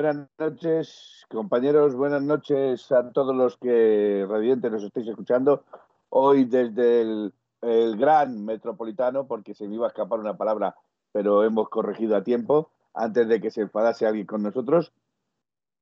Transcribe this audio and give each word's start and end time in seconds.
Buenas 0.00 0.28
noches, 0.38 1.26
compañeros. 1.28 1.96
Buenas 1.96 2.22
noches 2.22 2.92
a 2.92 3.10
todos 3.10 3.34
los 3.34 3.56
que 3.56 4.24
radiantes 4.30 4.70
nos 4.70 4.84
estéis 4.84 5.08
escuchando. 5.08 5.64
Hoy 6.10 6.44
desde 6.44 7.00
el, 7.00 7.96
gran 7.96 8.44
metropolitano, 8.44 9.26
porque 9.26 9.54
se 9.54 9.66
me 9.66 9.74
iba 9.74 9.86
a 9.86 9.88
escapar 9.88 10.20
una 10.20 10.36
palabra, 10.36 10.76
pero 11.10 11.42
hemos 11.42 11.68
corregido 11.68 12.14
a 12.14 12.22
tiempo 12.22 12.70
antes 12.94 13.26
de 13.26 13.40
que 13.40 13.50
se 13.50 13.62
enfadase 13.62 14.06
alguien 14.06 14.24
con 14.24 14.44
nosotros. 14.44 14.92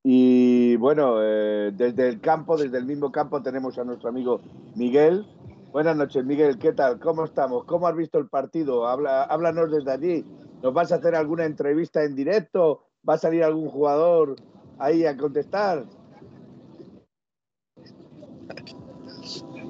Y 0.02 0.76
bueno, 0.76 1.16
eh, 1.20 1.72
desde 1.74 2.08
el 2.08 2.18
campo, 2.22 2.56
desde 2.56 2.78
el 2.78 2.86
mismo 2.86 3.12
campo, 3.12 3.42
tenemos 3.42 3.76
a 3.76 3.84
nuestro 3.84 4.08
amigo 4.08 4.40
Miguel. 4.76 5.26
Buenas 5.72 5.94
noches, 5.94 6.24
Miguel. 6.24 6.58
¿Qué 6.58 6.72
tal? 6.72 7.00
¿Cómo 7.00 7.26
estamos? 7.26 7.66
¿Cómo 7.66 7.86
has 7.86 7.94
visto 7.94 8.16
el 8.16 8.28
partido? 8.28 8.88
Habla, 8.88 9.24
háblanos 9.24 9.70
desde 9.70 9.92
allí. 9.92 10.24
¿Nos 10.62 10.72
vas 10.72 10.90
a 10.90 10.94
hacer 10.94 11.14
alguna 11.14 11.44
entrevista 11.44 12.02
en 12.02 12.16
directo? 12.16 12.86
¿Va 13.08 13.14
a 13.14 13.18
salir 13.18 13.44
algún 13.44 13.68
jugador 13.68 14.36
ahí 14.78 15.06
a 15.06 15.16
contestar? 15.16 15.86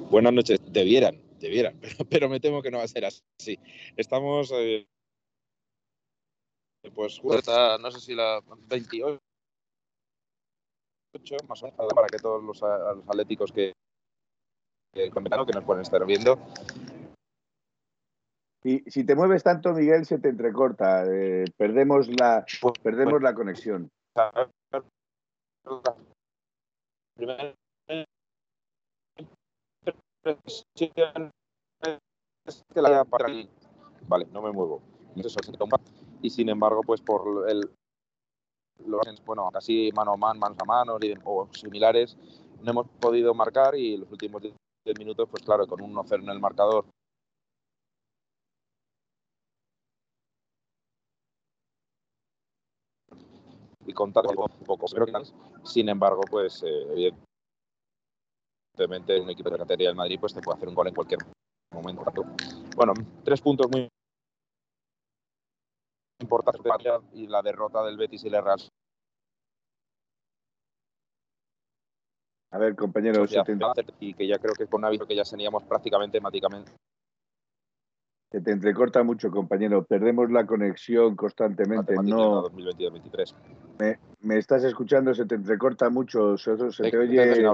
Buenas 0.09 0.33
noches, 0.33 0.59
debieran, 0.71 1.21
debieran, 1.39 1.79
pero, 2.09 2.29
me 2.29 2.39
temo 2.39 2.61
que 2.61 2.71
no 2.71 2.79
va 2.79 2.83
a 2.83 2.87
ser 2.87 3.05
así. 3.05 3.59
Estamos, 3.95 4.51
eh, 4.55 4.87
pues, 6.95 7.21
no 7.23 7.91
sé 7.91 7.99
si 7.99 8.15
la 8.15 8.41
28, 8.67 9.19
más 11.47 11.61
o 11.61 11.65
menos, 11.65 11.93
para 11.93 12.07
que 12.07 12.17
todos 12.17 12.43
los, 12.43 12.63
atléticos 12.63 13.51
que, 13.51 13.73
que, 14.93 15.11
que 15.11 15.53
nos 15.53 15.63
pueden 15.63 15.81
estar 15.81 16.03
viendo 16.05 16.39
si, 18.61 18.83
si, 18.87 19.05
te 19.05 19.15
mueves 19.15 19.43
tanto, 19.43 19.73
Miguel, 19.73 20.05
se 20.05 20.19
te 20.19 20.29
entrecorta. 20.29 21.05
Eh, 21.05 21.45
perdemos 21.57 22.07
la, 22.19 22.45
pues, 22.61 22.73
perdemos 22.81 23.13
pues, 23.13 23.23
la 23.23 23.33
conexión. 23.33 23.89
Vale, 34.07 34.25
no 34.31 34.41
me 34.41 34.51
muevo. 34.51 34.81
Y 36.21 36.29
sin 36.29 36.49
embargo, 36.49 36.81
pues 36.83 37.01
por 37.01 37.49
el 37.49 37.69
bueno, 39.25 39.49
casi 39.51 39.91
mano 39.95 40.13
a 40.13 40.17
mano, 40.17 40.39
manos 40.39 40.57
a 40.61 40.65
mano 40.65 40.97
o 41.25 41.49
similares, 41.53 42.17
no 42.61 42.71
hemos 42.71 42.87
podido 42.99 43.33
marcar 43.33 43.75
y 43.75 43.95
en 43.95 44.01
los 44.01 44.11
últimos 44.11 44.41
10 44.41 44.55
minutos, 44.99 45.27
pues 45.29 45.43
claro, 45.43 45.67
con 45.67 45.81
un 45.81 45.93
1-0 45.93 46.23
en 46.23 46.29
el 46.29 46.39
marcador 46.39 46.85
y 53.87 53.93
contar 53.93 54.25
un 54.27 54.35
poco. 54.65 54.85
Sin 55.63 55.89
embargo, 55.89 56.21
pues 56.29 56.61
eh, 56.63 57.13
evidentemente 58.77 59.19
un 59.19 59.29
equipo 59.29 59.49
de 59.49 59.57
categoría 59.57 59.87
del 59.87 59.95
Madrid 59.95 60.19
pues 60.19 60.33
te 60.33 60.41
puede 60.41 60.57
hacer 60.57 60.69
un 60.69 60.75
gol 60.75 60.87
en 60.87 60.93
cualquier 60.93 61.19
momento. 61.73 62.03
Bueno, 62.75 62.93
tres 63.23 63.41
puntos 63.41 63.67
muy 63.71 63.87
importantes 66.19 66.63
y 67.13 67.27
la 67.27 67.41
derrota 67.41 67.83
del 67.83 67.97
Betis 67.97 68.23
y 68.23 68.27
el 68.27 68.43
Real. 68.43 68.59
A 72.51 72.57
ver, 72.59 72.75
compañeros, 72.75 73.31
y 73.99 74.13
que 74.13 74.25
ya 74.27 74.39
creo 74.39 74.53
que 74.53 74.67
con 74.67 74.79
un 74.81 74.85
aviso 74.85 75.05
que 75.05 75.15
ya 75.15 75.23
teníamos 75.23 75.63
prácticamente 75.63 76.21
máticamente 76.21 76.71
se 78.31 78.41
te 78.41 78.51
entrecorta 78.51 79.03
mucho, 79.03 79.31
compañero. 79.31 79.85
Perdemos 79.85 80.29
la 80.29 80.45
conexión 80.45 81.15
constantemente. 81.15 81.95
No. 82.03 82.41
2022 82.41 83.35
Me, 83.79 83.99
me, 84.19 84.37
estás 84.37 84.63
escuchando, 84.65 85.13
se 85.13 85.25
te 85.25 85.35
entrecorta 85.35 85.89
mucho. 85.89 86.37
Se, 86.37 86.55
te 86.57 86.97
oye. 86.97 87.45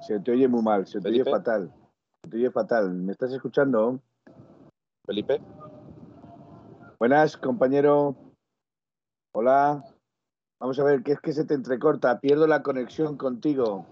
Se 0.00 0.18
te 0.18 0.32
oye 0.32 0.48
muy 0.48 0.62
mal, 0.62 0.86
se 0.86 1.00
te 1.00 1.08
oye 1.08 1.24
fatal. 1.24 1.72
Se 2.24 2.30
te 2.30 2.36
oye 2.36 2.50
fatal. 2.50 2.92
¿Me 2.92 3.12
estás 3.12 3.32
escuchando? 3.32 4.00
Felipe. 5.06 5.40
Buenas, 6.98 7.36
compañero. 7.36 8.16
Hola. 9.34 9.84
Vamos 10.60 10.78
a 10.80 10.84
ver, 10.84 11.02
¿qué 11.04 11.12
es 11.12 11.20
que 11.20 11.32
se 11.32 11.44
te 11.44 11.54
entrecorta? 11.54 12.18
Pierdo 12.18 12.48
la 12.48 12.62
conexión 12.62 13.16
contigo. 13.16 13.86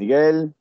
Miguel. 0.00 0.54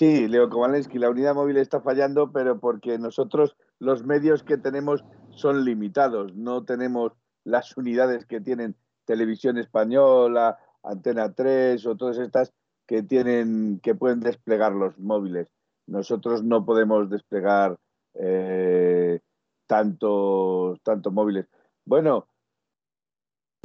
Sí, 0.00 0.28
Leo 0.28 0.48
Kovalensky, 0.48 0.98
la 0.98 1.10
unidad 1.10 1.34
móvil 1.34 1.58
está 1.58 1.82
fallando, 1.82 2.32
pero 2.32 2.58
porque 2.58 2.98
nosotros 2.98 3.54
los 3.78 4.02
medios 4.02 4.42
que 4.42 4.56
tenemos 4.56 5.04
son 5.28 5.62
limitados, 5.66 6.34
no 6.34 6.64
tenemos 6.64 7.12
las 7.44 7.76
unidades 7.76 8.24
que 8.24 8.40
tienen 8.40 8.76
Televisión 9.04 9.58
Española, 9.58 10.58
Antena 10.82 11.34
3 11.34 11.84
o 11.84 11.98
todas 11.98 12.16
estas 12.16 12.54
que 12.86 13.02
tienen 13.02 13.78
que 13.82 13.94
pueden 13.94 14.20
desplegar 14.20 14.72
los 14.72 14.98
móviles. 14.98 15.48
Nosotros 15.86 16.42
no 16.42 16.64
podemos 16.64 17.10
desplegar 17.10 17.78
eh, 18.14 19.20
tantos 19.66 20.80
móviles. 21.12 21.46
Bueno, 21.84 22.26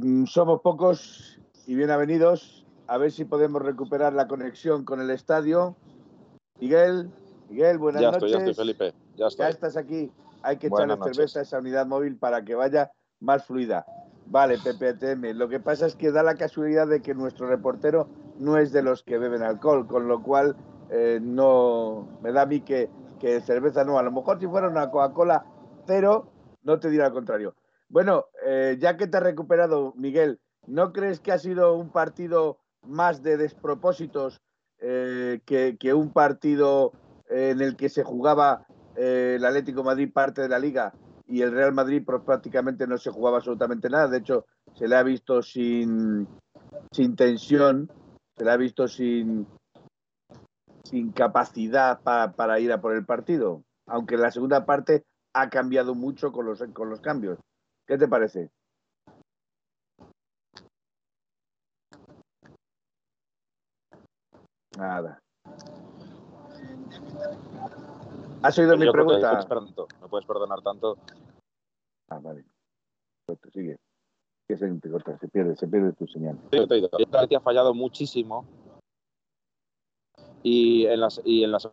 mm, 0.00 0.26
somos 0.26 0.60
pocos 0.60 1.40
y 1.66 1.76
bienvenidos. 1.76 2.66
A 2.88 2.98
ver 2.98 3.10
si 3.10 3.24
podemos 3.24 3.62
recuperar 3.62 4.12
la 4.12 4.28
conexión 4.28 4.84
con 4.84 5.00
el 5.00 5.08
estadio 5.08 5.76
Miguel, 6.60 7.10
Miguel, 7.48 7.78
buenas 7.78 8.02
ya 8.02 8.10
noches. 8.10 8.24
Estoy, 8.24 8.32
ya 8.32 8.50
estoy, 8.50 8.54
Felipe. 8.54 8.94
Ya, 9.16 9.26
estoy. 9.26 9.44
ya 9.44 9.48
estás 9.50 9.76
aquí. 9.76 10.10
Hay 10.42 10.58
que 10.58 10.68
echarle 10.68 10.96
cerveza 11.02 11.40
a 11.40 11.42
esa 11.42 11.58
unidad 11.58 11.86
móvil 11.86 12.16
para 12.16 12.44
que 12.44 12.54
vaya 12.54 12.90
más 13.20 13.44
fluida. 13.44 13.84
Vale, 14.26 14.58
PPTM. 14.58 15.34
Lo 15.34 15.48
que 15.48 15.60
pasa 15.60 15.86
es 15.86 15.94
que 15.94 16.10
da 16.10 16.22
la 16.22 16.34
casualidad 16.34 16.88
de 16.88 17.00
que 17.00 17.14
nuestro 17.14 17.46
reportero 17.48 18.08
no 18.38 18.56
es 18.58 18.72
de 18.72 18.82
los 18.82 19.02
que 19.02 19.18
beben 19.18 19.42
alcohol, 19.42 19.86
con 19.86 20.08
lo 20.08 20.22
cual 20.22 20.56
eh, 20.90 21.20
no 21.22 22.08
me 22.22 22.32
da 22.32 22.42
a 22.42 22.46
mí 22.46 22.60
que, 22.60 22.90
que 23.20 23.40
cerveza 23.40 23.84
no. 23.84 23.98
A 23.98 24.02
lo 24.02 24.12
mejor 24.12 24.40
si 24.40 24.46
fuera 24.46 24.68
una 24.68 24.90
Coca-Cola, 24.90 25.44
pero 25.86 26.28
no 26.62 26.80
te 26.80 26.90
dirá 26.90 27.06
al 27.06 27.12
contrario. 27.12 27.54
Bueno, 27.88 28.26
eh, 28.44 28.76
ya 28.80 28.96
que 28.96 29.06
te 29.06 29.16
has 29.16 29.22
recuperado, 29.22 29.92
Miguel, 29.96 30.40
¿no 30.66 30.92
crees 30.92 31.20
que 31.20 31.32
ha 31.32 31.38
sido 31.38 31.76
un 31.76 31.90
partido 31.90 32.58
más 32.82 33.22
de 33.22 33.36
despropósitos 33.36 34.40
eh, 34.80 35.40
que, 35.44 35.94
un 35.94 36.12
partido 36.12 36.92
en 37.28 37.60
el 37.60 37.76
que 37.76 37.88
se 37.88 38.02
jugaba 38.02 38.66
eh, 38.96 39.34
el 39.36 39.44
Atlético 39.44 39.82
Madrid 39.82 40.12
parte 40.12 40.42
de 40.42 40.48
la 40.48 40.58
liga 40.58 40.92
y 41.26 41.42
el 41.42 41.52
Real 41.52 41.72
Madrid 41.72 42.02
pues, 42.04 42.22
prácticamente 42.22 42.86
no 42.86 42.98
se 42.98 43.10
jugaba 43.10 43.38
absolutamente 43.38 43.90
nada. 43.90 44.08
De 44.08 44.18
hecho, 44.18 44.46
se 44.74 44.86
le 44.88 44.96
ha 44.96 45.02
visto 45.02 45.42
sin, 45.42 46.26
sin 46.92 47.16
tensión, 47.16 47.90
se 48.36 48.44
le 48.44 48.50
ha 48.50 48.56
visto 48.56 48.86
sin, 48.86 49.46
sin 50.84 51.12
capacidad 51.12 52.00
para 52.02 52.60
ir 52.60 52.72
a 52.72 52.80
por 52.80 52.94
el 52.94 53.04
partido. 53.04 53.62
Aunque 53.86 54.16
la 54.16 54.30
segunda 54.30 54.66
parte 54.66 55.04
ha 55.32 55.48
cambiado 55.50 55.94
mucho 55.94 56.32
con 56.32 56.46
los, 56.46 56.62
con 56.72 56.90
los 56.90 57.00
cambios. 57.00 57.38
¿Qué 57.86 57.98
te 57.98 58.08
parece? 58.08 58.50
Nada. 64.76 65.22
¿Has 68.42 68.58
oído 68.58 68.76
mi 68.76 68.90
pregunta? 68.90 69.46
No 70.00 70.08
puedes 70.08 70.26
perdonar 70.26 70.60
tanto. 70.62 70.98
Ah, 72.08 72.18
vale. 72.20 72.44
Sigue. 73.52 73.78
Se, 74.46 74.56
se 74.56 75.28
pierde, 75.28 75.56
se 75.56 75.66
pierde 75.66 75.92
tu 75.94 76.06
señal. 76.06 76.38
Sí, 76.52 76.66
te 76.68 77.32
he 77.32 77.36
ha 77.36 77.40
fallado 77.40 77.74
muchísimo. 77.74 78.46
Y 80.42 80.86
en 80.86 81.00
las, 81.00 81.20
y 81.24 81.42
en 81.42 81.52
las 81.52 81.68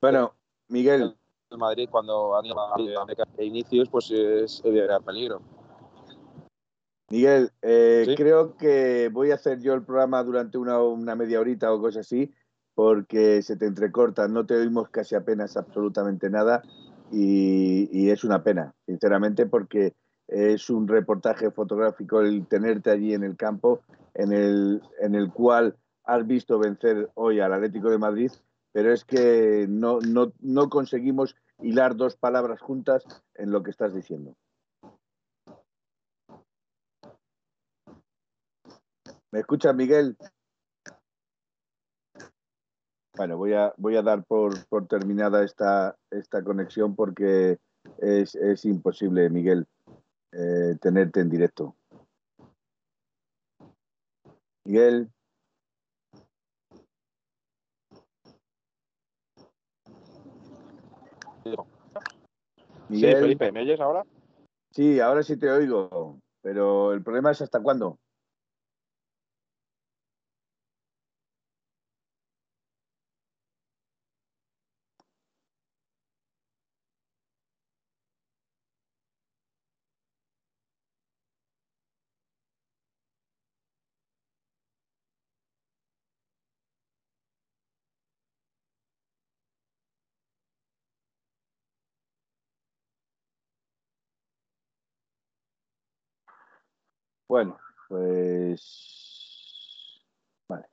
Bueno, 0.00 0.34
Miguel, 0.68 1.02
el 1.02 1.19
Madrid 1.56 1.88
cuando 1.90 2.36
anima 2.36 2.62
a 2.74 3.42
inicios, 3.42 3.88
pues 3.88 4.10
es 4.10 4.62
de 4.62 4.88
peligro. 5.04 5.40
Miguel, 7.10 7.50
eh, 7.62 8.14
creo 8.16 8.56
que 8.56 9.10
voy 9.12 9.32
a 9.32 9.34
hacer 9.34 9.60
yo 9.60 9.74
el 9.74 9.82
programa 9.82 10.22
durante 10.22 10.58
una, 10.58 11.16
media 11.16 11.40
horita 11.40 11.72
o 11.72 11.80
cosas 11.80 12.06
así, 12.06 12.32
porque 12.74 13.42
se 13.42 13.56
te 13.56 13.66
entrecorta, 13.66 14.28
no 14.28 14.46
te 14.46 14.54
oímos 14.54 14.90
casi 14.90 15.16
apenas 15.16 15.56
absolutamente 15.56 16.30
nada 16.30 16.62
y, 17.10 17.88
y, 17.90 18.10
es 18.10 18.22
una 18.22 18.44
pena, 18.44 18.72
sinceramente, 18.86 19.46
porque 19.46 19.94
es 20.28 20.70
un 20.70 20.86
reportaje 20.86 21.50
fotográfico 21.50 22.20
el 22.20 22.46
tenerte 22.46 22.92
allí 22.92 23.12
en 23.12 23.24
el 23.24 23.36
campo, 23.36 23.80
en 24.14 24.32
el, 24.32 24.80
en 25.00 25.16
el 25.16 25.32
cual 25.32 25.76
has 26.04 26.24
visto 26.24 26.60
vencer 26.60 27.10
hoy 27.14 27.40
al 27.40 27.52
Atlético 27.52 27.90
de 27.90 27.98
Madrid 27.98 28.30
pero 28.72 28.92
es 28.92 29.04
que 29.04 29.66
no, 29.68 30.00
no, 30.00 30.32
no 30.40 30.68
conseguimos 30.68 31.36
hilar 31.60 31.96
dos 31.96 32.16
palabras 32.16 32.60
juntas 32.60 33.04
en 33.34 33.50
lo 33.50 33.62
que 33.62 33.70
estás 33.70 33.94
diciendo. 33.94 34.36
¿Me 39.32 39.40
escuchas, 39.40 39.74
Miguel? 39.74 40.16
Bueno, 43.16 43.36
voy 43.36 43.52
a, 43.52 43.72
voy 43.76 43.96
a 43.96 44.02
dar 44.02 44.24
por, 44.24 44.54
terminada 44.88 45.44
esta, 45.44 45.96
esta 46.10 46.42
conexión 46.42 46.96
porque 46.96 47.58
es, 47.98 48.64
imposible, 48.64 49.30
Miguel, 49.30 49.66
eh, 50.32 50.76
tenerte 50.80 51.20
en 51.20 51.28
directo. 51.28 51.76
Miguel. 54.64 55.10
Miguel. 61.44 63.16
Sí, 63.16 63.20
Felipe, 63.20 63.52
¿me 63.52 63.60
oyes 63.62 63.80
ahora? 63.80 64.04
Sí, 64.72 65.00
ahora 65.00 65.22
sí 65.22 65.36
te 65.36 65.50
oigo, 65.50 66.20
pero 66.42 66.92
el 66.92 67.02
problema 67.02 67.30
es 67.30 67.42
hasta 67.42 67.60
cuándo. 67.60 67.98
Bueno, 97.30 97.56
pues. 97.88 98.58
Vale. 100.48 100.66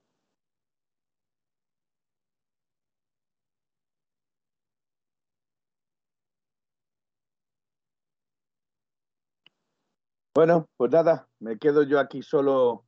Bueno, 10.34 10.68
pues 10.78 10.90
nada, 10.92 11.28
me 11.40 11.58
quedo 11.60 11.84
yo 11.84 12.00
aquí 12.00 12.24
solo 12.24 12.86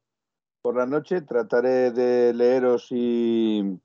por 0.61 0.77
la 0.77 0.85
noche. 0.87 1.21
Trataré 1.21 1.91
de 1.91 2.33
leeros 2.33 2.87
y. 2.91 3.79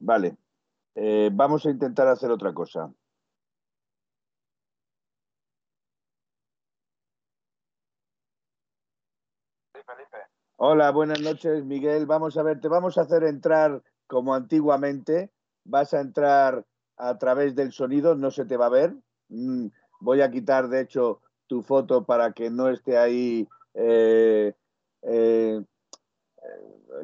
Vale, 0.00 0.36
eh, 1.00 1.30
vamos 1.32 1.64
a 1.64 1.70
intentar 1.70 2.08
hacer 2.08 2.28
otra 2.32 2.52
cosa. 2.52 2.92
Hola, 10.56 10.90
buenas 10.90 11.20
noches, 11.20 11.64
Miguel. 11.64 12.06
Vamos 12.06 12.36
a 12.36 12.42
ver, 12.42 12.60
te 12.60 12.66
vamos 12.66 12.98
a 12.98 13.02
hacer 13.02 13.22
entrar 13.22 13.80
como 14.08 14.34
antiguamente. 14.34 15.30
Vas 15.64 15.94
a 15.94 16.00
entrar 16.00 16.66
a 16.96 17.16
través 17.16 17.54
del 17.54 17.70
sonido, 17.70 18.16
no 18.16 18.32
se 18.32 18.44
te 18.44 18.56
va 18.56 18.66
a 18.66 18.70
ver. 18.70 18.96
Mm, 19.28 19.68
voy 20.00 20.20
a 20.20 20.32
quitar, 20.32 20.68
de 20.68 20.80
hecho, 20.80 21.20
tu 21.46 21.62
foto 21.62 22.04
para 22.04 22.32
que 22.32 22.50
no 22.50 22.68
esté 22.70 22.98
ahí 22.98 23.46
eh, 23.74 24.52
eh, 25.02 25.62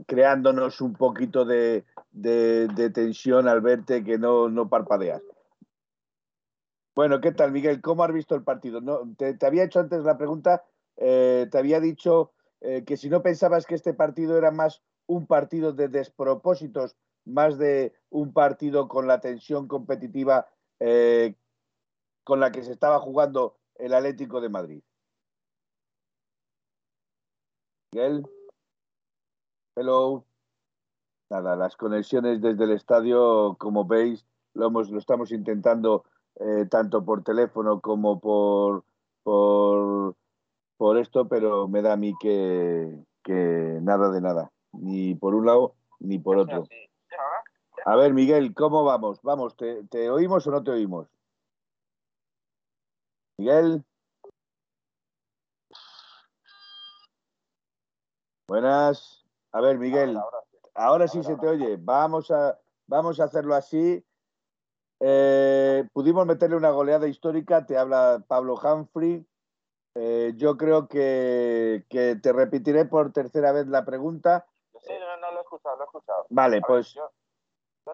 creándonos 0.09 0.81
un 0.81 0.95
poquito 0.95 1.45
de, 1.45 1.85
tensión 2.23 3.49
al 3.49 3.61
verte 3.61 4.05
que 4.05 4.19
no, 4.19 4.49
no, 4.49 4.69
parpadeas. 4.69 5.23
Bueno, 6.95 7.21
¿qué 7.21 7.33
tal, 7.33 7.51
Miguel? 7.51 7.81
¿Cómo 7.81 8.05
has 8.05 8.13
visto 8.13 8.35
el 8.35 8.45
partido? 8.45 8.81
No, 8.81 9.01
te, 9.17 9.37
había 9.45 9.65
hecho 9.65 9.81
antes 9.81 10.05
la 10.05 10.17
pregunta, 10.17 10.65
eh, 10.97 11.49
te 11.51 11.59
había 11.59 11.81
dicho 11.81 12.33
eh, 12.61 12.85
que 12.85 12.97
si 12.97 13.09
no 13.09 13.23
pensabas 13.23 13.67
que 13.67 13.75
este 13.75 13.95
partido 13.95 14.39
era 14.39 14.53
más 14.53 14.83
un 15.07 15.27
partido 15.27 15.73
de 15.73 15.89
despropósitos, 15.89 16.97
más 17.25 17.59
de 17.59 17.95
un 18.11 18.33
partido 18.33 18.87
con 18.87 19.09
la 19.09 19.21
tensión 19.21 19.67
competitiva 19.67 20.47
eh, 20.79 21.35
con 22.23 22.41
la 22.41 22.53
que 22.53 22.63
se 22.63 22.73
estaba 22.73 23.01
jugando 23.01 23.59
el 23.75 23.93
Atlético 23.93 24.41
de 24.41 24.49
Madrid. 24.49 24.83
Miguel. 27.93 28.25
Hello. 29.77 30.25
Nada, 31.31 31.57
las 31.57 31.77
conexiones 31.77 32.41
desde 32.41 32.65
el 32.65 32.73
estadio, 32.73 33.57
como 33.59 33.87
veis, 33.87 34.27
lo, 34.53 34.67
hemos, 34.67 34.91
lo 34.91 34.99
estamos 34.99 35.33
intentando 35.33 36.05
eh, 36.37 36.67
tanto 36.71 37.05
por 37.05 37.23
teléfono 37.23 37.81
como 37.81 38.21
por, 38.21 38.85
por, 39.23 40.17
por, 40.77 40.99
esto, 40.99 41.27
pero 41.29 41.67
me 41.67 41.83
da 41.83 41.95
a 41.95 41.97
mí 41.97 42.15
que, 42.21 43.05
que 43.23 43.79
nada 43.83 44.11
de 44.11 44.21
nada, 44.21 44.51
ni 44.73 45.15
por 45.15 45.35
un 45.35 45.47
lado 45.47 45.75
ni 46.01 46.19
por 46.19 46.39
otro. 46.39 46.65
A 47.87 47.97
ver, 47.97 48.15
Miguel, 48.15 48.55
¿cómo 48.55 48.85
vamos? 48.85 49.21
Vamos, 49.23 49.57
¿te, 49.57 49.85
te 49.85 50.11
oímos 50.11 50.47
o 50.47 50.51
no 50.51 50.63
te 50.63 50.71
oímos? 50.71 51.09
Miguel. 53.39 53.85
Buenas. 58.47 59.25
A 59.53 59.61
ver, 59.61 59.79
Miguel, 59.79 60.17
ahora, 60.17 60.44
sí 61.09 61.23
se 61.23 61.37
te 61.37 61.49
oye. 61.49 61.77
Vamos 61.79 62.31
a, 62.31 62.59
vamos 62.87 63.21
a 63.21 63.25
hacerlo 63.25 63.55
así. 63.55 64.05
Eh, 65.01 65.87
pudimos 65.93 66.27
meterle 66.27 66.57
una 66.57 66.71
goleada 66.71 67.07
histórica, 67.07 67.67
te 67.67 67.77
habla 67.77 68.25
Pablo 68.27 68.55
Humphrey. 68.55 69.27
Eh, 69.97 70.33
yo 70.37 70.57
creo 70.57 70.89
que, 70.89 71.85
te 71.89 72.33
repetiré 72.33 72.85
por 72.85 73.13
tercera 73.13 73.53
vez 73.53 73.67
la 73.69 73.85
pregunta. 73.85 74.47
Sí, 74.81 74.93
no, 75.21 75.31
lo 75.31 75.39
he 75.39 75.43
escuchado, 75.43 75.77
lo 75.77 75.83
he 75.83 75.87
escuchado. 75.87 76.27
Vale, 76.31 76.61
pues. 76.67 76.95
yo, 76.95 77.11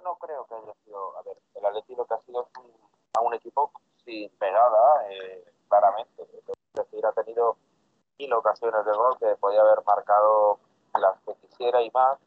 no 0.03 0.17
creo 0.17 0.47
que 0.47 0.55
haya 0.55 0.75
sido. 0.85 1.19
A 1.19 1.23
ver, 1.23 1.37
el 1.55 1.67
Atlético 1.67 2.07
que 2.07 2.15
ha 2.15 2.21
sido 2.23 2.49
un, 2.59 2.73
a 3.15 3.21
un 3.21 3.35
equipo 3.35 3.73
sin 4.05 4.31
pegada, 4.39 5.11
eh, 5.11 5.45
claramente. 5.69 6.23
Es 6.23 6.45
decir, 6.75 7.05
ha 7.05 7.13
tenido 7.13 7.57
mil 8.19 8.33
ocasiones 8.33 8.85
de 8.85 8.93
gol 8.93 9.19
que 9.19 9.37
podía 9.37 9.61
haber 9.61 9.85
marcado 9.85 10.59
las 10.99 11.21
que 11.23 11.35
quisiera 11.47 11.83
y 11.83 11.91
más. 11.91 12.19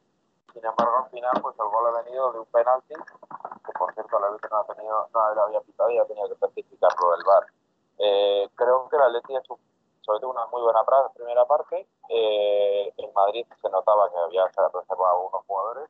Sin 0.53 0.63
embargo, 0.65 1.03
al 1.03 1.09
final, 1.09 1.31
pues 1.41 1.55
el 1.59 1.65
gol 1.65 1.87
ha 1.87 2.03
venido 2.03 2.31
de 2.31 2.39
un 2.39 2.45
penalti, 2.45 2.93
que 2.93 3.71
por 3.77 3.93
cierto 3.93 4.19
la 4.19 4.29
no, 4.29 4.57
ha 4.57 4.65
tenido, 4.67 5.09
no 5.13 5.33
lo 5.33 5.41
había 5.43 5.61
pitado 5.61 5.89
y 5.89 5.97
ha 5.97 6.05
tenido 6.05 6.29
que 6.29 6.35
certificarlo 6.35 7.15
el 7.15 7.23
VAR. 7.25 7.47
Eh, 7.99 8.49
creo 8.55 8.87
que 8.89 8.97
la 8.97 9.05
Atleti 9.05 9.35
ha 9.35 9.39
hecho 9.39 9.57
sobre 10.01 10.19
todo 10.19 10.31
una 10.31 10.45
muy 10.47 10.61
buena 10.61 10.83
primera 11.15 11.45
parte. 11.45 11.87
Eh, 12.09 12.93
en 12.97 13.13
Madrid 13.13 13.45
se 13.61 13.69
notaba 13.69 14.09
que 14.11 14.17
había 14.17 14.45
reservado 14.45 15.27
unos 15.27 15.45
jugadores 15.47 15.89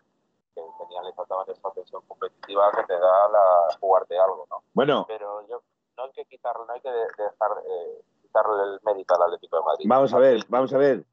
que 0.54 0.62
tenían 0.80 1.06
exactamente 1.08 1.54
esa 1.54 1.72
tensión 1.72 2.04
competitiva 2.08 2.72
que 2.72 2.84
te 2.84 2.94
da 2.94 3.30
la 3.30 3.78
jugarte 3.80 4.18
algo, 4.18 4.46
¿no? 4.50 4.64
Bueno. 4.74 5.06
Pero 5.08 5.42
yo 5.48 5.62
no 5.98 6.04
hay 6.04 6.12
que 6.12 6.26
quitarle, 6.26 6.66
no 6.68 6.74
hay 6.74 6.82
que 6.82 6.92
dejar 6.92 7.52
eh, 7.66 8.02
quitarle 8.22 8.64
el 8.64 8.80
mérito 8.84 9.16
al 9.16 9.24
Atlético 9.24 9.58
de 9.58 9.64
Madrid. 9.64 9.86
Vamos 9.88 10.14
a 10.14 10.20
ver, 10.20 10.44
vamos 10.48 10.74
a 10.74 10.78
ver. 10.78 11.04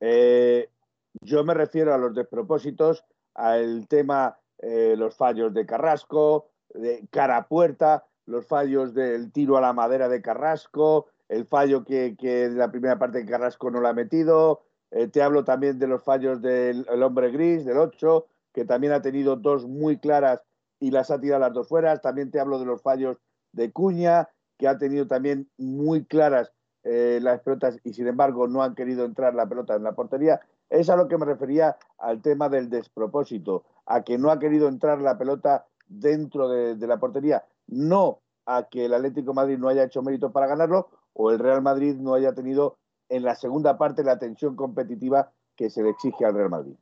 Eh, 0.00 0.70
yo 1.20 1.44
me 1.44 1.54
refiero 1.54 1.94
a 1.94 1.98
los 1.98 2.14
despropósitos, 2.14 3.04
al 3.34 3.86
tema, 3.88 4.38
eh, 4.58 4.94
los 4.96 5.16
fallos 5.16 5.52
de 5.52 5.66
Carrasco, 5.66 6.50
de 6.74 7.06
cara 7.10 7.36
a 7.36 7.48
puerta, 7.48 8.06
los 8.26 8.46
fallos 8.46 8.94
del 8.94 9.32
tiro 9.32 9.56
a 9.56 9.60
la 9.60 9.72
madera 9.72 10.08
de 10.08 10.22
Carrasco, 10.22 11.06
el 11.28 11.46
fallo 11.46 11.84
que, 11.84 12.16
la 12.52 12.70
primera 12.70 12.98
parte 12.98 13.18
de 13.18 13.26
Carrasco 13.26 13.70
no 13.70 13.80
lo 13.80 13.88
ha 13.88 13.92
metido. 13.92 14.62
Eh, 14.90 15.08
te 15.08 15.22
hablo 15.22 15.44
también 15.44 15.78
de 15.78 15.88
los 15.88 16.02
fallos 16.02 16.40
del 16.40 16.86
hombre 17.02 17.30
gris, 17.30 17.64
del 17.64 17.78
8, 17.78 18.26
que 18.52 18.64
también 18.64 18.92
ha 18.92 19.02
tenido 19.02 19.36
dos 19.36 19.66
muy 19.66 19.98
claras 19.98 20.42
y 20.78 20.90
las 20.90 21.10
ha 21.10 21.20
tirado 21.20 21.40
las 21.40 21.52
dos 21.52 21.68
fuera. 21.68 21.98
También 21.98 22.30
te 22.30 22.40
hablo 22.40 22.58
de 22.58 22.66
los 22.66 22.82
fallos 22.82 23.18
de 23.52 23.72
Cuña, 23.72 24.28
que 24.58 24.68
ha 24.68 24.78
tenido 24.78 25.06
también 25.06 25.50
muy 25.58 26.04
claras 26.04 26.52
eh, 26.84 27.18
las 27.20 27.40
pelotas 27.40 27.80
y 27.82 27.94
sin 27.94 28.06
embargo 28.06 28.46
no 28.46 28.62
han 28.62 28.76
querido 28.76 29.04
entrar 29.04 29.34
la 29.34 29.48
pelota 29.48 29.74
en 29.74 29.82
la 29.82 29.94
portería. 29.94 30.40
Es 30.68 30.90
a 30.90 30.96
lo 30.96 31.08
que 31.08 31.18
me 31.18 31.26
refería 31.26 31.76
al 31.98 32.22
tema 32.22 32.48
del 32.48 32.68
despropósito, 32.68 33.64
a 33.86 34.02
que 34.02 34.18
no 34.18 34.30
ha 34.30 34.38
querido 34.38 34.68
entrar 34.68 35.00
la 35.00 35.16
pelota 35.16 35.66
dentro 35.86 36.48
de, 36.48 36.86
la 36.86 36.98
portería, 36.98 37.44
no 37.68 38.20
a 38.44 38.64
que 38.64 38.86
el 38.86 38.94
Atlético 38.94 39.34
Madrid 39.34 39.58
no 39.58 39.68
haya 39.68 39.84
hecho 39.84 40.02
mérito 40.02 40.30
para 40.30 40.46
ganarlo 40.46 40.88
o 41.14 41.30
el 41.30 41.38
Real 41.38 41.62
Madrid 41.62 41.96
no 41.96 42.14
haya 42.14 42.34
tenido 42.34 42.76
en 43.08 43.22
la 43.22 43.34
segunda 43.34 43.78
parte 43.78 44.04
la 44.04 44.18
tensión 44.18 44.56
competitiva 44.56 45.30
que 45.56 45.70
se 45.70 45.82
le 45.82 45.90
exige 45.90 46.24
al 46.24 46.34
Real 46.34 46.50
Madrid. 46.50 46.74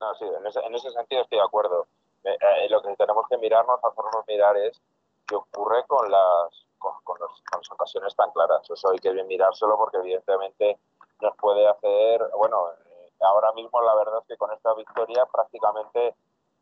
No, 0.00 0.14
sí, 0.14 0.24
en 0.24 0.74
ese, 0.74 0.90
sentido 0.90 1.22
estoy 1.22 1.38
de 1.38 1.44
acuerdo. 1.44 1.86
Eh, 2.24 2.68
lo 2.70 2.82
que 2.82 2.96
tenemos 2.96 3.24
que 3.28 3.38
mirarnos, 3.38 3.78
hacernos 3.82 4.26
mirar 4.26 4.56
es 4.56 4.80
qué 5.26 5.36
ocurre 5.36 5.84
con 5.86 6.10
las, 6.10 6.66
con, 6.78 7.18
las 7.20 7.70
ocasiones 7.70 8.14
tan 8.16 8.30
claras. 8.32 8.68
Eso 8.68 8.90
hay 8.90 8.98
que 8.98 9.12
mirárselo 9.24 9.76
porque 9.76 9.98
evidentemente 9.98 10.78
nos 11.20 11.36
puede 11.36 11.66
hacer, 11.66 12.28
bueno, 12.36 12.70
eh, 12.70 13.10
ahora 13.20 13.52
mismo 13.52 13.80
la 13.80 13.94
verdad 13.94 14.20
es 14.20 14.26
que 14.26 14.36
con 14.36 14.52
esta 14.52 14.74
victoria 14.74 15.26
prácticamente 15.26 16.14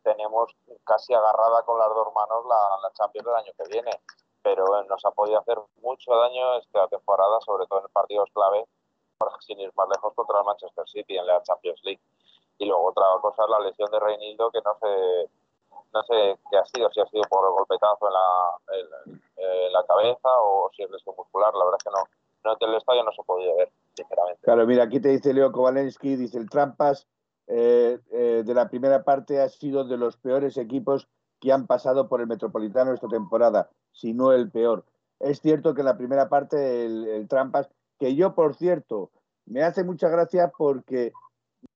tenemos 0.03 0.55
casi 0.85 1.15
agarrada 1.15 1.63
con 1.63 1.79
las 1.79 1.89
dos 1.89 2.13
manos 2.15 2.45
la, 2.47 2.79
la 2.83 2.93
Champions 2.93 3.27
del 3.27 3.35
año 3.35 3.53
que 3.57 3.69
viene, 3.71 3.91
pero 4.43 4.65
nos 4.85 5.05
ha 5.05 5.11
podido 5.11 5.39
hacer 5.39 5.59
mucho 5.83 6.15
daño 6.15 6.55
esta 6.55 6.89
temporada, 6.89 7.41
sobre 7.41 7.67
todo 7.67 7.81
en 7.81 7.93
partidos 7.93 8.31
clave, 8.33 8.67
sin 9.41 9.61
ir 9.61 9.73
más 9.75 9.89
lejos 9.89 10.15
contra 10.15 10.39
el 10.39 10.45
Manchester 10.45 10.89
City 10.89 11.17
en 11.17 11.27
la 11.27 11.43
Champions 11.43 11.81
League. 11.83 12.01
Y 12.59 12.67
luego 12.67 12.89
otra 12.89 13.05
cosa 13.21 13.45
es 13.45 13.51
la 13.51 13.61
lesión 13.61 13.91
de 13.91 14.01
Reinildo, 14.01 14.51
que 14.51 14.61
no 14.63 14.77
sé, 14.81 15.31
no 15.93 16.03
sé 16.05 16.39
qué 16.51 16.59
ha 16.59 16.65
sido, 16.67 16.91
si 16.91 17.01
ha 17.01 17.07
sido 17.07 17.23
por 17.29 17.51
golpetazo 17.53 18.07
en 18.07 18.13
la, 18.13 18.57
en, 19.37 19.73
la 19.73 19.85
cabeza 19.85 20.29
o 20.41 20.71
si 20.75 20.83
es 20.83 20.91
lesión 20.91 21.15
muscular. 21.17 21.55
La 21.55 21.65
verdad 21.65 21.79
es 21.79 21.85
que 21.85 21.91
no, 21.91 22.05
en 22.61 22.71
el 22.71 22.77
estadio 22.77 23.05
no 23.05 23.13
se 23.13 23.21
ha 23.21 23.25
podido 23.25 23.57
ver, 23.57 23.71
sinceramente. 23.95 24.41
Claro, 24.43 24.67
mira, 24.67 24.85
aquí 24.85 25.01
te 25.01 25.09
dice 25.09 25.35
Leo 25.35 25.53
Kowalensky, 25.53 26.17
dice 26.17 26.39
el 26.39 26.49
Trampas 26.49 27.07
eh, 27.47 27.99
eh, 28.13 28.43
de 28.45 28.55
la 28.55 28.69
primera 28.69 29.05
parte 29.05 29.41
ha 29.41 29.49
sido 29.49 29.85
de 29.85 29.97
los 29.97 30.17
peores 30.17 30.57
equipos 30.59 31.09
que 31.41 31.53
han 31.53 31.67
pasado 31.67 32.09
por 32.09 32.21
el 32.21 32.27
Metropolitano 32.27 32.93
esta 32.93 33.09
temporada, 33.09 33.71
si 33.93 34.13
no 34.13 34.33
el 34.33 34.51
peor. 34.51 34.85
Es 35.21 35.41
cierto 35.41 35.75
que 35.75 35.81
en 35.81 35.87
la 35.87 35.97
primera 35.97 36.29
parte 36.29 36.85
el 36.85 37.27
Trampas, 37.29 37.69
que 37.99 38.15
yo, 38.15 38.35
por 38.35 38.55
cierto, 38.55 39.11
me 39.49 39.63
hace 39.63 39.83
mucha 39.83 40.09
gracia 40.09 40.53
porque 40.57 41.13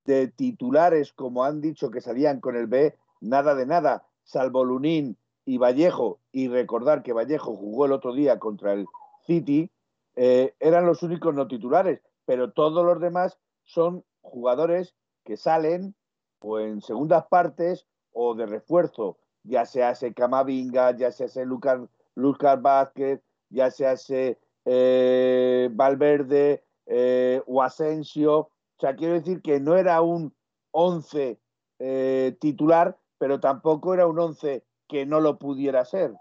de 0.05 0.29
titulares, 0.29 1.13
como 1.13 1.45
han 1.45 1.61
dicho 1.61 1.91
que 1.91 2.01
salían 2.01 2.41
con 2.41 2.57
el 2.57 2.67
B, 2.67 2.95
nada 3.21 3.55
de 3.55 3.67
nada, 3.67 4.05
salvo 4.25 4.65
Lunín 4.65 5.17
y 5.45 5.59
Vallejo, 5.59 6.21
y 6.31 6.49
recordar 6.49 7.03
que 7.03 7.13
Vallejo 7.13 7.57
jugó 7.57 7.87
el 7.87 7.93
otro 7.93 8.13
día 8.13 8.39
contra 8.39 8.73
el 8.73 8.87
City, 9.27 9.71
eh, 10.17 10.55
eran 10.61 10.87
los 10.87 11.03
únicos 11.03 11.35
no 11.35 11.47
titulares, 11.49 12.01
pero 12.25 12.53
todos 12.53 12.85
los 12.85 13.01
demás 13.01 13.39
son 13.65 14.05
jugadores 14.21 14.95
que 15.25 15.37
salen 15.37 15.95
o 16.41 16.59
en 16.59 16.81
segundas 16.81 17.27
partes 17.27 17.87
o 18.13 18.35
de 18.35 18.47
refuerzo, 18.47 19.19
ya 19.45 19.65
se 19.65 19.83
hace 19.83 20.13
Camavinga, 20.13 20.97
ya 20.97 21.11
se 21.11 21.25
hace 21.25 21.45
Lucas, 21.45 21.81
Lucas 22.15 22.61
Vázquez, 22.61 23.21
ya 23.49 23.71
se 23.71 23.87
hace 23.87 24.39
eh, 24.65 25.69
Valverde, 25.73 26.65
eh, 26.87 27.43
o 27.47 27.63
Asensio. 27.63 28.39
O 28.39 28.51
sea, 28.81 28.97
quiero 28.97 29.15
decir 29.15 29.43
que 29.43 29.61
no 29.61 29.77
era 29.77 30.01
un 30.03 30.35
11 30.73 31.39
eh, 31.79 32.37
titular, 32.41 32.99
pero 33.19 33.41
tampoco 33.41 33.95
era 33.95 34.07
un 34.07 34.19
11 34.19 34.65
que 34.89 35.07
no 35.07 35.21
lo 35.21 35.39
pudiera 35.39 35.85
ser. 35.85 36.15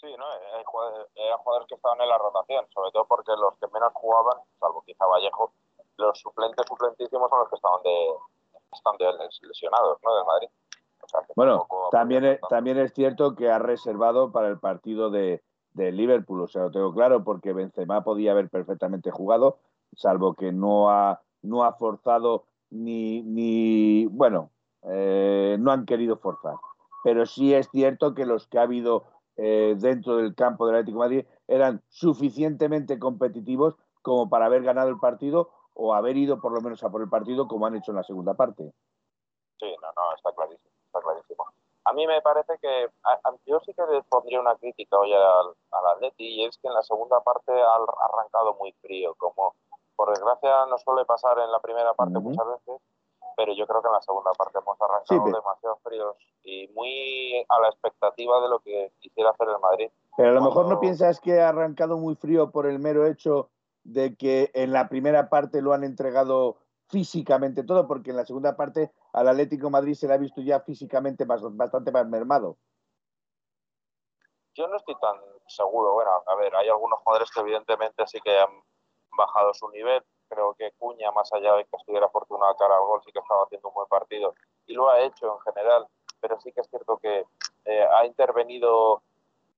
Sí, 0.00 0.06
¿no? 0.16 0.24
Hay 0.56 0.64
jugadores, 0.64 1.66
que 1.68 1.74
estaban 1.74 2.00
en 2.00 2.08
la 2.08 2.18
rotación, 2.18 2.64
sobre 2.72 2.90
todo 2.92 3.04
porque 3.06 3.32
los 3.32 3.58
que 3.58 3.66
menos 3.72 3.92
jugaban, 3.94 4.38
salvo 4.60 4.82
quizá 4.86 5.04
Vallejo, 5.06 5.52
los 5.96 6.18
suplentes 6.20 6.64
suplentísimos 6.68 7.28
son 7.28 7.40
los 7.40 7.48
que 7.48 7.56
estaban 7.56 7.82
de, 7.82 9.48
lesionados, 9.48 9.98
¿no? 10.04 10.14
Del 10.14 10.24
Madrid. 10.24 10.48
bueno, 11.34 11.66
también 11.90 12.24
es, 12.24 12.40
también 12.48 12.78
es 12.78 12.92
cierto 12.92 13.34
que 13.34 13.50
ha 13.50 13.58
reservado 13.58 14.30
para 14.30 14.48
el 14.48 14.60
partido 14.60 15.10
de, 15.10 15.42
de 15.72 15.90
Liverpool, 15.90 16.42
o 16.42 16.48
sea, 16.48 16.62
lo 16.62 16.70
tengo 16.70 16.92
claro, 16.92 17.24
porque 17.24 17.52
Benzema 17.52 18.04
podía 18.04 18.32
haber 18.32 18.48
perfectamente 18.50 19.10
jugado, 19.10 19.58
salvo 19.96 20.34
que 20.34 20.52
no 20.52 20.90
ha, 20.90 21.22
no 21.42 21.64
ha 21.64 21.72
forzado 21.72 22.44
ni, 22.70 23.22
ni 23.22 24.06
bueno, 24.06 24.50
eh, 24.82 25.56
no 25.58 25.72
han 25.72 25.86
querido 25.86 26.18
forzar. 26.18 26.54
Pero 27.04 27.26
sí 27.26 27.54
es 27.54 27.68
cierto 27.70 28.14
que 28.14 28.26
los 28.26 28.46
que 28.46 28.58
ha 28.58 28.62
habido 28.62 29.04
eh, 29.38 29.76
dentro 29.78 30.16
del 30.16 30.34
campo 30.34 30.66
del 30.66 30.76
Atlético 30.76 30.98
de 30.98 31.08
Madrid 31.08 31.26
eran 31.46 31.80
suficientemente 31.88 32.98
competitivos 32.98 33.76
como 34.02 34.28
para 34.28 34.46
haber 34.46 34.64
ganado 34.64 34.88
el 34.88 34.98
partido 34.98 35.50
o 35.74 35.94
haber 35.94 36.16
ido 36.16 36.40
por 36.40 36.52
lo 36.52 36.60
menos 36.60 36.82
a 36.82 36.90
por 36.90 37.02
el 37.02 37.08
partido 37.08 37.46
como 37.46 37.64
han 37.64 37.76
hecho 37.76 37.92
en 37.92 37.98
la 37.98 38.02
segunda 38.02 38.34
parte. 38.34 38.72
Sí, 39.60 39.74
no, 39.80 39.88
no, 39.94 40.16
está 40.16 40.32
clarísimo, 40.32 40.70
está 40.86 41.00
clarísimo. 41.00 41.44
A 41.84 41.92
mí 41.92 42.06
me 42.06 42.20
parece 42.20 42.58
que 42.60 42.90
yo 43.46 43.60
sí 43.60 43.72
que 43.74 43.82
le 43.86 44.02
pondría 44.02 44.40
una 44.40 44.56
crítica 44.56 44.98
hoy 44.98 45.12
al, 45.12 45.54
al 45.70 45.86
Atleti 45.94 46.26
y 46.26 46.44
es 46.44 46.58
que 46.58 46.66
en 46.66 46.74
la 46.74 46.82
segunda 46.82 47.20
parte 47.20 47.52
ha 47.52 47.74
arrancado 47.74 48.56
muy 48.58 48.72
frío, 48.82 49.14
como 49.18 49.54
por 49.94 50.10
desgracia 50.10 50.66
no 50.66 50.78
suele 50.78 51.04
pasar 51.04 51.38
en 51.38 51.50
la 51.52 51.60
primera 51.60 51.94
parte 51.94 52.18
muchas 52.18 52.46
veces, 52.46 52.80
pero 53.38 53.54
yo 53.54 53.68
creo 53.68 53.80
que 53.80 53.86
en 53.86 53.92
la 53.92 54.02
segunda 54.02 54.32
parte 54.32 54.58
hemos 54.58 54.76
arrancado 54.82 55.24
demasiado 55.26 55.78
fríos 55.84 56.16
y 56.42 56.66
muy 56.74 57.46
a 57.48 57.60
la 57.60 57.68
expectativa 57.68 58.40
de 58.40 58.48
lo 58.48 58.58
que 58.58 58.92
quisiera 58.98 59.30
hacer 59.30 59.48
el 59.48 59.60
Madrid. 59.60 59.90
Pero 60.16 60.30
a 60.30 60.32
lo 60.32 60.42
mejor 60.42 60.66
no 60.66 60.80
piensas 60.80 61.20
que 61.20 61.40
ha 61.40 61.50
arrancado 61.50 61.98
muy 61.98 62.16
frío 62.16 62.50
por 62.50 62.66
el 62.66 62.80
mero 62.80 63.06
hecho 63.06 63.48
de 63.84 64.16
que 64.16 64.50
en 64.54 64.72
la 64.72 64.88
primera 64.88 65.28
parte 65.28 65.62
lo 65.62 65.72
han 65.72 65.84
entregado 65.84 66.56
físicamente 66.88 67.62
todo, 67.62 67.86
porque 67.86 68.10
en 68.10 68.16
la 68.16 68.26
segunda 68.26 68.56
parte 68.56 68.90
al 69.12 69.28
Atlético 69.28 69.70
Madrid 69.70 69.94
se 69.94 70.08
le 70.08 70.14
ha 70.14 70.18
visto 70.18 70.40
ya 70.40 70.58
físicamente 70.58 71.24
bastante 71.24 71.92
más 71.92 72.08
mermado. 72.08 72.56
Yo 74.54 74.66
no 74.66 74.76
estoy 74.78 74.96
tan 74.96 75.14
seguro. 75.46 75.92
Bueno, 75.92 76.10
a 76.26 76.34
ver, 76.34 76.56
hay 76.56 76.68
algunos 76.68 76.98
jugadores 77.04 77.30
que 77.30 77.38
evidentemente 77.38 78.04
sí 78.08 78.18
que 78.20 78.36
han 78.36 78.64
bajado 79.16 79.54
su 79.54 79.68
nivel. 79.68 80.02
Creo 80.28 80.54
que 80.54 80.72
Cuña, 80.78 81.10
más 81.12 81.32
allá 81.32 81.54
de 81.54 81.64
que 81.64 81.76
estuviera 81.76 82.06
afortunado 82.06 82.54
cara 82.56 82.76
al 82.76 82.86
gol, 82.86 83.00
sí 83.04 83.12
que 83.12 83.18
estaba 83.18 83.44
haciendo 83.44 83.68
un 83.68 83.74
buen 83.74 83.88
partido 83.88 84.34
y 84.66 84.74
lo 84.74 84.90
ha 84.90 85.00
hecho 85.00 85.34
en 85.34 85.40
general. 85.52 85.86
Pero 86.20 86.40
sí 86.40 86.52
que 86.52 86.60
es 86.60 86.68
cierto 86.68 86.98
que 86.98 87.24
eh, 87.64 87.84
ha 87.84 88.04
intervenido 88.04 89.02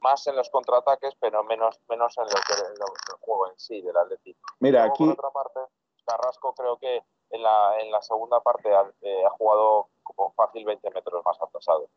más 0.00 0.26
en 0.26 0.36
los 0.36 0.50
contraataques, 0.50 1.14
pero 1.20 1.44
menos, 1.44 1.80
menos 1.88 2.16
en, 2.18 2.24
lo 2.24 2.30
que, 2.30 2.62
el 2.62 3.18
juego 3.20 3.48
en 3.48 3.58
sí 3.58 3.80
del 3.80 3.96
Atlético. 3.96 4.40
Mira, 4.60 4.84
aquí. 4.84 5.04
Por 5.04 5.12
otra 5.12 5.30
parte, 5.30 5.60
Carrasco 6.06 6.54
creo 6.54 6.76
que 6.78 7.02
en 7.30 7.42
la, 7.42 7.80
en 7.80 7.90
la 7.90 8.02
segunda 8.02 8.40
parte 8.40 8.74
ha, 8.74 8.90
eh, 9.02 9.24
ha 9.26 9.30
jugado 9.30 9.88
como 10.02 10.32
fácil 10.32 10.64
20 10.64 10.90
metros 10.90 11.24
más 11.24 11.40
atrasado. 11.40 11.88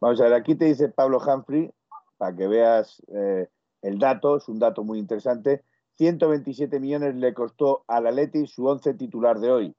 Vamos 0.00 0.20
a 0.20 0.24
ver, 0.24 0.34
aquí 0.34 0.54
te 0.54 0.64
dice 0.66 0.88
Pablo 0.88 1.18
Humphrey, 1.18 1.72
para 2.18 2.34
que 2.34 2.46
veas 2.48 3.00
eh, 3.08 3.48
el 3.82 3.98
dato, 3.98 4.36
es 4.36 4.48
un 4.48 4.58
dato 4.58 4.82
muy 4.82 4.98
interesante. 4.98 5.64
127 5.98 6.80
millones 6.80 7.14
le 7.16 7.34
costó 7.34 7.84
al 7.86 8.06
Atleti 8.06 8.46
su 8.46 8.66
11 8.66 8.94
titular 8.94 9.38
de 9.40 9.50
hoy 9.50 9.76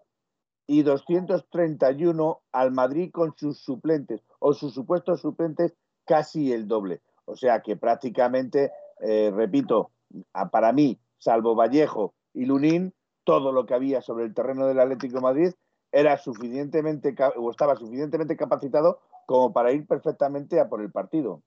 y 0.68 0.84
231 0.84 2.42
al 2.52 2.72
Madrid 2.72 3.12
con 3.12 3.36
sus 3.36 3.60
suplentes 3.60 4.22
o 4.40 4.54
sus 4.54 4.74
supuestos 4.74 5.22
suplentes 5.22 5.74
casi 6.06 6.54
el 6.54 6.68
doble. 6.68 7.02
O 7.26 7.36
sea 7.36 7.62
que 7.62 7.76
prácticamente, 7.76 8.72
eh, 9.02 9.32
repito, 9.34 9.92
para 10.52 10.72
mí, 10.72 11.00
salvo 11.18 11.56
Vallejo 11.56 12.14
y 12.34 12.46
Lunín, 12.46 12.94
todo 13.24 13.52
lo 13.52 13.66
que 13.66 13.74
había 13.74 14.02
sobre 14.02 14.26
el 14.26 14.34
terreno 14.34 14.68
del 14.68 14.80
Atlético 14.80 15.16
de 15.16 15.22
Madrid 15.22 15.54
era 15.92 16.18
suficientemente 16.18 17.16
o 17.38 17.52
estaba 17.52 17.76
suficientemente 17.76 18.36
capacitado 18.36 19.00
como 19.26 19.54
para 19.54 19.72
ir 19.72 19.88
perfectamente 19.88 20.60
a 20.60 20.68
por 20.68 20.82
el 20.82 20.92
partido. 20.92 21.42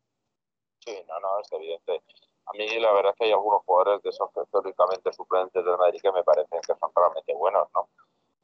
Sí, 0.80 0.92
no, 1.08 1.20
no, 1.20 1.40
es 1.40 1.52
evidente. 1.52 2.00
A 2.46 2.52
mí 2.56 2.66
la 2.78 2.92
verdad 2.92 3.12
es 3.12 3.18
que 3.18 3.24
hay 3.26 3.32
algunos 3.32 3.62
jugadores 3.64 4.02
de 4.02 4.10
esos 4.10 4.30
históricamente 4.36 5.12
suplentes 5.12 5.64
del 5.64 5.76
Madrid 5.76 6.00
que 6.00 6.12
me 6.12 6.22
parecen 6.22 6.60
que 6.60 6.74
son 6.74 6.90
realmente 6.94 7.34
buenos, 7.34 7.68
¿no? 7.74 7.88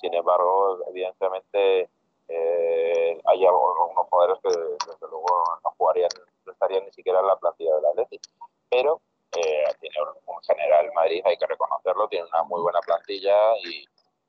Sin 0.01 0.13
embargo, 0.15 0.79
evidentemente 0.89 1.89
eh, 2.29 3.21
hay 3.25 3.47
algunos 3.47 4.09
jugadores 4.09 4.39
que 4.43 4.49
desde 4.51 5.09
luego 5.09 5.45
no 5.63 5.71
jugarían, 5.79 6.09
no 6.45 6.53
estarían 6.53 6.85
ni 6.85 6.93
siquiera 6.93 7.21
en 7.21 7.27
la 7.27 7.37
plantilla 7.37 7.77
del 7.77 7.87
Atlético. 7.87 8.29
Pero 8.69 9.01
eh, 9.37 9.65
tiene 9.81 9.97
en 9.99 10.57
general 10.57 10.91
Madrid, 10.95 11.23
hay 11.25 11.37
que 11.37 11.47
reconocerlo, 11.47 12.09
tiene 12.09 12.27
una 12.27 12.43
muy 12.43 12.61
buena 12.61 12.81
plantilla 12.81 13.57
y 13.65 13.87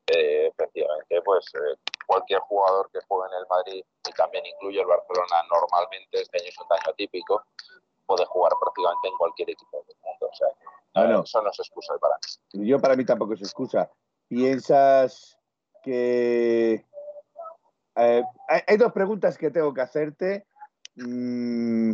eh, 0.08 0.48
efectivamente 0.48 1.22
pues 1.24 1.46
eh, 1.56 1.76
cualquier 2.06 2.40
jugador 2.42 2.90
que 2.92 3.00
juegue 3.08 3.34
en 3.34 3.40
el 3.40 3.48
Madrid 3.48 3.84
y 4.08 4.12
también 4.14 4.46
incluye 4.46 4.82
el 4.82 4.86
Barcelona 4.86 5.44
normalmente 5.50 6.22
este 6.22 6.42
año 6.42 6.50
es 6.50 6.60
un 6.60 6.68
año 6.70 6.94
típico 6.96 7.44
puede 8.06 8.26
jugar 8.26 8.54
prácticamente 8.60 9.08
en 9.08 9.18
cualquier 9.18 9.50
equipo 9.50 9.84
del 9.88 9.98
mundo 10.04 10.30
o 10.32 10.36
sea 10.36 10.48
bueno, 10.96 11.24
eso 11.24 11.42
no 11.42 11.50
es 11.50 11.60
excusa 11.60 11.94
para 12.00 12.16
mí 12.54 12.68
yo 12.68 12.80
para 12.80 12.96
mí 12.96 13.06
tampoco 13.06 13.34
es 13.34 13.42
excusa 13.42 13.90
piensas 14.28 15.38
que 15.82 16.86
hay, 17.96 18.24
hay, 18.68 18.78
dos 18.78 18.92
preguntas 18.92 19.38
que 19.38 19.52
tengo 19.52 19.74
que 19.74 19.82
hacerte 19.82 20.46
mm, 20.96 21.94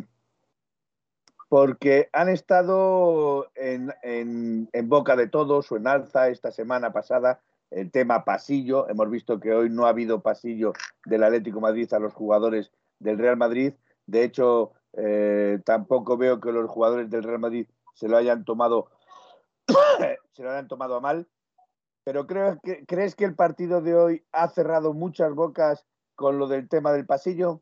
porque 1.49 2.09
han 2.13 2.29
estado 2.29 3.51
en, 3.55 4.69
boca 4.83 5.15
de 5.15 5.27
todos 5.27 5.71
o 5.71 5.77
en 5.77 5.87
alza 5.87 6.29
esta 6.29 6.51
semana 6.51 6.93
pasada 6.93 7.41
el 7.71 7.91
tema 7.91 8.23
pasillo. 8.23 8.87
Hemos 8.87 9.09
visto 9.09 9.39
que 9.39 9.51
hoy 9.51 9.69
no 9.69 9.85
ha 9.85 9.89
habido 9.89 10.21
pasillo 10.21 10.73
del 11.05 11.23
Atlético 11.23 11.59
Madrid 11.59 11.91
a 11.93 11.99
los 11.99 12.13
jugadores 12.13 12.71
del 12.99 13.17
Real 13.17 13.35
Madrid. 13.35 13.73
De 14.05 14.23
hecho, 14.23 14.73
eh, 14.93 15.59
tampoco 15.65 16.17
veo 16.17 16.39
que 16.39 16.51
los 16.51 16.69
jugadores 16.69 17.09
del 17.09 17.23
Real 17.23 17.39
Madrid 17.39 17.67
se 17.93 18.07
lo 18.07 18.17
hayan 18.17 18.45
tomado, 18.45 18.89
se 20.33 20.43
lo 20.43 20.51
hayan 20.51 20.67
tomado 20.67 20.95
a 20.95 21.01
mal. 21.01 21.27
Pero 22.03 22.25
creo 22.25 22.59
que, 22.63 22.85
¿crees 22.85 23.15
que 23.15 23.25
el 23.25 23.35
partido 23.35 23.81
de 23.81 23.95
hoy 23.95 24.25
ha 24.31 24.47
cerrado 24.49 24.93
muchas 24.93 25.33
bocas 25.33 25.85
con 26.15 26.39
lo 26.39 26.47
del 26.47 26.67
tema 26.67 26.91
del 26.91 27.05
pasillo? 27.05 27.61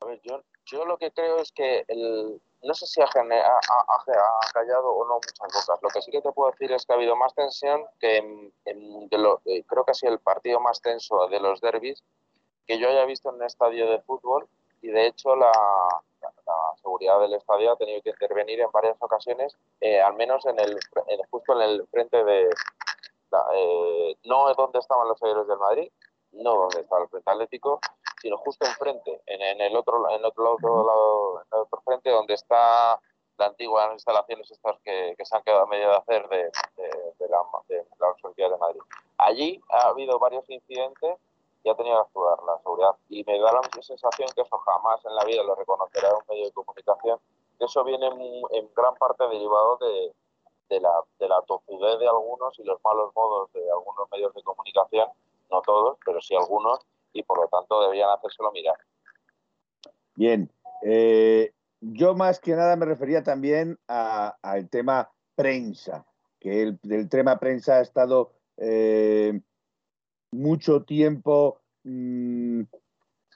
A 0.00 0.06
ver, 0.06 0.20
yo 0.22 0.42
yo 0.70 0.84
lo 0.84 0.98
que 0.98 1.10
creo 1.10 1.38
es 1.38 1.52
que 1.52 1.84
el, 1.88 2.40
no 2.62 2.74
sé 2.74 2.86
si 2.86 3.00
ha, 3.00 3.06
callado 3.06 4.88
o 4.88 5.08
no 5.08 5.14
muchas 5.14 5.38
bocas. 5.40 5.82
Lo 5.82 5.88
que 5.88 6.02
sí 6.02 6.10
que 6.10 6.22
te 6.22 6.32
puedo 6.32 6.50
decir 6.50 6.70
es 6.72 6.86
que 6.86 6.92
ha 6.92 6.96
habido 6.96 7.16
más 7.16 7.34
tensión 7.34 7.84
que 7.98 8.52
lo, 9.10 9.40
creo 9.40 9.84
que 9.84 9.90
ha 9.90 9.94
sido 9.94 10.12
el 10.12 10.20
partido 10.20 10.60
más 10.60 10.80
tenso 10.80 11.26
de 11.28 11.40
los 11.40 11.60
derbis, 11.60 12.02
que 12.66 12.78
yo 12.78 12.88
haya 12.88 13.04
visto 13.04 13.30
en 13.30 13.36
un 13.36 13.44
estadio 13.44 13.90
de 13.90 14.00
fútbol 14.02 14.48
y 14.82 14.88
de 14.88 15.06
hecho 15.06 15.36
la, 15.36 15.52
seguridad 16.82 17.20
del 17.20 17.34
estadio 17.34 17.72
ha 17.72 17.76
tenido 17.76 18.02
que 18.02 18.10
intervenir 18.10 18.60
en 18.60 18.70
varias 18.72 18.96
ocasiones, 19.00 19.56
eh, 19.80 20.00
al 20.00 20.14
menos 20.14 20.44
en 20.46 20.58
el, 20.58 20.78
justo 21.30 21.52
en 21.54 21.62
el 21.62 21.86
frente 21.88 22.24
de, 22.24 22.50
eh, 23.54 24.16
no 24.24 24.52
donde 24.54 24.78
estaban 24.78 25.08
los 25.08 25.18
seguidores 25.18 25.46
del 25.46 25.58
Madrid, 25.58 25.92
no 26.32 26.54
donde 26.54 26.80
estaba 26.80 27.02
el 27.02 27.08
frente 27.08 27.30
atlético, 27.30 27.80
sino 28.20 28.36
justo 28.38 28.66
enfrente, 28.66 29.22
en, 29.26 29.40
en 29.42 29.60
el 29.60 29.76
otro, 29.76 30.10
en 30.10 30.24
otro, 30.24 30.58
lado, 30.84 31.40
en 31.40 31.46
el 31.52 31.58
otro 31.60 31.80
frente 31.82 32.10
donde 32.10 32.34
está 32.34 33.00
la 33.38 33.46
antigua 33.46 33.90
instalaciones 33.94 34.50
estas 34.50 34.78
que, 34.80 35.16
se 35.22 35.36
han 35.36 35.42
quedado 35.42 35.62
a 35.62 35.66
medio 35.66 35.88
de 35.88 35.96
hacer 35.96 36.28
de, 36.28 36.36
de, 36.76 37.28
la, 37.28 37.42
de 37.68 37.86
la 37.98 38.48
de 38.48 38.58
Madrid. 38.58 38.80
Allí 39.16 39.60
ha 39.70 39.88
habido 39.88 40.18
varios 40.18 40.48
incidentes 40.50 41.16
y 41.62 41.68
ha 41.68 41.74
tenido 41.74 41.96
que 41.96 42.02
actuar 42.02 42.38
la 42.46 42.58
seguridad. 42.62 42.96
Y 43.08 43.24
me 43.24 43.38
da 43.38 43.52
la 43.52 43.82
sensación 43.82 44.28
que 44.34 44.42
eso 44.42 44.58
jamás 44.58 45.04
en 45.04 45.14
la 45.14 45.24
vida 45.24 45.42
lo 45.42 45.54
reconocerá 45.54 46.14
un 46.14 46.22
medio 46.28 46.46
de 46.46 46.52
comunicación, 46.52 47.18
que 47.58 47.64
eso 47.64 47.84
viene 47.84 48.06
en, 48.06 48.70
gran 48.74 48.94
parte 48.96 49.26
derivado 49.28 49.76
de, 49.78 50.14
de, 50.70 50.80
la, 50.80 50.92
de 51.18 51.28
la 51.28 51.42
tozudez 51.42 51.98
de 51.98 52.08
algunos 52.08 52.58
y 52.58 52.64
los 52.64 52.80
malos 52.84 53.14
modos 53.14 53.52
de 53.52 53.70
algunos 53.70 54.10
medios 54.10 54.34
de 54.34 54.42
comunicación, 54.42 55.08
no 55.50 55.60
todos, 55.62 55.98
pero 56.04 56.20
sí 56.20 56.34
algunos, 56.34 56.80
y 57.12 57.22
por 57.22 57.38
lo 57.38 57.48
tanto 57.48 57.80
deberían 57.82 58.10
hacérselo 58.10 58.52
mirar. 58.52 58.76
Bien, 60.14 60.50
eh, 60.82 61.52
yo 61.80 62.14
más 62.14 62.40
que 62.40 62.54
nada 62.54 62.76
me 62.76 62.86
refería 62.86 63.22
también 63.22 63.78
al 63.86 64.68
tema 64.70 65.10
prensa, 65.34 66.06
que 66.38 66.62
el, 66.62 67.08
tema 67.08 67.38
prensa 67.38 67.76
ha 67.76 67.80
estado 67.80 68.32
eh, 68.56 69.40
mucho 70.30 70.84
tiempo 70.84 71.60
mm, 71.84 72.62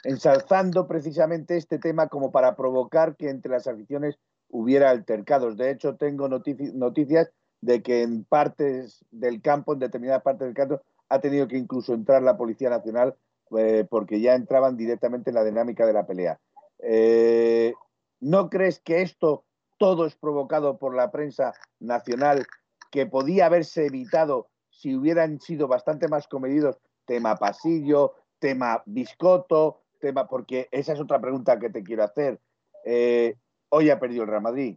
ensalzando 0.05 0.87
precisamente 0.87 1.57
este 1.57 1.79
tema 1.79 2.09
como 2.09 2.31
para 2.31 2.57
provocar 2.57 3.17
que 3.17 3.31
entre 3.31 3.53
las 3.53 3.67
aficiones 3.67 4.19
hubiera 4.49 4.91
altercados. 4.91 5.57
De 5.57 5.71
hecho, 5.71 5.97
tengo 5.97 6.29
noticias 6.29 7.31
de 7.61 7.83
que 7.83 8.03
en 8.03 8.25
partes 8.25 9.05
del 9.11 9.41
campo, 9.41 9.73
en 9.73 9.81
determinadas 9.81 10.23
partes 10.23 10.47
del 10.47 10.55
campo, 10.55 10.83
ha 11.09 11.21
tenido 11.21 11.49
que 11.49 11.57
incluso 11.57 11.95
entrar 11.95 12.23
la 12.23 12.37
Policía 12.37 12.71
Nacional 12.71 13.17
eh, 13.57 13.87
porque 13.89 14.21
ya 14.21 14.35
entraban 14.35 14.77
directamente 14.77 15.31
en 15.31 15.35
la 15.37 15.45
dinámica 15.45 15.87
de 15.87 15.93
la 15.93 16.07
pelea. 16.07 16.39
Eh, 16.79 17.73
¿No 18.21 18.49
crees 18.51 18.81
que 18.81 19.03
esto 19.03 19.45
todo 19.79 20.07
es 20.07 20.15
provocado 20.15 20.79
por 20.79 20.95
la 20.95 21.11
prensa 21.11 21.53
nacional, 21.81 22.47
que 22.91 23.07
podía 23.07 23.47
haberse 23.47 23.87
evitado 23.87 24.49
si 24.79 24.95
hubieran 24.95 25.41
sido 25.41 25.69
bastante 25.69 26.09
más 26.09 26.29
comedidos, 26.29 26.79
tema 27.05 27.37
pasillo, 27.37 28.15
tema 28.39 28.83
biscoto, 28.87 29.83
tema, 30.01 30.27
porque 30.27 30.69
esa 30.71 30.93
es 30.93 31.01
otra 31.01 31.21
pregunta 31.21 31.59
que 31.59 31.71
te 31.71 31.83
quiero 31.83 32.05
hacer. 32.05 32.41
Eh, 32.85 33.37
hoy 33.71 33.91
ha 33.91 33.99
perdido 33.99 34.25
el 34.25 34.31
Real 34.31 34.43
Madrid. 34.43 34.77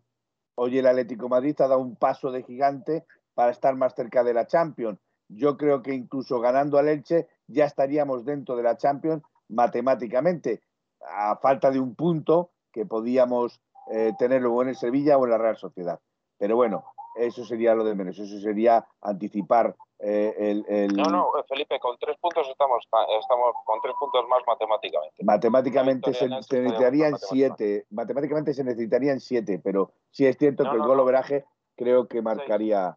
Hoy 0.56 0.78
el 0.78 0.88
Atlético 0.88 1.30
Madrid 1.30 1.60
ha 1.62 1.68
dado 1.68 1.82
un 1.82 1.96
paso 1.96 2.32
de 2.32 2.44
gigante 2.44 3.06
para 3.34 3.52
estar 3.52 3.76
más 3.76 3.94
cerca 3.96 4.24
de 4.24 4.34
la 4.34 4.48
Champions. 4.48 5.00
Yo 5.30 5.58
creo 5.58 5.82
que 5.82 5.94
incluso 5.94 6.40
ganando 6.40 6.78
al 6.78 6.88
Elche 6.88 7.28
ya 7.48 7.66
estaríamos 7.66 8.24
dentro 8.26 8.56
de 8.56 8.64
la 8.64 8.78
Champions 8.78 9.24
matemáticamente, 9.50 10.62
a 11.02 11.38
falta 11.38 11.70
de 11.70 11.80
un 11.80 11.96
punto 11.96 12.52
que 12.72 12.86
podíamos 12.86 13.62
eh, 13.92 14.14
tenerlo 14.18 14.62
en 14.62 14.70
el 14.70 14.76
Sevilla 14.76 15.18
o 15.18 15.26
en 15.26 15.32
la 15.32 15.38
Real 15.38 15.58
Sociedad. 15.58 16.00
Pero 16.38 16.56
bueno, 16.56 16.86
eso 17.18 17.46
sería 17.46 17.76
lo 17.76 17.84
de 17.84 17.96
menos, 17.96 18.18
eso 18.20 18.40
sería 18.40 18.86
anticipar 19.02 19.76
eh, 20.00 20.64
el, 20.68 20.96
No, 20.96 21.06
no, 21.06 21.32
Felipe, 21.48 21.80
con 21.80 21.98
tres 21.98 22.18
puntos 22.20 22.48
estamos, 22.48 22.84
estamos 23.20 23.56
con 23.66 23.82
tres 23.82 23.96
puntos 24.00 24.28
más 24.28 24.42
matemáticamente. 24.46 25.24
Matemáticamente 25.24 26.14
se, 26.14 26.30
necesitarían 26.30 27.18
siete, 27.18 27.86
matemáticamente 27.90 28.54
se 28.54 28.64
necesitarían 28.64 29.20
siete, 29.20 29.60
pero 29.64 29.92
sí 30.12 30.28
es 30.28 30.38
cierto 30.38 30.64
que 30.64 30.76
el 30.76 30.84
gol 30.84 31.00
overaje 31.00 31.46
creo 31.76 32.08
que 32.08 32.22
marcaría, 32.22 32.96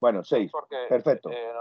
bueno, 0.00 0.24
seis, 0.24 0.50
perfecto. 0.88 1.30
Eh, 1.30 1.52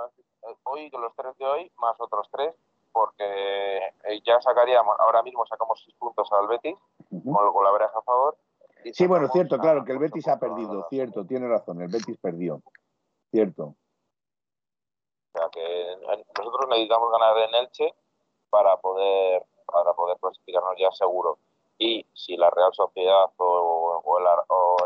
hoy, 0.63 0.89
los 0.89 1.15
tres 1.15 1.37
de 1.37 1.45
hoy, 1.45 1.71
más 1.77 1.95
otros 1.99 2.27
tres, 2.31 2.55
porque 2.91 3.23
eh, 3.23 4.21
ya 4.25 4.41
sacaríamos, 4.41 4.95
ahora 4.99 5.21
mismo 5.21 5.45
sacamos 5.45 5.79
seis 5.83 5.95
puntos 5.99 6.27
al 6.31 6.47
Betis, 6.47 6.77
con 7.09 7.45
el 7.45 7.51
golaveraje 7.51 7.97
a 7.97 8.01
favor. 8.01 8.35
Sí, 8.93 9.05
bueno, 9.05 9.27
cierto, 9.27 9.59
claro, 9.59 9.85
que 9.85 9.91
el 9.91 9.99
Betis 9.99 10.27
ha 10.27 10.39
perdido, 10.39 10.87
cierto, 10.89 11.23
tiene 11.27 11.47
razón, 11.47 11.83
el 11.83 11.87
Betis 11.87 12.17
perdió, 12.17 12.63
cierto. 13.29 13.75
Nosotros 16.37 16.69
necesitamos 16.69 17.11
ganar 17.11 17.37
en 17.37 17.55
Elche 17.55 17.93
para 18.49 18.77
poder 18.77 19.45
para 19.65 19.93
poder 19.93 20.17
clasificarnos 20.19 20.75
ya 20.77 20.91
seguro. 20.91 21.37
Y 21.77 22.05
si 22.13 22.37
la 22.37 22.49
Real 22.49 22.73
Sociedad 22.73 23.31
o, 23.37 24.03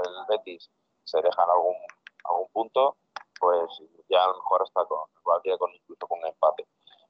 el, 0.03 0.11
Betis 0.29 0.69
se 1.03 1.21
dejan 1.21 1.49
algún 1.49 1.75
algún 2.23 2.47
punto, 2.49 2.95
pues 3.39 3.81
ya 4.09 4.23
a 4.23 4.27
lo 4.27 4.35
mejor 4.35 4.63
está 4.63 4.85
con, 4.85 4.99
con 5.23 5.73
incluso 5.73 6.07
con 6.07 6.19
un 6.19 6.27
empate. 6.27 6.65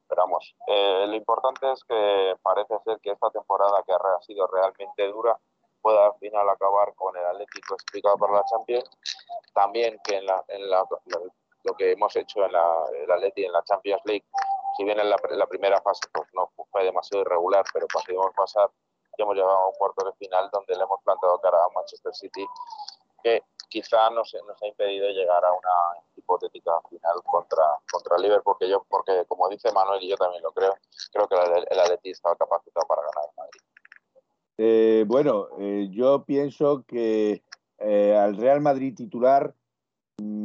Pero 0.08 0.22
vamos, 0.22 0.56
eh, 0.68 1.06
lo 1.08 1.16
importante 1.16 1.72
es 1.72 1.84
que 1.84 2.36
parece 2.42 2.78
ser 2.84 3.00
que 3.00 3.12
esta 3.12 3.30
temporada 3.32 3.82
que 3.84 3.94
ha 3.94 4.22
sido 4.22 4.46
realmente 4.48 5.08
dura 5.08 5.38
pueda 5.82 6.08
al 6.08 6.16
final 6.16 6.50
acabar 6.50 6.94
con 6.96 7.16
el 7.16 7.26
Atlético 7.26 7.76
explicado 7.76 8.18
para 8.18 8.34
la 8.34 8.46
Champions. 8.46 8.90
También 9.54 10.00
que 10.04 10.18
en, 10.18 10.26
la, 10.26 10.44
en 10.48 10.70
la, 10.70 10.84
lo 11.66 11.74
que 11.76 11.92
hemos 11.92 12.16
hecho 12.16 12.46
en 12.46 12.52
la, 12.52 12.86
el 12.94 13.12
Atleti 13.12 13.46
en 13.46 13.52
la 13.52 13.64
Champions 13.64 14.02
League, 14.06 14.26
si 14.78 14.84
bien 14.84 15.00
en 15.00 15.10
la, 15.10 15.48
primera 15.48 15.82
fase 15.82 16.02
pues 16.14 16.28
no 16.34 16.52
fue 16.72 16.84
demasiado 16.84 17.24
irregular, 17.24 17.66
pero 17.74 17.88
conseguimos 17.92 18.32
pasar, 18.36 18.70
ya 19.18 19.24
hemos 19.24 19.36
llegado 19.36 19.56
a 19.56 19.68
un 19.68 19.76
cuarto 19.76 20.06
de 20.06 20.14
final 20.14 20.50
donde 20.52 20.76
le 20.76 20.84
hemos 20.84 21.02
plantado 21.04 21.40
cara 21.40 21.58
a 21.58 21.70
Manchester 21.74 22.14
City, 22.14 22.46
que 23.24 23.44
quizá 23.70 24.10
nos, 24.10 24.36
nos 24.48 24.62
ha 24.62 24.68
impedido 24.68 25.10
llegar 25.10 25.44
a 25.44 25.52
una 25.52 26.04
hipotética 26.16 26.72
final 26.90 27.22
contra, 27.24 27.64
contra 27.92 28.18
Liverpool, 28.18 28.44
porque 28.44 28.70
yo, 28.70 28.86
porque 28.90 29.26
como 29.28 29.50
dice 29.50 29.72
Manuel 29.72 30.04
y 30.04 30.10
yo 30.10 30.18
también 30.18 30.44
lo 30.44 30.52
creo, 30.52 30.76
creo 31.12 31.28
que 31.28 31.36
el, 31.36 31.68
el 31.70 31.80
Atleti 31.80 32.12
estaba 32.12 32.36
capacitado 32.36 32.86
para 32.88 33.02
ganar 33.02 33.30
Madrid. 33.38 33.62
Eh, 34.58 35.04
bueno, 35.08 35.48
eh, 35.60 35.90
yo 35.92 36.24
pienso 36.24 36.86
que 36.88 37.44
eh, 37.78 38.16
al 38.16 38.38
Real 38.38 38.62
Madrid 38.62 38.96
titular, 38.96 39.54
mmm, 40.18 40.45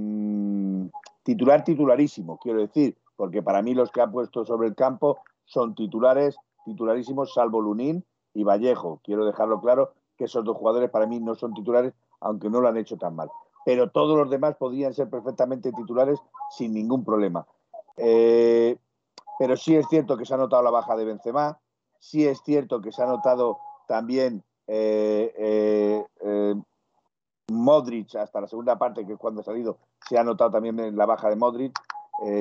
titular 1.30 1.62
titularísimo, 1.62 2.38
quiero 2.38 2.60
decir, 2.60 2.96
porque 3.14 3.40
para 3.40 3.62
mí 3.62 3.72
los 3.74 3.92
que 3.92 4.00
ha 4.00 4.10
puesto 4.10 4.44
sobre 4.44 4.66
el 4.66 4.74
campo 4.74 5.18
son 5.44 5.74
titulares 5.76 6.36
titularísimos, 6.64 7.32
salvo 7.32 7.60
Lunín 7.60 8.04
y 8.34 8.42
Vallejo. 8.42 9.00
Quiero 9.04 9.24
dejarlo 9.24 9.60
claro 9.60 9.92
que 10.16 10.24
esos 10.24 10.44
dos 10.44 10.56
jugadores 10.56 10.90
para 10.90 11.06
mí 11.06 11.20
no 11.20 11.34
son 11.34 11.54
titulares 11.54 11.94
aunque 12.20 12.50
no 12.50 12.60
lo 12.60 12.68
han 12.68 12.76
hecho 12.76 12.98
tan 12.98 13.14
mal. 13.14 13.30
Pero 13.64 13.90
todos 13.90 14.16
los 14.16 14.28
demás 14.28 14.56
podrían 14.56 14.92
ser 14.92 15.08
perfectamente 15.08 15.72
titulares 15.72 16.18
sin 16.50 16.74
ningún 16.74 17.04
problema. 17.04 17.46
Eh, 17.96 18.76
pero 19.38 19.56
sí 19.56 19.76
es 19.76 19.86
cierto 19.88 20.16
que 20.16 20.26
se 20.26 20.34
ha 20.34 20.36
notado 20.36 20.62
la 20.62 20.70
baja 20.70 20.96
de 20.96 21.04
Benzema, 21.04 21.58
sí 21.98 22.26
es 22.26 22.42
cierto 22.42 22.80
que 22.80 22.92
se 22.92 23.02
ha 23.02 23.06
notado 23.06 23.58
también 23.86 24.42
eh, 24.66 25.32
eh, 25.36 26.54
Modric 27.50 28.14
hasta 28.16 28.40
la 28.40 28.46
segunda 28.46 28.78
parte, 28.78 29.06
que 29.06 29.14
es 29.14 29.18
cuando 29.18 29.40
ha 29.40 29.44
salido, 29.44 29.78
se 30.08 30.18
ha 30.18 30.24
notado 30.24 30.50
también 30.50 30.96
la 30.96 31.06
baja 31.06 31.28
de 31.28 31.36
Modric, 31.36 31.78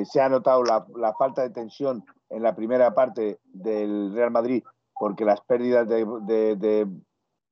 se 0.03 0.19
ha 0.19 0.27
notado 0.27 0.63
la, 0.63 1.13
falta 1.17 1.41
de 1.41 1.51
tensión 1.51 2.03
en 2.29 2.43
la 2.43 2.53
primera 2.53 2.93
parte 2.93 3.39
del 3.45 4.13
Real 4.13 4.31
Madrid, 4.31 4.63
porque 4.99 5.23
las 5.23 5.39
pérdidas 5.41 5.87
de 5.87 6.85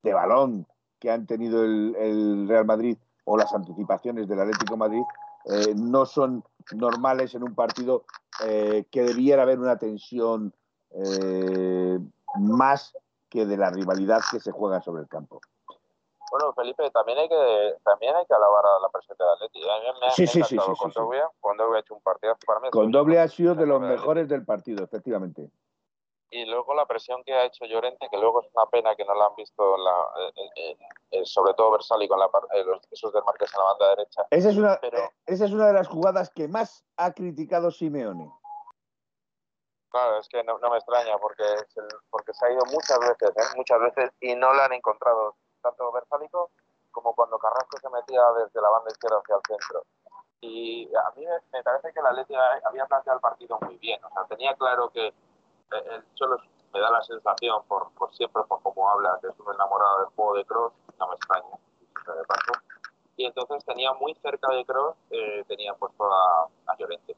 balón 0.04 0.68
que 1.00 1.12
han 1.12 1.26
tenido 1.26 1.64
el, 1.64 2.48
Real 2.48 2.66
Madrid 2.66 2.98
o 3.26 3.38
las 3.38 3.54
anticipaciones 3.54 4.28
del 4.28 4.40
Atlético 4.40 4.78
Madrid 4.78 5.02
eh, 5.46 5.74
no 5.76 6.06
son 6.06 6.44
normales 6.74 7.36
en 7.36 7.44
un 7.44 7.56
partido 7.56 8.06
eh, 8.46 8.86
que 8.92 9.04
debiera 9.04 9.44
haber 9.44 9.60
una 9.60 9.78
tensión 9.78 10.54
eh, 10.92 12.00
más 12.40 12.94
que 13.30 13.46
de 13.46 13.58
la 13.58 13.70
rivalidad 13.70 14.22
que 14.32 14.40
se 14.40 14.52
juega 14.52 14.82
sobre 14.82 15.02
el 15.04 15.08
campo. 15.08 15.42
Bueno, 16.30 16.54
Felipe, 16.54 16.90
también 16.92 17.18
hay 17.18 17.30
que 17.30 17.76
también 17.84 18.16
hay 18.16 18.26
que 18.26 18.34
alabar 18.34 18.66
a 18.66 18.80
la 18.80 18.90
presencia 18.90 19.26
de 19.26 19.32
Atlético. 19.32 19.68
sí, 20.16 20.28
sí, 20.28 20.44
sí, 20.44 20.58
sí, 20.60 20.74
con 20.78 20.92
Doble, 20.92 21.24
con 21.40 21.58
Doble 21.58 21.78
ha 21.78 21.82
hecho 21.82 21.96
un 21.96 22.02
partido 22.02 22.36
para 22.46 22.60
mí. 22.60 22.70
Con 22.70 22.92
Doble 22.92 23.20
ha 23.20 23.28
sido 23.28 23.56
de 23.56 23.66
los 23.66 23.80
mejores 23.80 24.28
del 24.28 24.46
partido, 24.46 24.84
efectivamente 24.84 25.50
y 26.30 26.46
luego 26.46 26.74
la 26.74 26.86
presión 26.86 27.24
que 27.24 27.34
ha 27.34 27.46
hecho 27.46 27.66
Llorente, 27.66 28.08
que 28.10 28.18
luego 28.18 28.42
es 28.42 28.50
una 28.54 28.66
pena 28.70 28.96
que 28.96 29.06
no 29.06 29.14
la 29.14 29.28
han 29.28 29.36
visto, 29.36 29.78
la, 29.78 30.32
eh, 30.56 30.78
eh, 31.12 31.26
sobre 31.26 31.54
todo 31.54 31.72
Versali 31.72 32.08
con 32.08 32.20
la, 32.20 32.26
eh, 32.54 32.64
los, 32.66 32.82
esos 32.92 33.14
desmarques 33.14 33.54
en 33.54 33.60
la 33.60 33.66
banda 33.66 33.90
derecha. 33.90 34.28
Esa 34.32 34.50
es, 34.50 34.58
una, 34.58 34.80
esa 35.26 35.46
es 35.46 35.52
una 35.52 35.68
de 35.68 35.74
las 35.74 35.88
jugadas 35.88 36.30
que 36.30 36.48
más 36.48 36.86
ha 36.98 37.14
criticado 37.14 37.72
Simeone. 37.72 38.32
Claro, 39.90 40.20
es 40.20 40.28
que 40.28 40.44
no, 40.44 40.60
me 40.60 40.78
extraña 40.78 41.18
porque, 41.18 41.44
porque 42.10 42.34
se 42.34 42.46
ha 42.46 42.52
ido 42.52 42.62
muchas 42.72 43.00
veces, 43.00 43.54
muchas 43.56 43.80
veces 43.80 44.12
y 44.20 44.36
no 44.36 44.54
la 44.54 44.66
han 44.66 44.74
encontrado 44.74 45.38
tanto 45.62 45.92
Versálico 45.92 46.52
como 46.92 47.14
cuando 47.14 47.38
Carrasco 47.38 47.78
se 47.80 47.90
metía 47.90 48.22
desde 48.44 48.62
la 48.62 48.70
banda 48.70 48.90
izquierda 48.92 49.20
hacia 49.20 49.36
el 49.36 49.42
centro. 49.48 49.84
Y 50.42 50.90
a 50.96 51.12
mí 51.16 51.26
me, 51.52 51.64
parece 51.64 51.94
que 51.94 52.02
la 52.02 52.10
Atleti 52.10 52.36
había 52.36 52.86
planteado 52.86 53.18
el 53.18 53.22
partido 53.22 53.58
muy 53.62 53.78
bien, 53.78 54.04
o 54.04 54.10
sea, 54.10 54.24
tenía 54.26 54.56
claro 54.56 54.90
que 54.90 55.14
el 55.72 56.14
Cholo 56.16 56.38
me 56.74 56.80
da 56.80 56.92
la 56.92 57.02
sensación, 57.02 57.64
por, 57.68 57.92
por 57.94 58.14
siempre, 58.16 58.44
por 58.44 58.62
cómo 58.62 58.90
habla, 58.90 59.18
que 59.22 59.28
es 59.28 59.40
un 59.40 59.54
enamorado 59.54 60.00
del 60.00 60.16
juego 60.16 60.34
de 60.36 60.46
Cross, 60.46 60.74
no 61.00 61.08
me 61.08 61.16
extraña, 61.16 61.50
de 61.50 62.24
paso. 62.26 62.52
Y 63.16 63.26
entonces 63.26 63.66
tenía 63.66 63.94
muy 63.94 64.14
cerca 64.16 64.54
de 64.54 64.66
Cross, 64.66 64.96
eh, 65.10 65.44
tenía 65.48 65.74
puesto 65.74 66.04
a, 66.06 66.48
a 66.68 66.78
Llorente. 66.78 67.16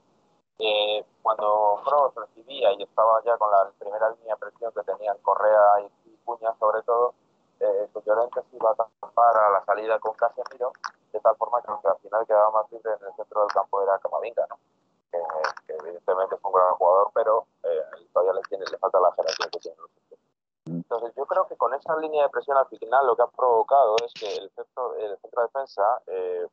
Eh, 0.60 1.06
cuando 1.22 1.82
Cross 1.86 2.16
recibía 2.16 2.72
y 2.74 2.84
estaba 2.84 3.22
ya 3.24 3.38
con 3.38 3.52
la 3.52 3.72
primera 3.80 4.10
línea 4.12 4.36
de 4.36 4.40
presión 4.40 4.74
que 4.74 4.84
tenían 4.84 5.18
Correa 5.20 5.82
y, 5.82 6.10
y 6.10 6.18
Cuña 6.24 6.54
sobre 6.60 6.82
todo, 6.84 7.14
eh, 7.60 7.90
Llorente 8.06 8.42
se 8.50 8.56
iba 8.56 8.72
a 8.72 8.76
tapar 8.76 9.38
a 9.38 9.50
la 9.52 9.66
salida 9.66 10.00
con 10.00 10.14
Casemiro, 10.14 10.72
de 11.12 11.20
tal 11.20 11.36
forma 11.36 11.62
que 11.62 11.88
al 11.88 11.98
final 11.98 12.26
quedaba 12.26 12.52
más 12.52 12.72
libre 12.72 12.92
en 13.00 13.08
el 13.08 13.14
centro 13.16 13.42
del 13.42 13.52
campo 13.52 13.82
era 13.82 14.00
Camavinga, 14.00 14.46
¿no? 14.50 14.58
que, 15.12 15.74
evidentemente 15.74 16.36
es 16.36 16.42
un 16.44 16.52
gran 16.52 16.76
jugador, 16.76 17.12
pero 17.14 17.46
eh, 17.64 18.08
todavía 18.14 18.34
le, 18.34 18.42
tiene, 18.44 18.66
le 18.72 18.78
falta 18.78 19.00
la 19.00 19.12
generación 19.14 19.50
que 19.52 19.60
tiene. 19.60 19.78
Entonces 20.66 21.14
yo 21.16 21.26
creo 21.26 21.48
que 21.48 21.58
con 21.58 21.74
esa 21.74 21.96
línea 21.98 22.24
de 22.24 22.30
presión 22.30 22.58
al 22.58 22.68
final 22.68 23.06
lo 23.08 23.16
que 23.16 23.24
ha 23.24 23.28
provocado 23.28 23.96
es 24.06 24.14
que 24.14 24.28
el 24.36 24.50
centro, 24.52 24.96
el 24.96 25.18
centro 25.18 25.42
de 25.42 25.48
defensa, 25.48 26.02
eh, 26.08 26.48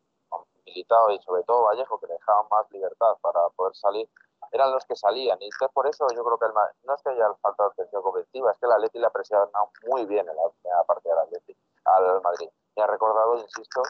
militado 0.66 1.10
y 1.10 1.18
sobre 1.20 1.42
todo 1.44 1.64
Vallejo, 1.64 1.98
que 2.00 2.06
dejaba 2.06 2.46
más 2.50 2.70
libertad 2.70 3.16
para 3.20 3.48
poder 3.50 3.74
salir, 3.76 4.08
eran 4.56 4.72
los 4.72 4.84
que 4.84 4.96
salían. 4.96 5.38
Y 5.40 5.48
por 5.72 5.86
eso 5.86 6.06
yo 6.14 6.24
creo 6.24 6.38
que 6.38 6.46
el, 6.46 6.52
no 6.84 6.94
es 6.94 7.02
que 7.02 7.10
haya 7.10 7.32
falta 7.40 7.64
de 7.64 7.70
atención 7.70 8.02
colectiva, 8.02 8.50
es 8.50 8.58
que 8.58 8.66
el 8.66 8.72
Atleti 8.72 8.98
le 8.98 9.06
ha 9.06 9.10
presionado 9.10 9.70
muy 9.86 10.04
bien 10.06 10.28
en 10.28 10.36
la 10.36 10.42
primera 10.60 10.84
parte 10.84 11.08
del 11.08 11.18
Atleti 11.18 11.56
al 11.84 12.20
Madrid. 12.22 12.48
Me 12.76 12.82
ha 12.82 12.86
recordado, 12.86 13.36
insisto, 13.36 13.82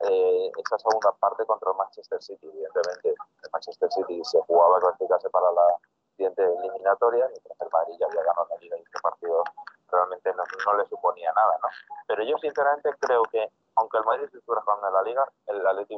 eh, 0.00 0.50
esa 0.58 0.78
segunda 0.78 1.12
parte 1.12 1.46
contra 1.46 1.70
el 1.70 1.76
Manchester 1.76 2.22
City. 2.22 2.46
Evidentemente, 2.48 3.10
el 3.10 3.50
Manchester 3.52 3.90
City 3.92 4.20
se 4.24 4.40
jugaba 4.42 4.78
a 4.78 4.80
clasificarse 4.80 5.30
para 5.30 5.52
la 5.52 5.76
siguiente 6.16 6.42
eliminatoria, 6.42 7.26
mientras 7.28 7.60
el 7.60 7.68
Madrid 7.72 7.94
ya 7.98 8.06
había 8.06 8.22
ganado 8.22 8.46
la 8.50 8.56
liga 8.58 8.76
y 8.76 8.82
este 8.82 9.00
partido 9.00 9.42
realmente 9.90 10.32
no, 10.34 10.42
no, 10.66 10.78
le 10.78 10.86
suponía 10.86 11.32
nada. 11.32 11.58
¿no? 11.62 11.68
Pero 12.06 12.22
yo 12.24 12.36
sinceramente 12.38 12.90
creo 12.98 13.22
que, 13.24 13.50
aunque 13.76 13.98
el 13.98 14.04
Madrid 14.04 14.28
estuviera 14.32 14.62
jugando 14.62 14.88
en 14.88 14.94
la 14.94 15.02
liga, 15.02 15.28
el 15.46 15.66
Atleti 15.66 15.96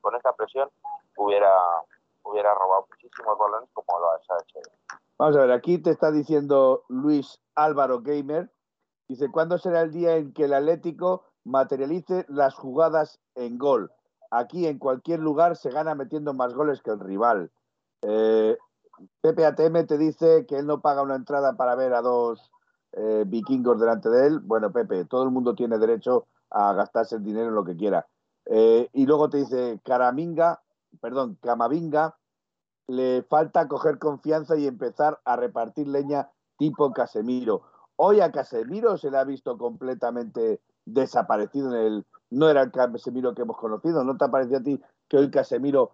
con 0.00 0.14
esta 0.14 0.32
presión 0.34 0.70
hubiera, 1.16 1.52
hubiera 2.30 2.54
robado 2.54 2.86
muchísimos 2.90 3.38
balones 3.38 3.68
como 3.72 3.98
lo 3.98 4.12
ha 4.12 4.16
hecho. 4.16 4.60
Vamos 5.18 5.36
a 5.36 5.40
ver, 5.40 5.52
aquí 5.52 5.78
te 5.78 5.90
está 5.90 6.10
diciendo 6.10 6.84
Luis 6.88 7.40
Álvaro 7.54 8.00
Gamer. 8.02 8.50
Dice, 9.08 9.30
¿cuándo 9.30 9.58
será 9.58 9.82
el 9.82 9.90
día 9.90 10.16
en 10.16 10.32
que 10.32 10.44
el 10.44 10.54
Atlético 10.54 11.24
materialice 11.48 12.24
las 12.28 12.54
jugadas 12.54 13.18
en 13.34 13.58
gol. 13.58 13.90
Aquí 14.30 14.66
en 14.66 14.78
cualquier 14.78 15.20
lugar 15.20 15.56
se 15.56 15.70
gana 15.70 15.94
metiendo 15.94 16.34
más 16.34 16.54
goles 16.54 16.82
que 16.82 16.90
el 16.90 17.00
rival. 17.00 17.50
Eh, 18.02 18.56
Pepe 19.20 19.46
ATM 19.46 19.86
te 19.86 19.96
dice 19.96 20.44
que 20.46 20.58
él 20.58 20.66
no 20.66 20.80
paga 20.80 21.02
una 21.02 21.16
entrada 21.16 21.56
para 21.56 21.74
ver 21.74 21.94
a 21.94 22.02
dos 22.02 22.50
eh, 22.92 23.24
vikingos 23.26 23.80
delante 23.80 24.10
de 24.10 24.26
él. 24.26 24.40
Bueno, 24.40 24.70
Pepe, 24.70 25.06
todo 25.06 25.24
el 25.24 25.30
mundo 25.30 25.54
tiene 25.54 25.78
derecho 25.78 26.26
a 26.50 26.74
gastarse 26.74 27.16
el 27.16 27.24
dinero 27.24 27.48
en 27.48 27.54
lo 27.54 27.64
que 27.64 27.76
quiera. 27.76 28.06
Eh, 28.46 28.88
y 28.92 29.06
luego 29.06 29.30
te 29.30 29.38
dice 29.38 29.80
Caraminga, 29.84 30.60
perdón, 31.00 31.38
Camavinga, 31.42 32.17
le 32.88 33.22
falta 33.22 33.68
coger 33.68 33.98
confianza 33.98 34.56
y 34.56 34.66
empezar 34.66 35.20
a 35.24 35.36
repartir 35.36 35.86
leña 35.86 36.30
tipo 36.56 36.92
Casemiro. 36.92 37.62
Hoy 37.96 38.20
a 38.20 38.32
Casemiro 38.32 38.96
se 38.96 39.10
le 39.10 39.18
ha 39.18 39.24
visto 39.24 39.56
completamente 39.58 40.60
desaparecido 40.84 41.74
en 41.74 41.80
el. 41.80 42.06
No 42.30 42.48
era 42.48 42.62
el 42.62 42.72
Casemiro 42.72 43.34
que 43.34 43.42
hemos 43.42 43.58
conocido. 43.58 44.04
¿No 44.04 44.16
te 44.16 44.24
ha 44.24 44.30
parecido 44.30 44.58
a 44.58 44.62
ti 44.62 44.80
que 45.08 45.18
hoy 45.18 45.30
Casemiro, 45.30 45.92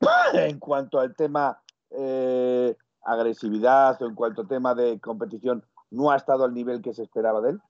en 0.32 0.58
cuanto 0.58 0.98
al 0.98 1.14
tema 1.14 1.62
eh, 1.90 2.76
agresividad 3.02 4.00
o 4.02 4.06
en 4.06 4.14
cuanto 4.14 4.42
al 4.42 4.48
tema 4.48 4.74
de 4.74 4.98
competición, 5.00 5.64
no 5.90 6.10
ha 6.10 6.16
estado 6.16 6.44
al 6.44 6.54
nivel 6.54 6.80
que 6.80 6.94
se 6.94 7.02
esperaba 7.02 7.40
de 7.42 7.50
él? 7.50 7.62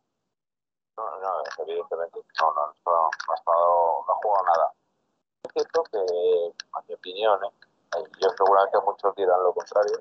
No, 0.97 1.05
no, 1.21 1.65
evidentemente. 1.67 2.21
No, 2.41 2.55
no, 2.55 2.67
no, 2.67 2.93
no 2.93 3.33
ha 3.33 3.35
estado, 3.35 4.05
no 4.07 4.13
ha 4.13 4.17
jugado 4.23 4.45
nada. 4.45 4.73
Es 5.43 5.53
cierto 5.53 5.83
que, 5.91 5.99
a 6.73 6.83
mi 6.87 6.95
opinión, 6.95 7.39
¿eh? 7.45 7.74
Yo 8.21 8.29
seguramente 8.37 8.79
muchos 8.85 9.15
dirán 9.15 9.43
lo 9.43 9.53
contrario, 9.53 9.99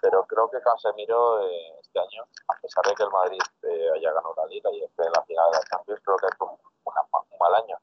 pero 0.00 0.24
creo 0.26 0.50
que 0.50 0.60
Casemiro 0.60 1.40
eh, 1.42 1.78
este 1.80 1.98
año, 1.98 2.24
a 2.48 2.54
pesar 2.60 2.84
de 2.84 2.94
que 2.94 3.02
el 3.02 3.10
Madrid 3.10 3.40
eh, 3.62 3.90
haya 3.94 4.12
ganado 4.12 4.34
la 4.36 4.46
Liga 4.46 4.70
y 4.72 4.84
esté 4.84 5.04
en 5.04 5.12
la 5.12 5.22
final 5.22 5.50
de 5.50 5.58
la 5.58 5.64
Champions, 5.64 6.00
creo 6.04 6.16
que 6.16 6.26
es 6.26 6.40
un, 6.40 6.50
un 6.50 7.38
mal 7.38 7.54
año. 7.54 7.76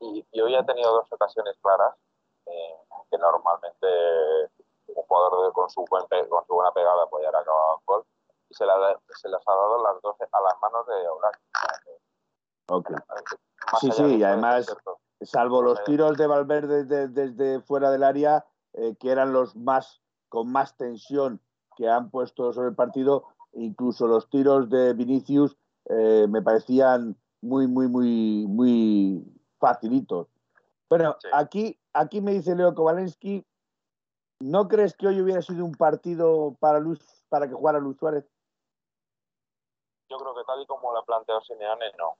Y, 0.00 0.26
y, 0.30 0.40
hoy 0.40 0.54
ha 0.54 0.64
tenido 0.64 0.92
dos 0.92 1.10
ocasiones 1.10 1.56
claras 1.62 1.94
eh, 2.46 2.76
que 3.10 3.18
normalmente 3.18 3.86
un 4.88 5.02
jugador 5.04 5.46
de, 5.46 5.52
con, 5.52 5.70
su 5.70 5.84
buen 5.88 6.04
con 6.28 6.46
su 6.46 6.54
buena 6.54 6.70
pegada 6.72 7.06
podría 7.06 7.28
haber 7.28 7.40
acabado 7.40 7.78
en 7.78 7.86
gol 7.86 8.04
y 8.48 8.54
se, 8.54 8.66
la, 8.66 8.98
se 9.08 9.28
las 9.28 9.42
ha 9.46 9.52
dado 9.52 9.82
las 9.82 10.02
dos 10.02 10.16
a 10.20 10.40
las 10.40 10.60
manos 10.60 10.86
de 10.86 11.08
Oblak. 11.08 11.40
Ok. 12.68 12.90
Sí, 13.80 13.90
sí, 13.92 14.16
y 14.16 14.24
además, 14.24 14.66
salvo 15.22 15.62
los 15.62 15.82
tiros 15.84 16.16
de 16.16 16.26
Valverde 16.26 16.84
desde, 16.84 17.08
desde 17.08 17.60
fuera 17.62 17.90
del 17.90 18.02
área, 18.02 18.44
eh, 18.76 18.94
que 19.00 19.10
eran 19.10 19.32
los 19.32 19.56
más 19.56 20.00
con 20.28 20.50
más 20.50 20.76
tensión 20.76 21.40
que 21.76 21.88
han 21.88 22.10
puesto 22.10 22.52
sobre 22.52 22.68
el 22.68 22.74
partido, 22.74 23.24
incluso 23.52 24.06
los 24.06 24.28
tiros 24.28 24.68
de 24.70 24.92
Vinicius 24.94 25.56
eh, 25.88 26.26
me 26.28 26.42
parecían 26.42 27.16
muy, 27.40 27.66
muy, 27.66 27.88
muy, 27.88 28.46
muy 28.48 29.24
facilitos. 29.58 30.28
Bueno, 30.88 31.16
sí. 31.20 31.28
aquí, 31.32 31.78
aquí 31.92 32.20
me 32.20 32.32
dice 32.32 32.54
Leo 32.54 32.74
Kowalensky, 32.74 33.46
¿no 34.40 34.68
crees 34.68 34.94
que 34.96 35.06
hoy 35.06 35.20
hubiera 35.20 35.42
sido 35.42 35.64
un 35.64 35.72
partido 35.72 36.56
para 36.60 36.80
Luis, 36.80 37.00
para 37.28 37.48
que 37.48 37.54
jugara 37.54 37.78
Luis 37.78 37.96
Suárez? 37.98 38.24
Yo 40.08 40.18
creo 40.18 40.34
que 40.34 40.44
tal 40.44 40.62
y 40.62 40.66
como 40.66 40.92
lo 40.92 40.98
ha 40.98 41.04
planteado 41.04 41.40
Simeone, 41.42 41.92
no. 41.98 42.16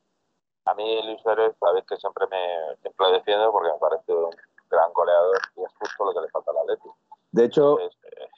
A 0.65 0.75
mí 0.75 1.01
Luis 1.07 1.21
Suárez, 1.23 1.57
sabes 1.61 1.85
que 1.87 1.97
siempre 1.97 2.27
me 2.29 2.77
siempre 2.81 3.13
defiendo 3.13 3.53
porque 3.53 3.73
me 3.73 3.79
parece 3.79 4.13
un 4.13 4.35
gran 4.71 4.93
goleador 4.93 5.39
y 5.57 5.63
es 5.63 5.73
justo 5.79 6.05
lo 6.05 6.15
que 6.15 6.21
le 6.21 6.29
falta 6.29 6.51
al 6.51 6.59
Atlético 6.59 6.97
de 7.37 7.45
hecho, 7.45 7.77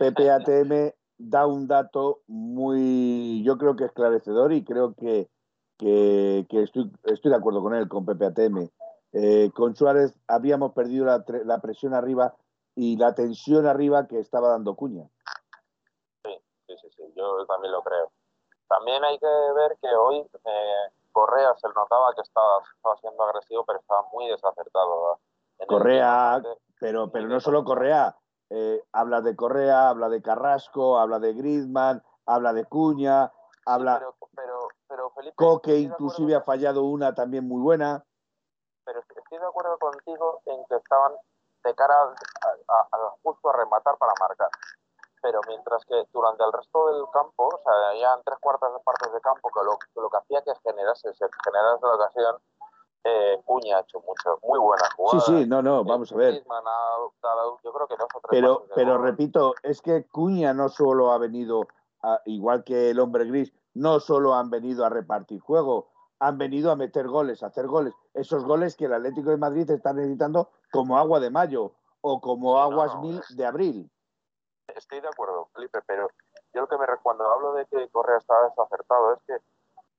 PPATM 0.01 0.93
da 1.19 1.47
un 1.47 1.69
dato 1.69 2.23
muy, 2.27 3.45
yo 3.45 3.57
creo 3.57 3.77
que 3.77 3.85
esclarecedor 3.85 4.53
y 4.53 4.65
creo 4.65 4.95
que, 4.95 5.31
que, 5.79 6.45
que 6.51 6.65
estoy, 6.65 6.91
estoy, 7.05 7.31
de 7.31 7.37
acuerdo 7.37 7.63
con 7.63 7.77
él, 7.77 7.89
con 7.89 8.05
PPATM. 8.05 8.69
Eh, 9.13 9.53
con 9.55 9.77
Suárez 9.77 10.19
habíamos 10.27 10.73
perdido 10.73 11.07
la, 11.07 11.25
la, 11.45 11.61
presión 11.61 11.95
arriba 11.95 12.35
y 12.75 12.97
la 12.97 13.15
tensión 13.15 13.67
arriba 13.67 14.09
que 14.09 14.19
estaba 14.19 14.49
dando 14.49 14.75
Cuña. 14.75 15.09
Sí, 16.25 16.33
sí, 16.67 16.75
sí, 16.83 16.89
sí, 16.97 17.03
yo 17.15 17.47
también 17.47 17.73
lo 17.73 17.83
creo. 17.83 18.11
También 18.67 19.05
hay 19.05 19.17
que 19.21 19.27
ver 19.27 19.79
que 19.81 19.95
hoy 19.95 20.19
eh, 20.19 20.93
Correa 21.13 21.55
se 21.57 21.69
notaba 21.69 22.13
que 22.17 22.23
estaba, 22.23 22.63
estaba 22.75 22.97
siendo 22.97 23.23
agresivo, 23.23 23.65
pero 23.65 23.79
estaba 23.79 24.03
muy 24.13 24.27
desacertado. 24.27 25.21
Correa, 25.67 26.43
pero, 26.81 27.11
pero 27.11 27.29
no 27.29 27.41
solo 27.41 27.65
Correa, 27.65 28.17
eh, 28.51 28.83
habla 28.93 29.21
de 29.21 29.37
Correa, 29.37 29.91
habla 29.91 30.09
de 30.09 30.23
Carrasco, 30.23 30.99
habla 30.99 31.19
de 31.19 31.35
Griezmann, 31.35 32.03
habla 32.27 32.53
de 32.53 32.65
Cuña, 32.65 33.33
habla... 33.67 33.99
Pero, 33.99 34.17
pero, 34.35 34.69
pero 34.89 35.11
Felipe, 35.11 35.35
Coque 35.37 35.77
inclusive 35.79 36.35
ha 36.35 36.43
fallado 36.43 36.85
una 36.85 37.15
también 37.15 37.47
muy 37.47 37.61
buena. 37.61 38.05
Pero 38.85 39.01
estoy 39.01 39.39
de 39.39 39.47
acuerdo 39.47 39.77
contigo 39.79 40.41
en 40.47 40.65
que 40.67 40.77
estaban 40.77 41.13
de 41.65 41.75
cara 41.75 41.95
a, 41.95 42.75
a, 42.75 42.81
a, 42.81 43.15
justo 43.23 43.51
a 43.51 43.57
rematar 43.57 43.97
para 43.99 44.13
marcar. 44.21 44.49
Pero 45.21 45.41
mientras 45.49 45.85
que 45.85 46.05
durante 46.13 46.45
el 46.45 46.53
resto 46.53 46.87
del 46.87 47.05
campo, 47.13 47.49
o 47.49 47.61
sea, 47.63 48.01
ya 48.01 48.15
en 48.15 48.23
tres 48.23 48.39
cuartas 48.41 48.73
de 48.73 48.79
partes 48.81 49.13
de 49.13 49.21
campo, 49.21 49.51
que 49.51 49.65
lo, 49.65 49.77
que 49.77 50.01
lo 50.01 50.09
que 50.09 50.17
hacía 50.17 50.43
que 50.43 50.55
generase, 50.63 51.13
se 51.13 51.27
generase 51.45 51.87
la 51.87 51.95
ocasión, 51.95 52.37
eh, 53.05 53.41
Cuña 53.45 53.79
ha 53.79 53.81
hecho 53.81 54.01
mucho, 54.01 54.39
muy 54.43 54.59
buena 54.59 54.85
jugada. 54.97 55.21
Sí, 55.21 55.33
sí, 55.33 55.47
no, 55.47 55.63
no, 55.63 55.85
vamos 55.85 56.13
a 56.13 56.17
ver. 56.17 56.35
yo 56.35 57.73
creo 57.73 57.87
que 57.87 57.97
dos 57.97 58.09
o 58.15 58.21
tres 58.21 58.31
pero, 58.31 58.67
pero 58.75 58.99
repito, 58.99 59.55
es 59.63 59.81
que 59.81 60.07
Cuña 60.07 60.53
no 60.53 60.69
solo 60.69 61.13
ha 61.13 61.19
venido, 61.19 61.69
a, 62.03 62.21
igual 62.27 62.65
que 62.65 62.91
el 62.91 63.01
hombre 63.01 63.25
gris, 63.25 63.53
no 63.75 64.01
solo 64.01 64.35
han 64.35 64.51
venido 64.51 64.85
a 64.85 64.89
repartir 64.89 65.41
juego, 65.41 65.89
han 66.19 66.39
venido 66.39 66.71
a 66.71 66.77
meter 66.77 67.07
goles, 67.07 67.43
a 67.43 67.47
hacer 67.47 67.67
goles. 67.67 67.95
Esos 68.15 68.45
goles 68.45 68.77
que 68.77 68.87
el 68.87 68.95
Atlético 68.95 69.31
de 69.31 69.37
Madrid 69.37 69.71
está 69.71 69.93
necesitando 69.93 70.51
como 70.73 70.99
agua 70.99 71.21
de 71.21 71.31
mayo 71.31 71.73
o 72.01 72.21
como 72.21 72.59
aguas 72.59 72.95
no, 72.97 73.03
mil 73.03 73.23
de 73.37 73.47
abril. 73.47 73.91
Estoy 74.75 75.01
de 75.01 75.09
acuerdo, 75.09 75.49
Felipe, 75.55 75.79
pero 75.87 76.09
yo 76.53 76.63
lo 76.63 76.69
que 76.69 76.77
me 76.77 76.87
cuando 77.03 77.25
hablo 77.31 77.53
de 77.55 77.67
que 77.67 77.89
Correa 77.89 78.19
estaba 78.19 78.49
desacertado 78.49 79.15
es 79.15 79.23
que 79.27 79.37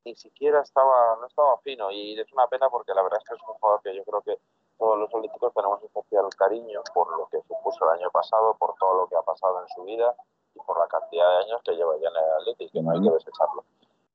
ni 0.05 0.15
siquiera 0.15 0.62
estaba, 0.62 1.17
no 1.19 1.27
estaba 1.27 1.57
fino 1.59 1.91
y 1.91 2.19
es 2.19 2.31
una 2.33 2.47
pena 2.47 2.69
porque 2.69 2.93
la 2.93 3.03
verdad 3.03 3.19
es 3.21 3.27
que 3.27 3.35
es 3.35 3.41
un 3.41 3.53
jugador 3.55 3.81
que 3.81 3.95
yo 3.95 4.03
creo 4.03 4.21
que 4.21 4.39
todos 4.77 4.97
los 4.97 5.09
políticos 5.09 5.53
tenemos 5.53 5.83
especial 5.83 6.29
cariño 6.38 6.81
por 6.93 7.17
lo 7.17 7.27
que 7.27 7.41
supuso 7.41 7.85
el 7.85 7.99
año 7.99 8.09
pasado, 8.12 8.55
por 8.57 8.75
todo 8.79 9.01
lo 9.01 9.07
que 9.07 9.15
ha 9.15 9.21
pasado 9.21 9.62
en 9.62 9.67
su 9.69 9.83
vida 9.83 10.15
y 10.55 10.59
por 10.59 10.79
la 10.79 10.88
cantidad 10.88 11.29
de 11.29 11.38
años 11.45 11.62
que 11.63 11.75
lleva 11.75 11.97
ya 11.97 12.09
en 12.09 12.15
el 12.15 12.31
Atlético, 12.41 12.71
que 12.73 12.81
no 12.81 12.91
hay 12.91 13.01
que 13.01 13.12
desecharlo. 13.12 13.63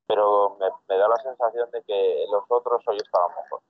Pero 0.07 0.57
me, 0.59 0.69
me, 0.87 0.97
da 0.97 1.07
la 1.07 1.17
sensación 1.17 1.69
de 1.71 1.83
que 1.83 2.25
los 2.29 2.43
otros 2.49 2.81
hoy 2.87 2.97
estaban 2.97 3.31
mejor. 3.41 3.61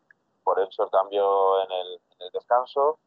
Por 0.43 0.59
eso 0.59 0.83
el 0.83 0.89
cambio 0.89 1.61
en 1.63 1.71
el, 1.71 1.93
en 1.93 2.21
el 2.21 2.31
descanso 2.31 2.99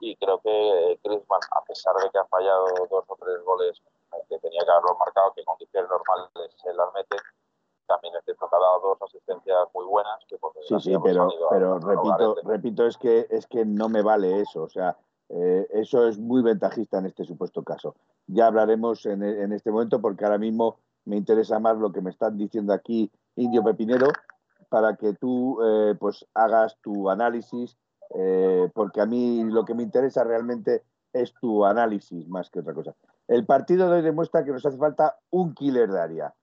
y 0.00 0.16
creo 0.16 0.40
que 0.40 0.98
Griezmann, 1.02 1.40
a 1.52 1.62
pesar 1.62 1.94
de 1.96 2.10
que 2.10 2.18
ha 2.18 2.24
fallado 2.26 2.66
dos 2.90 3.04
o 3.08 3.16
tres 3.16 3.42
goles 3.44 3.80
que 4.28 4.38
tenía 4.38 4.64
que 4.64 4.70
haberlo 4.70 4.96
marcado, 4.98 5.32
que 5.34 5.44
con 5.44 5.54
condiciones 5.54 5.90
normales 5.90 6.52
se 6.62 6.72
las 6.74 6.92
mete. 6.94 7.16
También 7.86 8.14
que 8.24 8.32
ha 8.32 8.58
dado 8.58 8.80
dos 8.82 9.02
asistencias 9.02 9.56
muy 9.74 9.86
buenas. 9.86 10.18
Que 10.28 10.36
sí, 10.66 10.80
sí, 10.80 10.94
pero, 11.02 11.28
pero 11.50 11.78
repito, 11.78 12.36
repito 12.44 12.86
es, 12.86 12.96
que, 12.96 13.26
es 13.30 13.46
que 13.46 13.64
no 13.64 13.88
me 13.88 14.02
vale 14.02 14.40
eso. 14.40 14.62
O 14.62 14.68
sea, 14.68 14.96
eh, 15.28 15.66
eso 15.70 16.06
es 16.06 16.18
muy 16.18 16.42
ventajista 16.42 16.98
en 16.98 17.06
este 17.06 17.24
supuesto 17.24 17.62
caso. 17.62 17.94
Ya 18.26 18.46
hablaremos 18.46 19.06
en, 19.06 19.22
en, 19.22 19.52
este 19.52 19.70
momento 19.70 20.00
porque 20.00 20.24
ahora 20.24 20.38
mismo 20.38 20.78
me 21.04 21.16
interesa 21.16 21.60
más 21.60 21.76
lo 21.78 21.92
que 21.92 22.00
me 22.00 22.10
están 22.10 22.36
diciendo 22.36 22.72
aquí 22.72 23.10
Indio 23.36 23.62
Pepinero 23.62 24.08
para 24.68 24.96
que 24.96 25.14
tú 25.14 25.58
eh, 25.62 25.94
pues 25.98 26.26
hagas 26.34 26.76
tu 26.82 27.08
análisis 27.08 27.76
eh, 28.14 28.70
porque 28.74 29.00
a 29.00 29.06
mí 29.06 29.44
lo 29.44 29.64
que 29.64 29.74
me 29.74 29.82
interesa 29.82 30.24
realmente 30.24 30.82
es 31.12 31.32
tu 31.40 31.64
análisis 31.64 32.28
más 32.28 32.50
que 32.50 32.60
otra 32.60 32.74
cosa. 32.74 32.94
El 33.28 33.46
partido 33.46 33.90
de 33.90 33.96
hoy 33.96 34.02
demuestra 34.02 34.44
que 34.44 34.52
nos 34.52 34.64
hace 34.64 34.76
falta 34.76 35.18
un 35.30 35.54
killer 35.54 35.90
de 35.90 36.00
área. 36.00 36.34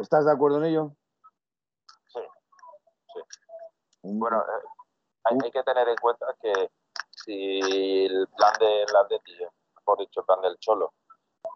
¿Estás 0.00 0.24
de 0.24 0.32
acuerdo 0.32 0.58
en 0.58 0.64
ello? 0.64 0.90
Sí, 2.08 2.20
sí. 3.12 3.20
Bueno, 4.02 4.40
eh, 4.40 4.66
hay, 5.24 5.50
que 5.50 5.62
tener 5.62 5.88
en 5.88 5.96
cuenta 5.96 6.26
que 6.40 6.70
si 7.10 8.06
el 8.06 8.26
plan 8.36 8.52
de 8.58 8.86
la 8.92 9.06
mejor 9.76 9.98
dicho, 9.98 10.20
el 10.20 10.26
plan 10.26 10.40
del 10.40 10.58
Cholo, 10.58 10.92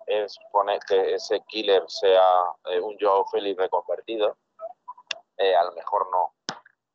es 0.07 0.37
poner 0.52 0.78
que 0.87 1.14
ese 1.14 1.40
killer 1.48 1.85
sea 1.88 2.26
eh, 2.66 2.80
un 2.80 2.96
Joe 3.00 3.24
Félix 3.30 3.59
reconvertido, 3.59 4.37
a 5.38 5.64
lo 5.64 5.72
mejor 5.72 6.11
no 6.11 6.35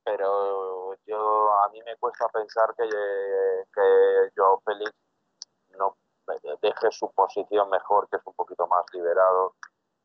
pero 0.09 0.95
yo 1.05 1.53
a 1.63 1.69
mí 1.69 1.81
me 1.85 1.95
cuesta 1.97 2.27
pensar 2.29 2.73
que, 2.75 2.89
que 2.89 4.31
Joao 4.35 4.59
Félix 4.65 4.91
no 5.77 5.95
deje 6.61 6.91
su 6.91 7.11
posición 7.11 7.69
mejor, 7.69 8.09
que 8.09 8.17
es 8.17 8.25
un 8.25 8.33
poquito 8.33 8.67
más 8.67 8.83
liberado, 8.93 9.55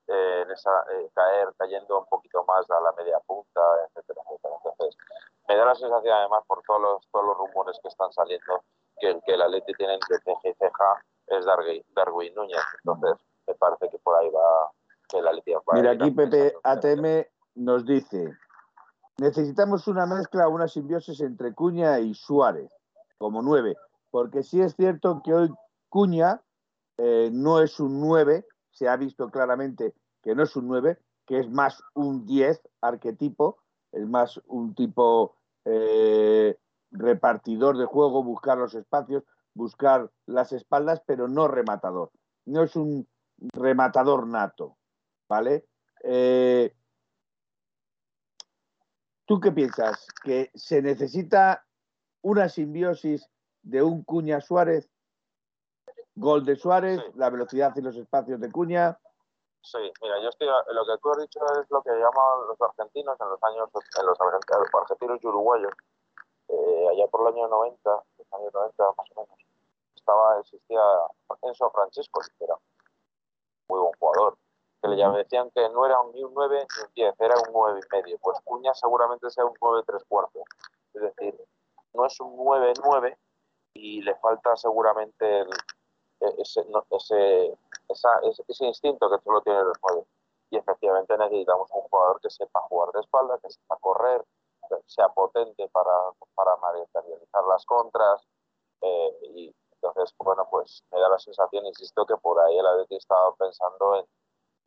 eh, 0.09 0.43
en 0.43 0.51
esa, 0.51 0.71
eh, 0.93 1.11
caer 1.15 1.49
cayendo 1.59 1.99
un 1.99 2.07
poquito 2.07 2.45
más 2.45 2.69
a 2.71 2.81
la 2.81 2.93
media 2.93 3.19
punta, 3.27 3.61
etcétera, 3.87 4.21
etcétera. 4.29 4.55
Entonces, 4.65 4.97
me 5.49 5.57
da 5.57 5.65
la 5.65 5.75
sensación 5.75 6.15
además 6.15 6.45
por 6.47 6.63
todos 6.63 6.81
los, 6.81 7.09
todos 7.11 7.27
los 7.27 7.39
rumores 7.39 7.79
que 7.83 7.89
están 7.89 8.13
saliendo 8.13 8.65
que 8.99 9.11
el 9.11 9.23
que 9.25 9.37
la 9.37 9.49
Leti 9.49 9.73
tiene 9.75 9.95
entre 9.95 10.19
ceja 10.19 10.49
y 10.49 10.55
ceja 10.55 11.05
es 11.27 11.45
Darwin, 11.95 12.35
Núñez. 12.35 12.63
Entonces, 12.85 13.27
me 13.47 13.55
parece 13.55 13.89
que 13.91 13.99
por 13.99 14.17
ahí 14.17 14.31
va 14.31 14.71
que 15.09 15.21
la 15.21 15.33
Leti 15.33 15.53
va 15.53 15.61
Mira, 15.73 15.93
aquí 15.93 16.11
Pepe 16.11 16.55
ATM 16.63 17.27
nos 17.55 17.85
dice 17.85 18.37
Necesitamos 19.19 19.87
una 19.87 20.07
mezcla, 20.07 20.49
una 20.49 20.67
simbiosis 20.67 21.21
entre 21.21 21.55
Cuña 21.55 22.01
y 22.01 22.15
Suárez, 22.15 22.73
como 23.17 23.43
nueve, 23.43 23.77
porque 24.11 24.43
sí 24.43 24.61
es 24.61 24.75
cierto 24.75 25.23
que 25.25 25.33
hoy 25.33 25.55
Cuña 25.89 26.43
eh, 26.99 27.31
no 27.33 27.61
es 27.61 27.79
un 27.79 28.01
nueve, 28.01 28.45
se 28.75 28.89
ha 28.89 28.97
visto 28.97 29.31
claramente 29.31 29.95
que 30.23 30.35
no 30.35 30.43
es 30.43 30.55
un 30.57 30.69
nueve, 30.69 30.99
que 31.27 31.39
es 31.39 31.49
más 31.49 31.83
un 31.95 32.27
diez 32.27 32.61
arquetipo, 32.81 33.59
es 33.93 34.07
más 34.07 34.41
un 34.47 34.75
tipo 34.75 35.37
eh, 35.65 36.59
repartidor 36.91 37.79
de 37.79 37.87
juego, 37.87 38.23
buscar 38.23 38.59
los 38.59 38.75
espacios, 38.75 39.25
buscar 39.55 40.11
las 40.27 40.53
espaldas, 40.53 41.03
pero 41.07 41.29
no 41.29 41.49
rematador. 41.49 42.11
No 42.45 42.65
es 42.65 42.77
un 42.77 43.09
rematador 43.39 44.27
nato, 44.27 44.77
¿vale? 45.29 45.67
Eh, 46.03 46.75
¿Tú 49.27 49.41
qué 49.41 49.53
piensas? 49.53 50.07
¿Que 50.23 50.51
se 50.55 50.83
necesita 50.83 51.65
una 52.23 52.49
simbiosis 52.49 53.31
de 53.63 53.83
un 53.83 54.03
Cuña 54.03 54.41
Suárez? 54.41 54.91
Gol 56.17 56.45
de 56.45 56.57
Suárez, 56.57 57.01
la 57.17 57.31
velocidad 57.31 57.73
y 57.77 57.83
los 57.83 57.97
espacios 57.97 58.41
de 58.41 58.51
Cuña. 58.51 58.99
Sí, 59.63 59.79
mira, 60.03 60.21
yo 60.23 60.29
estoy, 60.29 60.47
lo 60.47 60.87
que 60.87 60.99
tú 61.03 61.11
has 61.11 61.19
dicho 61.19 61.41
es 61.61 61.71
lo 61.71 61.83
que 61.83 61.91
llaman 61.91 62.49
los 62.49 62.61
argentinos 62.61 63.17
en 63.19 63.29
los 63.31 63.43
años, 63.43 63.69
en 63.99 64.07
los 64.07 64.21
argentinos, 64.21 65.19
y 65.23 65.27
uruguayos, 65.27 65.73
eh, 66.49 66.89
allá 66.93 67.07
por 67.09 67.23
el 67.23 67.35
año 67.35 67.49
90, 67.49 67.91
los 68.19 68.33
años 68.33 68.53
90 68.53 68.85
más 68.97 69.07
o 69.15 69.21
menos, 69.23 69.39
estaba, 69.97 70.39
existía 70.39 70.81
Enzo 71.43 71.71
Francesco, 71.71 72.21
que 72.39 72.45
era 72.45 72.57
muy 73.69 73.81
buen 73.81 73.93
jugador, 73.99 74.37
que 74.83 74.89
le 74.89 74.97
decían 75.17 75.51
que 75.51 75.69
no 75.71 75.87
era 75.87 75.97
ni 76.13 76.23
un 76.23 76.35
9 76.35 76.67
ni 76.77 76.83
un 76.85 76.93
10, 76.95 77.15
era 77.21 77.35
un 77.37 77.53
9 77.53 77.81
y 77.81 77.97
medio. 77.97 78.19
Pues 78.21 78.39
Cuña 78.45 78.75
seguramente 78.75 79.31
sea 79.31 79.47
un 79.47 79.55
9 79.61 79.83
3 79.87 80.05
cuartos. 80.07 80.43
Es 80.93 81.01
decir, 81.01 81.41
no 81.95 82.05
es 82.05 82.21
un 82.21 82.37
9 82.37 82.75
9 82.85 83.19
y 83.73 84.03
le 84.03 84.15
falta 84.17 84.55
seguramente 84.57 85.41
el, 85.41 85.49
e, 86.21 86.27
ese, 86.39 86.65
ese, 86.91 87.59
esa, 87.89 88.09
ese, 88.49 88.65
instinto 88.67 89.11
que 89.11 89.23
solo 89.23 89.41
tiene 89.43 89.61
el 89.61 89.73
9. 89.91 90.07
Y 90.51 90.57
efectivamente 90.57 91.17
necesitamos 91.19 91.71
un 91.73 91.83
jugador 91.83 92.21
que 92.21 92.31
sepa 92.31 92.61
jugar 92.69 92.91
de 92.93 93.01
espalda, 93.01 93.39
que 93.43 93.51
sepa 93.51 93.77
correr, 93.81 94.25
que 94.69 94.77
sea 94.87 95.09
potente 95.09 95.69
para, 95.69 95.93
para 96.35 96.57
materializar 96.57 97.45
las 97.49 97.65
contras. 97.67 98.27
Eh, 98.81 99.17
y 99.35 99.55
entonces, 99.73 100.15
bueno, 100.19 100.47
pues 100.51 100.83
me 100.93 101.01
da 101.01 101.09
la 101.09 101.19
sensación, 101.19 101.67
insisto, 101.67 102.07
que 102.07 102.17
por 102.17 102.41
ahí 102.41 102.59
el 102.59 102.67
Atleti 102.67 102.97
estaba 102.97 103.35
pensando 103.37 103.97
en 103.97 104.07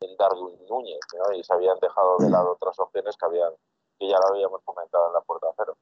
en 0.00 0.16
Darwin 0.16 0.58
Núñez, 0.68 1.00
¿no? 1.16 1.34
y 1.34 1.42
se 1.42 1.52
habían 1.52 1.78
dejado 1.80 2.18
de 2.18 2.30
lado 2.30 2.52
otras 2.52 2.78
opciones 2.78 3.16
que 3.16 3.26
habían 3.26 3.52
que 3.98 4.08
ya 4.08 4.16
lo 4.20 4.28
habíamos 4.34 4.62
comentado 4.64 5.08
en 5.08 5.12
la 5.12 5.20
puerta 5.22 5.48
cero. 5.56 5.76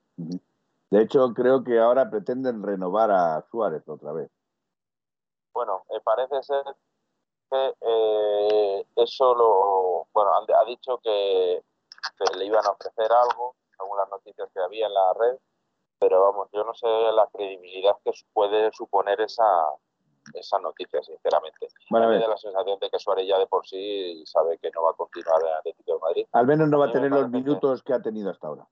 De 0.91 1.03
hecho, 1.03 1.35
creo 1.35 1.63
que 1.63 1.79
ahora 1.79 2.09
pretenden 2.09 2.63
renovar 2.63 3.11
a 3.11 3.45
Suárez 3.51 3.87
otra 3.89 4.13
vez. 4.13 4.31
Bueno, 5.57 5.85
me 5.91 6.01
parece 6.01 6.43
ser 6.43 6.65
que 7.51 7.75
eh, 7.81 8.87
eso 8.95 9.35
lo. 9.35 10.07
Bueno, 10.13 10.31
ha 10.35 10.65
dicho 10.67 10.99
que, 11.03 11.65
que, 12.19 12.37
le 12.37 12.45
iban 12.45 12.67
a 12.67 12.73
ofrecer 12.73 13.11
algo, 13.11 13.57
según 13.75 13.97
las 13.97 14.11
noticias 14.11 14.51
que 14.53 14.61
había 14.61 14.87
en 14.87 14.93
la 14.93 15.15
red, 15.15 15.39
pero 15.99 16.21
vamos, 16.21 16.51
yo 16.53 16.63
no 16.63 16.75
sé 16.75 16.87
la 16.87 17.27
credibilidad 17.29 17.97
que 18.05 18.11
puede 18.35 18.71
suponer 18.73 19.19
esa, 19.23 19.71
esa 20.35 20.59
noticia, 20.59 21.03
sinceramente. 21.03 21.69
Bueno, 21.89 22.09
me 22.11 22.19
da 22.19 22.29
la 22.29 22.37
sensación 22.37 22.79
de 22.79 22.91
que 22.91 22.99
Suárez 22.99 23.27
ya 23.27 23.39
de 23.39 23.47
por 23.47 23.67
sí 23.67 24.23
sabe 24.27 24.59
que 24.59 24.71
no 24.73 24.83
va 24.83 24.91
a 24.91 24.95
continuar 24.95 25.41
en 25.41 25.55
Atlético 25.55 25.95
de 25.95 26.01
Madrid. 26.01 26.27
Al 26.33 26.47
menos 26.47 26.69
no 26.69 26.79
va 26.81 26.89
a 26.89 26.93
tener 26.93 27.11
los 27.11 27.31
minutos 27.31 27.83
que... 27.83 27.95
ha 27.95 28.03
tenido 28.03 28.31
hasta 28.31 28.47
ahora. 28.47 28.69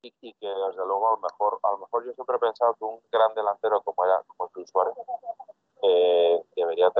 Y, 0.00 0.12
que 0.12 0.46
desde 0.46 0.86
luego 0.86 1.08
a 1.08 1.10
lo 1.16 1.18
mejor, 1.18 1.58
a 1.62 1.72
lo 1.72 1.78
mejor 1.78 2.06
yo 2.06 2.12
siempre 2.14 2.36
he 2.36 2.38
pensado 2.38 2.74
que 2.76 2.84
un 2.84 3.00
gran 3.12 3.34
delantero 3.34 3.82
como 3.82 4.06
era 4.06 4.22
como 4.26 4.48
Luis 4.54 4.70
Suárez 4.70 4.94
eh, 4.96 5.02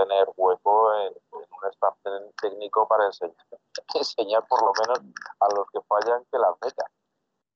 tener 0.09 0.29
hueco 0.37 0.92
en, 0.94 1.12
un 1.33 1.71
staff 1.71 1.94
técnico 2.40 2.87
para 2.88 3.07
enseñar, 3.07 3.37
enseñar 3.94 4.47
por 4.49 4.61
lo 4.62 4.73
menos 4.81 5.14
a 5.40 5.55
los 5.55 5.66
que 5.73 5.81
fallan 5.88 6.25
que 6.31 6.38
las 6.38 6.55
meta. 6.62 6.85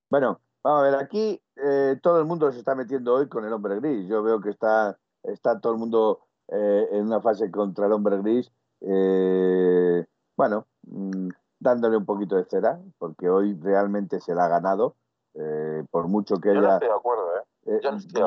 Bueno, 0.09 0.39
vamos 0.63 0.81
a 0.81 0.83
ver, 0.83 0.95
aquí 0.95 1.41
eh, 1.55 1.99
todo 2.01 2.19
el 2.19 2.25
mundo 2.25 2.51
se 2.51 2.59
está 2.59 2.75
metiendo 2.75 3.15
hoy 3.15 3.27
con 3.27 3.45
el 3.45 3.53
hombre 3.53 3.79
gris. 3.79 4.07
Yo 4.07 4.21
veo 4.23 4.41
que 4.41 4.51
está 4.51 4.97
está 5.23 5.59
todo 5.59 5.73
el 5.73 5.79
mundo 5.79 6.19
eh, 6.49 6.87
en 6.91 7.05
una 7.05 7.21
fase 7.21 7.49
contra 7.49 7.87
el 7.87 7.93
hombre 7.93 8.17
gris. 8.17 8.51
Eh, 8.81 10.05
bueno, 10.35 10.67
mm, 10.83 11.29
dándole 11.59 11.97
un 11.97 12.05
poquito 12.05 12.35
de 12.35 12.45
cera, 12.45 12.79
porque 12.97 13.29
hoy 13.29 13.57
realmente 13.61 14.19
se 14.19 14.35
la 14.35 14.45
ha 14.45 14.49
ganado, 14.49 14.95
eh, 15.35 15.83
por 15.89 16.07
mucho 16.07 16.37
que 16.37 16.53
yo 16.53 16.61
No 16.61 16.73
estoy 16.73 16.89
de 16.89 16.93
acuerdo, 16.93 17.29
¿eh? 17.37 17.79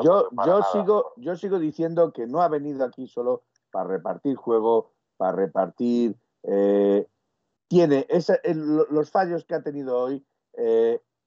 Yo, 0.03 0.29
yo, 0.45 0.63
sigo, 0.71 1.13
yo 1.17 1.35
sigo 1.35 1.59
diciendo 1.59 2.11
que 2.11 2.25
no 2.25 2.41
ha 2.41 2.47
venido 2.47 2.83
aquí 2.83 3.07
solo 3.07 3.43
para 3.77 3.89
repartir 3.89 4.35
juego, 4.35 4.89
para 5.17 5.33
repartir. 5.33 6.19
tiene 7.67 8.07
los 8.89 9.11
fallos 9.11 9.45
que 9.45 9.53
ha 9.53 9.61
tenido 9.61 9.99
hoy, 9.99 10.25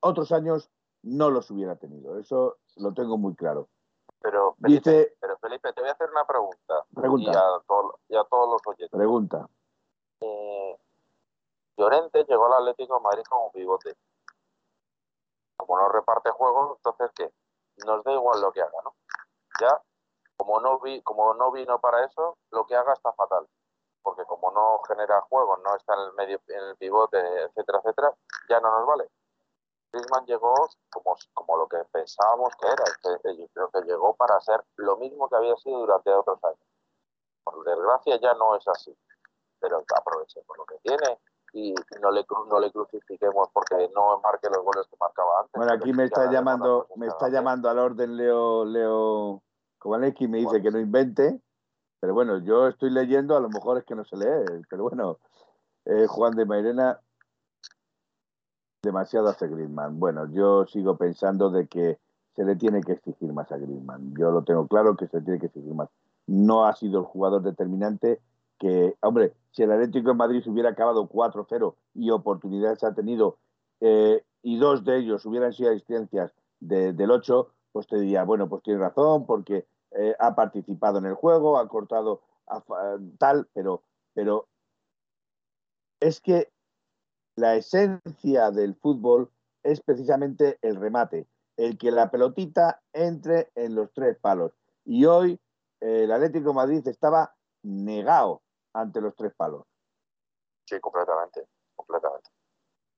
otros 0.00 0.32
años 0.32 0.68
no 1.02 1.30
los 1.30 1.48
hubiera 1.52 1.76
tenido. 1.76 2.18
Eso 2.18 2.58
lo 2.74 2.92
tengo 2.92 3.16
muy 3.18 3.36
claro. 3.36 3.68
Pero 4.20 4.56
Felipe, 4.60 5.14
pero 5.20 5.38
Felipe, 5.38 5.72
te 5.72 5.80
voy 5.80 5.90
a 5.90 5.92
hacer 5.92 6.10
una 6.10 6.26
pregunta. 6.26 6.84
Pregunta. 6.92 7.30
Y 8.08 8.16
a, 8.16 8.24
todos 8.24 8.50
los 8.50 8.66
oyentes. 8.66 8.98
Pregunta. 8.98 9.48
Eh, 10.20 10.76
Llorente 11.76 12.24
llegó 12.24 12.46
al 12.46 12.62
Atlético 12.62 12.96
de 12.96 13.00
Madrid 13.00 13.22
como 13.30 13.52
pivote. 13.52 13.96
Como 15.56 15.78
no 15.78 15.88
reparte 15.88 16.30
juego, 16.30 16.78
entonces 16.78 17.12
¿qué? 17.14 17.32
Nos 17.86 18.02
da 18.02 18.12
igual 18.12 18.40
lo 18.40 18.50
que 18.50 18.60
haga, 18.60 18.82
¿no? 18.82 18.94
Ya, 19.60 19.80
como 20.36 20.58
no, 20.60 20.80
vi, 20.80 21.02
como 21.02 21.34
no 21.34 21.52
vino 21.52 21.78
para 21.80 22.04
eso, 22.06 22.38
que 22.70 22.76
haga 22.76 22.92
está 22.92 23.12
fatal. 23.12 23.46
Porque 24.02 24.24
como 24.24 24.50
no 24.52 24.80
genera 24.88 25.20
juego, 25.22 25.56
no 25.58 25.76
está 25.76 25.94
en 25.94 26.00
el 26.00 26.12
medio, 26.14 26.40
en 26.48 26.64
el 26.70 26.76
pivote, 26.76 27.18
etcétera, 27.18 27.80
etcétera, 27.82 28.14
ya 28.48 28.60
no 28.60 28.70
nos 28.78 28.86
vale. 28.86 29.10
Griezmann 29.92 30.24
llegó 30.24 30.54
como, 30.88 31.16
como 31.34 31.56
lo 31.56 31.68
que 31.68 31.78
pensábamos 31.90 32.54
que 32.56 32.68
era. 32.68 32.84
Que, 33.02 33.36
yo 33.36 33.46
creo 33.52 33.68
que 33.70 33.80
llegó 33.82 34.14
para 34.14 34.40
ser 34.40 34.64
lo 34.76 34.96
mismo 34.96 35.28
que 35.28 35.36
había 35.36 35.56
sido 35.56 35.80
durante 35.80 36.14
otros 36.14 36.38
años. 36.44 36.58
Por 37.42 37.64
desgracia 37.64 38.18
ya 38.20 38.34
no 38.34 38.56
es 38.56 38.66
así. 38.68 38.96
Pero 39.58 39.82
aprovechemos 39.96 40.56
lo 40.56 40.64
que 40.64 40.78
tiene 40.78 41.18
y 41.52 41.74
no 42.00 42.12
le, 42.12 42.24
no 42.48 42.60
le 42.60 42.70
crucifiquemos 42.70 43.48
porque 43.52 43.90
no 43.92 44.20
marque 44.20 44.48
los 44.48 44.64
goles 44.64 44.86
que 44.88 44.96
marcaba 44.98 45.40
antes. 45.40 45.52
Bueno, 45.54 45.72
aquí 45.72 45.92
me 45.92 46.04
está 46.04 46.30
llamando, 46.30 46.86
me 46.94 47.08
está 47.08 47.28
llamando 47.28 47.68
al 47.68 47.80
orden 47.80 48.16
Leo, 48.16 48.64
Leo 48.64 49.42
Kowalewski 49.78 50.28
me 50.28 50.38
dice 50.38 50.62
que 50.62 50.70
no 50.70 50.78
invente. 50.78 51.42
Pero 52.00 52.14
bueno, 52.14 52.38
yo 52.38 52.68
estoy 52.68 52.90
leyendo, 52.90 53.36
a 53.36 53.40
lo 53.40 53.50
mejor 53.50 53.78
es 53.78 53.84
que 53.84 53.94
no 53.94 54.04
se 54.04 54.16
lee, 54.16 54.62
pero 54.70 54.84
bueno, 54.84 55.18
eh, 55.84 56.06
Juan 56.06 56.34
de 56.34 56.46
Mairena, 56.46 56.98
demasiado 58.82 59.28
hace 59.28 59.48
Griezmann. 59.48 59.98
Bueno, 59.98 60.30
yo 60.32 60.66
sigo 60.66 60.96
pensando 60.96 61.50
de 61.50 61.66
que 61.66 61.98
se 62.34 62.44
le 62.44 62.56
tiene 62.56 62.80
que 62.80 62.92
exigir 62.92 63.32
más 63.32 63.52
a 63.52 63.58
Griezmann. 63.58 64.14
Yo 64.16 64.30
lo 64.30 64.42
tengo 64.44 64.66
claro 64.66 64.96
que 64.96 65.06
se 65.08 65.18
le 65.18 65.24
tiene 65.24 65.40
que 65.40 65.46
exigir 65.46 65.74
más. 65.74 65.90
No 66.26 66.64
ha 66.64 66.74
sido 66.74 67.00
el 67.00 67.04
jugador 67.04 67.42
determinante 67.42 68.20
que, 68.58 68.96
hombre, 69.00 69.34
si 69.50 69.62
el 69.62 69.72
Atlético 69.72 70.08
de 70.10 70.14
Madrid 70.14 70.42
se 70.42 70.50
hubiera 70.50 70.70
acabado 70.70 71.08
4-0 71.08 71.74
y 71.94 72.10
oportunidades 72.10 72.84
ha 72.84 72.94
tenido 72.94 73.36
eh, 73.80 74.22
y 74.42 74.58
dos 74.58 74.84
de 74.84 74.98
ellos 74.98 75.26
hubieran 75.26 75.52
sido 75.52 75.70
asistencias 75.70 76.32
del 76.60 77.10
8, 77.10 77.48
pues 77.72 77.86
te 77.86 77.98
diría, 77.98 78.24
bueno, 78.24 78.48
pues 78.48 78.62
tiene 78.62 78.80
razón 78.80 79.26
porque 79.26 79.66
eh, 79.92 80.14
ha 80.18 80.34
participado 80.34 80.98
en 80.98 81.06
el 81.06 81.14
juego, 81.14 81.58
ha 81.58 81.68
cortado 81.68 82.22
tal, 83.18 83.48
pero, 83.52 83.84
pero 84.12 84.48
es 86.00 86.20
que 86.20 86.50
la 87.36 87.54
esencia 87.54 88.50
del 88.50 88.74
fútbol 88.74 89.30
es 89.62 89.80
precisamente 89.80 90.58
el 90.62 90.76
remate, 90.76 91.28
el 91.56 91.78
que 91.78 91.90
la 91.90 92.10
pelotita 92.10 92.82
entre 92.92 93.50
en 93.54 93.74
los 93.74 93.92
tres 93.92 94.18
palos. 94.18 94.52
Y 94.84 95.04
hoy 95.04 95.40
eh, 95.80 96.04
el 96.04 96.12
Atlético 96.12 96.52
Madrid 96.54 96.86
estaba 96.86 97.34
negado 97.62 98.42
ante 98.72 99.00
los 99.00 99.14
tres 99.14 99.32
palos. 99.36 99.64
Sí, 100.66 100.78
completamente, 100.80 101.46
completamente. 101.76 102.30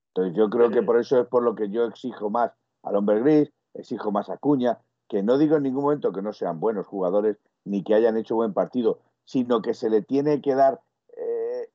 Entonces 0.09 0.37
yo 0.37 0.49
creo 0.49 0.69
que 0.69 0.83
por 0.83 0.99
eso 0.99 1.19
es 1.19 1.27
por 1.27 1.43
lo 1.43 1.55
que 1.55 1.69
yo 1.69 1.85
exijo 1.85 2.29
más 2.29 2.51
al 2.83 2.95
hombre 2.95 3.19
gris, 3.21 3.51
exijo 3.73 4.11
más 4.11 4.29
a 4.29 4.37
Cuña, 4.37 4.79
que 5.13 5.21
no 5.21 5.37
digo 5.37 5.57
en 5.57 5.61
ningún 5.61 5.83
momento 5.83 6.11
que 6.11 6.23
no 6.23 6.33
sean 6.33 6.59
buenos 6.59 6.87
jugadores 6.87 7.37
ni 7.65 7.83
que 7.83 7.93
hayan 7.93 8.17
hecho 8.17 8.33
buen 8.33 8.51
partido, 8.51 8.97
sino 9.25 9.61
que 9.61 9.75
se 9.75 9.91
le 9.91 10.01
tiene 10.01 10.41
que 10.41 10.55
dar 10.55 10.81
eh, 11.15 11.69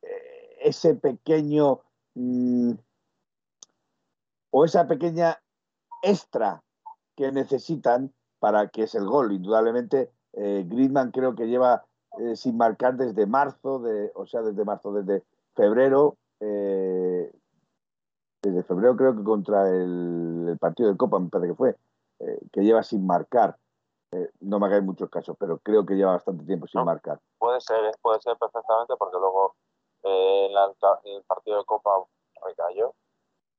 ese 0.61 0.97
pequeño 0.97 1.79
mm, 2.17 2.73
o 4.51 4.65
esa 4.65 4.89
pequeña 4.89 5.39
extra 6.03 6.65
que 7.15 7.31
necesitan 7.31 8.13
para 8.41 8.71
que 8.71 8.83
es 8.83 8.97
el 8.97 9.07
gol. 9.07 9.31
Indudablemente, 9.31 10.11
eh, 10.33 10.67
creo 11.13 11.37
que 11.37 11.47
lleva 11.47 11.85
eh, 12.19 12.35
sin 12.35 12.57
marcar 12.57 12.97
desde 12.97 13.25
marzo, 13.27 13.79
de, 13.79 14.11
o 14.17 14.27
sea, 14.27 14.43
desde 14.43 14.65
marzo, 14.65 14.93
desde 14.93 15.23
febrero, 15.55 16.17
eh, 16.41 17.31
desde 18.43 18.65
febrero 18.65 18.97
creo 18.97 19.17
que 19.17 19.23
contra 19.23 19.69
el, 19.69 20.57
partido 20.59 20.91
de 20.91 20.97
Copa, 20.97 21.21
me 21.21 21.29
parece 21.29 21.51
que 21.51 21.57
fue, 21.57 21.77
eh, 22.21 22.41
que 22.53 22.63
lleva 22.63 22.83
sin 22.83 23.07
marcar. 23.07 23.57
no 24.41 24.59
me 24.59 24.67
hagáis 24.67 24.83
muchos 24.83 25.11
casos, 25.11 25.37
pero 25.39 25.59
creo 25.59 25.85
que 25.85 25.95
lleva 25.95 26.13
bastante 26.13 26.45
tiempo 26.45 26.67
sin 26.67 26.85
marcar. 26.85 27.21
Puede 27.39 27.61
ser, 27.61 27.93
puede 28.03 28.21
ser 28.21 28.37
perfectamente, 28.39 28.95
porque 28.99 29.19
luego 29.19 29.55
en, 30.03 30.53
el 31.05 31.23
partido 31.25 31.59
de 31.59 31.65
Copa 31.65 31.91
recayó 32.45 32.95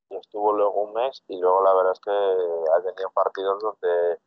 y 0.10 0.16
estuvo 0.16 0.54
luego 0.54 0.82
un 0.82 0.94
mes 0.94 1.24
y 1.28 1.40
luego 1.40 1.64
la 1.64 1.74
verdad 1.76 1.94
es 1.94 2.00
que 2.00 2.12
ha 2.12 2.82
tenido 2.82 3.12
partidos 3.12 3.62
donde 3.62 4.20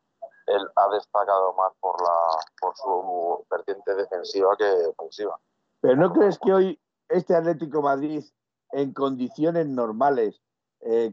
él 0.47 0.68
ha 0.77 0.88
destacado 0.90 1.53
más 1.55 1.73
por, 1.81 2.01
la, 2.01 2.16
por 2.61 2.77
su 2.77 3.45
vertiente 3.51 3.95
defensiva 3.95 4.57
que 4.57 4.87
ofensiva. 4.97 5.38
Pero 5.81 5.97
¿no 5.97 6.12
crees 6.12 6.38
que 6.38 6.53
hoy 6.53 6.81
este 7.09 7.35
Atlético 7.35 7.83
Madrid, 7.83 8.25
en 8.71 8.92
condiciones 8.92 9.66
normales, 9.66 10.40
eh, 10.81 11.12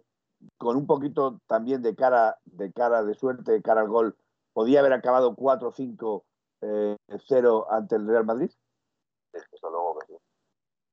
con 0.58 0.76
un 0.76 0.88
poquito 0.88 1.40
también 1.48 1.82
de 1.82 1.96
cara, 1.96 2.40
de 2.46 2.72
cara 2.72 3.04
de 3.04 3.14
suerte, 3.14 3.52
de 3.52 3.62
cara 3.62 3.82
al 3.82 3.90
gol, 3.90 4.16
podía 4.54 4.80
haber 4.80 4.94
acabado 4.94 5.36
4-5-0 5.36 6.24
eh, 6.62 6.98
ante 7.70 7.96
el 7.96 8.08
Real 8.08 8.26
Madrid? 8.26 8.50
Sí, 8.50 9.40
desde 9.52 9.70
luego 9.70 10.00
que 10.00 10.08
sí. 10.08 10.18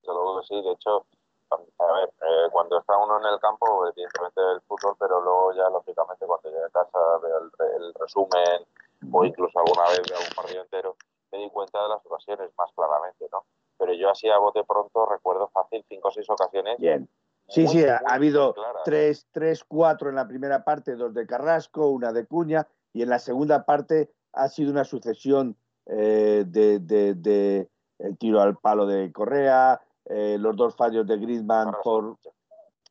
Desde 0.02 0.14
luego 0.14 0.40
que 0.40 0.46
sí. 0.46 0.62
De 0.62 0.72
hecho, 0.72 1.06
a 1.50 1.92
ver, 1.92 2.08
eh, 2.08 2.48
cuando 2.50 2.78
está 2.78 2.96
uno 2.96 3.18
en 3.20 3.26
el 3.26 3.40
campo, 3.40 3.86
evidentemente 3.86 4.40
el 4.52 4.60
fútbol, 4.62 4.96
pero 4.98 5.20
luego 5.20 5.52
ya 5.54 5.68
lógicamente 5.70 6.26
cuando 6.26 6.50
llega 6.50 6.66
a 6.66 6.70
casa 6.70 6.98
veo 7.22 7.38
el, 7.38 7.94
resumen 7.94 8.66
o 9.12 9.24
incluso 9.24 9.58
alguna 9.58 9.88
vez 9.90 10.02
veo 10.08 10.18
algún 10.18 10.34
partido 10.34 10.62
entero, 10.62 10.96
me 11.32 11.38
di 11.38 11.50
cuenta 11.50 11.82
de 11.82 11.88
las 11.88 12.04
ocasiones 12.04 12.50
más 12.58 12.70
claramente, 12.72 13.26
¿no? 13.32 13.44
Pero 13.78 13.92
yo 13.92 14.10
así 14.10 14.28
a 14.28 14.38
bote 14.38 14.64
pronto 14.64 15.06
recuerdo 15.06 15.48
fácil 15.48 15.84
cinco 15.88 16.08
o 16.08 16.10
seis 16.10 16.28
ocasiones. 16.30 16.78
Bien. 16.78 17.08
Sí, 17.48 17.66
sí, 17.68 17.84
ha, 17.84 17.98
habido 18.08 18.54
tres, 18.84 19.26
tres, 19.30 19.62
cuatro 19.64 20.08
en 20.08 20.16
la 20.16 20.26
primera 20.26 20.64
parte, 20.64 20.96
dos 20.96 21.14
de 21.14 21.26
Carrasco, 21.26 21.88
una 21.88 22.12
de 22.12 22.26
Cuña, 22.26 22.66
y 22.92 23.02
en 23.02 23.08
la 23.08 23.18
segunda 23.18 23.64
parte 23.64 24.10
ha 24.32 24.48
sido 24.48 24.72
una 24.72 24.84
sucesión 24.84 25.56
eh, 25.86 26.44
de, 26.46 26.80
de, 26.80 27.14
de, 27.14 27.70
el 27.98 28.18
tiro 28.18 28.40
al 28.40 28.56
palo 28.56 28.86
de 28.86 29.12
Correa, 29.12 29.80
eh, 30.06 30.36
los 30.38 30.56
dos 30.56 30.74
fallos 30.76 31.06
de 31.06 31.18
Griezmann 31.18 31.72
por... 31.82 32.18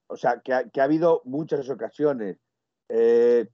O 0.07 0.17
sea, 0.17 0.39
que 0.41 0.53
ha, 0.53 0.83
habido 0.83 1.21
muchas 1.25 1.67
ocasiones. 1.69 2.37
Eh, 2.89 3.47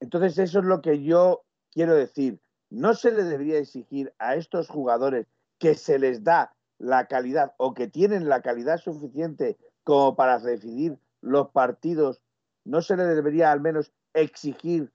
entonces, 0.00 0.38
eso 0.38 0.58
es 0.58 0.64
lo 0.64 0.82
que 0.82 1.02
yo 1.02 1.44
quiero 1.70 1.94
decir. 1.94 2.40
No 2.68 2.94
se 2.94 3.12
le 3.12 3.22
debería 3.22 3.58
exigir 3.58 4.12
a 4.18 4.34
estos 4.34 4.68
jugadores 4.68 5.26
que 5.58 5.74
se 5.74 5.98
les 5.98 6.24
da 6.24 6.54
la 6.78 7.06
calidad 7.06 7.54
o 7.58 7.74
que 7.74 7.86
tienen 7.86 8.28
la 8.28 8.42
calidad 8.42 8.78
suficiente 8.78 9.56
como 9.84 10.16
para 10.16 10.38
decidir 10.38 10.98
los 11.20 11.50
partidos. 11.50 12.20
No 12.64 12.82
se 12.82 12.96
le 12.96 13.04
debería 13.04 13.52
al 13.52 13.60
menos 13.60 13.92
exigir, 14.14 14.92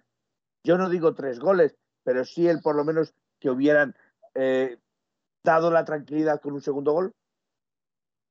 yo 0.63 0.77
no 0.77 0.89
digo 0.89 1.13
tres 1.13 1.39
goles, 1.39 1.75
pero 2.03 2.25
sí 2.25 2.47
el 2.47 2.61
por 2.61 2.75
lo 2.75 2.83
menos 2.83 3.13
que 3.39 3.49
hubieran 3.49 3.95
eh, 4.35 4.77
dado 5.43 5.71
la 5.71 5.85
tranquilidad 5.85 6.41
con 6.41 6.53
un 6.53 6.61
segundo 6.61 6.91
gol 6.93 7.13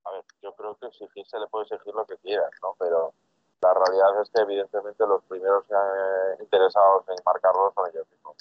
a 0.09 0.12
ver, 0.12 0.25
yo 0.42 0.53
creo 0.55 0.75
que 0.77 0.87
exigir 0.87 1.27
se 1.27 1.38
le 1.38 1.47
puede 1.49 1.64
exigir 1.64 1.94
lo 1.94 2.07
que 2.07 2.16
quieras, 2.18 2.51
¿no? 2.62 2.75
Pero 2.79 3.12
la 3.61 3.75
realidad 3.75 4.23
es 4.23 4.31
que 4.31 4.42
evidentemente 4.42 5.07
los 5.07 5.23
primeros 5.25 5.64
eh, 5.71 6.42
interesados 6.42 7.09
en 7.09 7.16
marcarlo 7.25 7.73
son 7.75 7.90
ellos 7.90 8.07
mismos. 8.11 8.37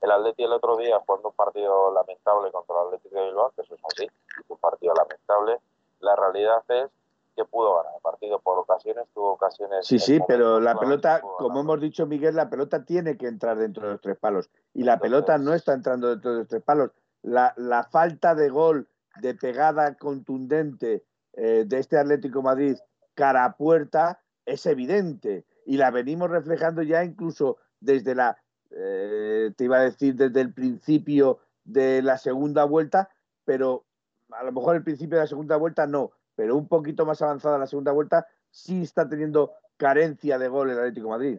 El 0.00 0.10
Atleti 0.10 0.44
el 0.44 0.52
otro 0.52 0.76
día 0.76 1.00
jugando 1.06 1.28
un 1.28 1.34
partido 1.34 1.92
lamentable 1.92 2.50
contra 2.50 2.74
el 2.76 2.86
Atlético 2.86 3.16
de 3.16 3.26
Bilbao, 3.26 3.52
que 3.54 3.62
eso 3.62 3.74
es 3.74 3.80
así, 3.84 4.10
un 4.48 4.58
partido 4.58 4.94
lamentable. 4.94 5.60
La 6.00 6.16
realidad 6.16 6.64
es 6.68 6.90
que 7.40 7.50
pudo 7.50 7.76
ganar 7.76 7.92
el 7.96 8.02
partido 8.02 8.40
por 8.40 8.58
ocasiones, 8.58 9.06
tuvo 9.14 9.32
ocasiones. 9.32 9.86
Sí, 9.86 9.98
sí, 9.98 10.20
pero 10.26 10.60
la 10.60 10.78
pelota, 10.78 11.20
como 11.20 11.60
hemos 11.60 11.80
dicho 11.80 12.06
Miguel, 12.06 12.36
la 12.36 12.50
pelota 12.50 12.84
tiene 12.84 13.16
que 13.16 13.26
entrar 13.26 13.58
dentro 13.58 13.86
de 13.86 13.92
los 13.92 14.00
tres 14.00 14.18
palos 14.18 14.50
y 14.74 14.84
la 14.84 14.98
pelota 14.98 15.38
no 15.38 15.54
está 15.54 15.72
entrando 15.72 16.08
dentro 16.08 16.32
de 16.32 16.38
los 16.40 16.48
tres 16.48 16.62
palos. 16.62 16.90
La, 17.22 17.54
la 17.56 17.84
falta 17.84 18.34
de 18.34 18.48
gol 18.48 18.88
de 19.20 19.34
pegada 19.34 19.94
contundente 19.96 21.04
eh, 21.34 21.64
de 21.66 21.78
este 21.78 21.98
Atlético 21.98 22.42
Madrid 22.42 22.76
cara 23.14 23.44
a 23.44 23.56
puerta 23.56 24.20
es 24.46 24.66
evidente 24.66 25.44
y 25.66 25.76
la 25.76 25.90
venimos 25.90 26.30
reflejando 26.30 26.82
ya 26.82 27.04
incluso 27.04 27.58
desde 27.80 28.14
la, 28.14 28.38
eh, 28.70 29.52
te 29.56 29.64
iba 29.64 29.78
a 29.78 29.82
decir, 29.82 30.14
desde 30.14 30.40
el 30.40 30.52
principio 30.52 31.38
de 31.64 32.02
la 32.02 32.18
segunda 32.18 32.64
vuelta, 32.64 33.10
pero 33.44 33.84
a 34.30 34.44
lo 34.44 34.52
mejor 34.52 34.76
el 34.76 34.84
principio 34.84 35.16
de 35.16 35.24
la 35.24 35.28
segunda 35.28 35.56
vuelta 35.56 35.86
no, 35.86 36.12
pero 36.40 36.56
un 36.56 36.66
poquito 36.66 37.04
más 37.04 37.20
avanzada 37.20 37.58
la 37.58 37.66
segunda 37.66 37.92
vuelta 37.92 38.26
sí 38.50 38.80
está 38.80 39.06
teniendo 39.06 39.52
carencia 39.76 40.38
de 40.38 40.48
gol 40.48 40.70
el 40.70 40.78
Atlético 40.78 41.10
Madrid. 41.10 41.38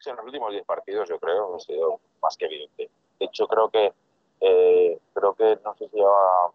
Sí, 0.00 0.08
en 0.08 0.16
los 0.16 0.24
últimos 0.24 0.52
10 0.52 0.64
partidos 0.64 1.06
yo 1.10 1.18
creo 1.18 1.50
que 1.50 1.56
ha 1.56 1.60
sido 1.60 2.00
más 2.22 2.34
que 2.38 2.46
evidente. 2.46 2.88
De 3.20 3.26
hecho, 3.26 3.46
creo 3.46 3.68
que 3.68 3.92
eh, 4.40 4.98
creo 5.12 5.34
que 5.34 5.58
no 5.62 5.74
sé 5.74 5.86
si 5.90 5.96
lleva 5.96 6.50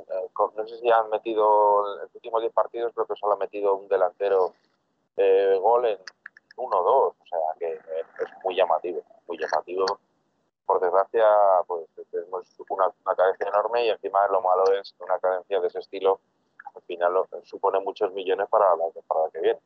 eh, 0.00 0.30
no 0.36 0.66
sé 0.66 0.78
si 0.78 0.90
han 0.90 1.08
metido 1.08 1.94
en 1.94 2.02
los 2.02 2.14
últimos 2.16 2.40
10 2.40 2.52
partidos, 2.52 2.92
creo 2.92 3.06
que 3.06 3.14
solo 3.14 3.34
ha 3.34 3.36
metido 3.36 3.76
un 3.76 3.86
delantero 3.86 4.54
eh, 5.16 5.56
gol 5.62 5.86
en 5.86 5.98
uno 6.56 6.76
o 6.76 6.82
dos, 6.82 7.14
o 7.22 7.26
sea 7.28 7.38
que 7.60 7.74
es 7.74 8.28
muy 8.42 8.56
llamativo, 8.56 9.00
muy 9.28 9.38
llamativo. 9.38 9.86
Por 10.66 10.80
desgracia, 10.80 11.24
pues 11.68 11.86
tenemos 12.10 12.48
una, 12.68 12.92
carencia 13.14 13.46
enorme 13.46 13.86
y 13.86 13.90
encima 13.90 14.26
lo 14.26 14.40
malo 14.42 14.64
es 14.72 14.92
una 14.98 15.20
carencia 15.20 15.60
de 15.60 15.68
ese 15.68 15.78
estilo, 15.78 16.18
al 16.76 16.82
final 16.82 17.12
supone 17.44 17.80
muchos 17.80 18.12
millones 18.12 18.46
para 18.50 18.64
la 18.76 18.90
temporada 18.92 19.28
que 19.32 19.40
viene. 19.40 19.58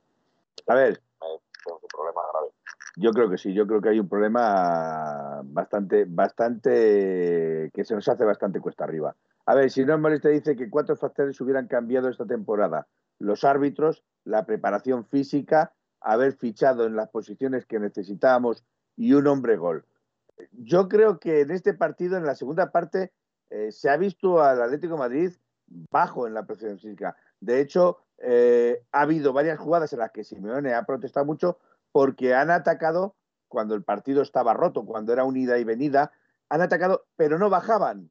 A 0.67 0.75
ver. 0.75 0.93
Es 0.93 1.73
un 1.73 1.89
problema 1.93 2.23
grave. 2.33 2.49
Yo 2.97 3.11
creo 3.13 3.31
que 3.31 3.39
sí, 3.39 3.53
yo 3.53 3.67
creo 3.67 3.81
que 3.81 3.91
hay 3.91 4.01
un 4.01 4.09
problema 4.09 5.41
bastante, 5.45 6.07
bastante, 6.09 7.71
que 7.73 7.85
se 7.85 7.95
nos 7.95 8.09
hace 8.09 8.25
bastante 8.25 8.61
cuesta 8.61 8.85
arriba. 8.85 9.15
A 9.47 9.55
ver, 9.55 9.71
si 9.71 9.85
no 9.85 9.95
es 9.95 10.01
molesta, 10.01 10.29
dice 10.29 10.57
que 10.57 10.71
cuatro 10.71 10.97
factores 10.97 11.41
hubieran 11.41 11.67
cambiado 11.67 12.09
esta 12.09 12.27
temporada. 12.27 12.87
Los 13.19 13.45
árbitros, 13.45 14.05
la 14.25 14.45
preparación 14.47 15.05
física, 15.05 15.73
haber 16.01 16.33
fichado 16.33 16.87
en 16.87 16.97
las 16.97 17.11
posiciones 17.11 17.67
que 17.67 17.79
necesitábamos 17.79 18.65
y 18.97 19.13
un 19.13 19.27
hombre 19.27 19.57
gol. 19.57 19.85
Yo 20.53 20.89
creo 20.89 21.19
que 21.19 21.43
en 21.43 21.51
este 21.51 21.75
partido, 21.75 22.17
en 22.17 22.25
la 22.25 22.35
segunda 22.35 22.71
parte, 22.71 23.13
eh, 23.51 23.73
se 23.73 23.91
ha 23.91 23.97
visto 23.97 24.43
al 24.43 24.63
Atlético 24.63 24.97
Madrid 24.97 25.33
bajo 25.71 26.27
en 26.27 26.35
la 26.35 26.45
presión 26.45 26.79
física. 26.79 27.17
De 27.41 27.61
hecho, 27.61 27.99
eh, 28.19 28.85
ha 28.93 29.03
habido 29.03 29.33
varias 29.33 29.59
jugadas 29.59 29.93
en 29.93 30.01
las 30.01 30.11
que 30.11 30.25
Simeone 30.25 30.75
ha 30.75 30.85
protestado 30.85 31.25
mucho 31.25 31.59
porque 31.93 32.35
han 32.35 32.51
atacado 32.51 33.15
cuando 33.49 33.75
el 33.75 33.83
partido 33.83 34.23
estaba 34.23 34.55
roto, 34.55 34.85
cuando 34.85 35.13
era 35.13 35.25
unida 35.25 35.59
y 35.59 35.65
venida, 35.65 36.13
han 36.49 36.61
atacado, 36.61 37.07
pero 37.17 37.39
no 37.39 37.51
bajaban. 37.51 38.11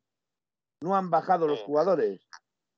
No 0.81 0.95
han 0.95 1.09
bajado 1.09 1.47
los 1.47 1.61
jugadores. 1.61 2.27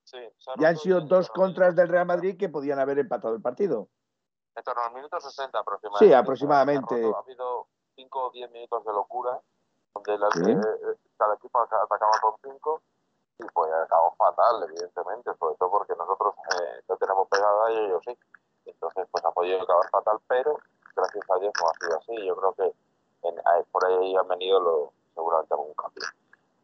Sí, 0.03 0.17
ya 0.59 0.69
han 0.69 0.77
sido 0.77 1.01
dos 1.01 1.29
contras 1.29 1.75
del 1.75 1.87
Real 1.87 2.05
Madrid 2.05 2.37
que 2.37 2.49
podían 2.49 2.79
haber 2.79 2.99
empatado 2.99 3.35
el 3.35 3.41
partido. 3.41 3.89
En 4.55 4.63
torno 4.63 4.81
al 4.81 4.93
minuto 4.93 5.19
60 5.19 5.57
aproximadamente. 5.57 6.05
Sí, 6.05 6.13
aproximadamente. 6.13 6.95
Ha 6.95 7.19
habido 7.19 7.67
5 7.95 8.27
o 8.27 8.31
10 8.31 8.51
minutos 8.51 8.83
de 8.85 8.91
locura, 8.91 9.39
donde 9.93 10.13
eh, 10.13 10.97
cada 11.17 11.35
equipo 11.35 11.59
atacaba 11.59 12.11
con 12.21 12.33
5 12.43 12.83
y 13.41 13.47
pues 13.53 13.71
acabó 13.73 14.13
fatal, 14.15 14.63
evidentemente, 14.63 15.31
sobre 15.39 15.55
todo 15.55 15.71
porque 15.71 15.95
nosotros 15.95 16.35
eh, 16.55 16.81
no 16.87 16.97
tenemos 16.97 17.27
pegada 17.27 17.71
y 17.71 17.77
ellos 17.77 18.01
sí. 18.05 18.17
Entonces, 18.65 19.07
pues 19.11 19.25
ha 19.25 19.31
podido 19.31 19.61
acabar 19.61 19.89
fatal, 19.89 20.19
pero 20.27 20.57
gracias 20.95 21.29
a 21.29 21.39
Dios 21.39 21.53
no 21.59 21.69
ha 21.69 21.73
sido 21.73 21.97
así. 21.97 22.25
Yo 22.25 22.35
creo 22.35 22.53
que 22.53 22.73
por 23.71 23.85
ahí 23.85 24.15
han 24.15 24.27
venido 24.27 24.59
lo, 24.59 24.93
seguramente 25.13 25.53
algún 25.53 25.73
cambio. 25.73 26.03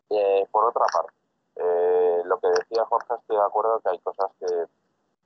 Eh, 0.10 0.48
por 0.52 0.66
otra 0.66 0.86
parte, 0.94 1.14
eh, 1.56 2.22
lo 2.26 2.40
que 2.40 2.48
decía 2.48 2.86
Jorge, 2.86 3.14
estoy 3.16 3.38
de 3.38 3.44
acuerdo 3.44 3.80
que 3.80 3.90
hay 3.90 4.00
cosas 4.00 4.32
que, 4.40 4.46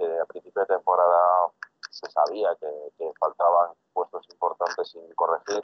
a 0.01 0.25
principio 0.25 0.61
de 0.61 0.67
temporada 0.67 1.49
se 1.91 2.09
sabía 2.09 2.55
que, 2.55 3.13
faltaban 3.19 3.71
puestos 3.93 4.25
importantes 4.31 4.89
sin 4.89 5.13
corregir, 5.13 5.61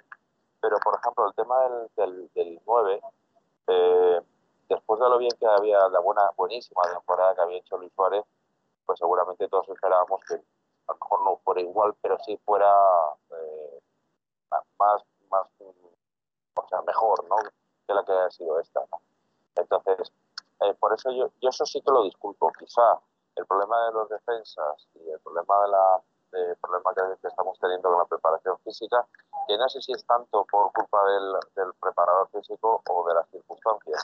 pero 0.62 0.78
por 0.84 1.00
ejemplo 1.00 1.28
el 1.28 1.34
tema 1.34 1.60
del, 1.96 2.30
del, 2.36 2.62
9, 2.66 3.02
eh, 3.68 4.22
después 4.70 5.00
de 5.00 5.10
lo 5.10 5.18
bien 5.18 5.32
que 5.40 5.48
había, 5.48 5.88
la 5.90 6.00
buena, 6.00 6.32
buenísima 6.36 6.82
temporada 6.94 7.36
que 7.36 7.42
había 7.42 7.58
hecho 7.58 7.78
Luis 7.78 7.92
Suárez, 7.94 8.24
pues 8.86 9.00
seguramente 9.00 9.48
todos 9.48 9.68
esperábamos 9.70 10.22
que 10.28 10.36
a 10.36 10.94
lo 10.94 10.96
mejor 10.96 11.24
no 11.24 11.38
fuera 11.38 11.62
igual, 11.62 11.96
pero 12.02 12.18
sí 12.26 12.38
fuera 12.46 12.74
más, 14.80 15.02
más, 15.30 15.48
o 16.56 16.68
sea, 16.68 16.82
mejor, 16.82 17.24
¿no? 17.28 17.36
Que 17.86 17.94
la 17.94 18.04
que 18.04 18.14
ha 18.14 18.32
sido 18.32 18.60
esta, 18.60 18.82
Entonces, 19.56 20.12
eh, 20.62 20.74
por 20.76 20.94
eso 20.94 21.12
yo, 21.12 21.30
yo 21.42 21.50
eso 21.50 21.66
sí 21.66 21.82
que 21.82 21.92
lo 21.92 22.04
disculpo. 22.04 22.52
Quizá 22.58 23.00
el 23.36 23.46
problema 23.46 23.86
de 23.86 23.92
los 23.94 24.10
defensas 24.10 24.88
y 24.96 25.10
el 25.10 25.20
problema 25.20 25.62
de 25.62 25.68
la 25.70 26.02
problema 26.62 26.94
que, 26.94 27.28
estamos 27.28 27.58
teniendo 27.60 27.90
con 27.90 28.00
la 28.00 28.06
preparación 28.06 28.58
física, 28.60 29.08
que 29.48 29.58
no 29.58 29.68
sé 29.70 29.82
si 29.82 29.94
es 29.94 30.06
tanto 30.06 30.46
por 30.46 30.72
culpa 30.74 31.04
del 31.56 31.74
preparador 31.80 32.30
físico 32.30 32.82
o 32.90 33.08
de 33.08 33.14
las 33.14 33.30
circunstancias, 33.30 34.04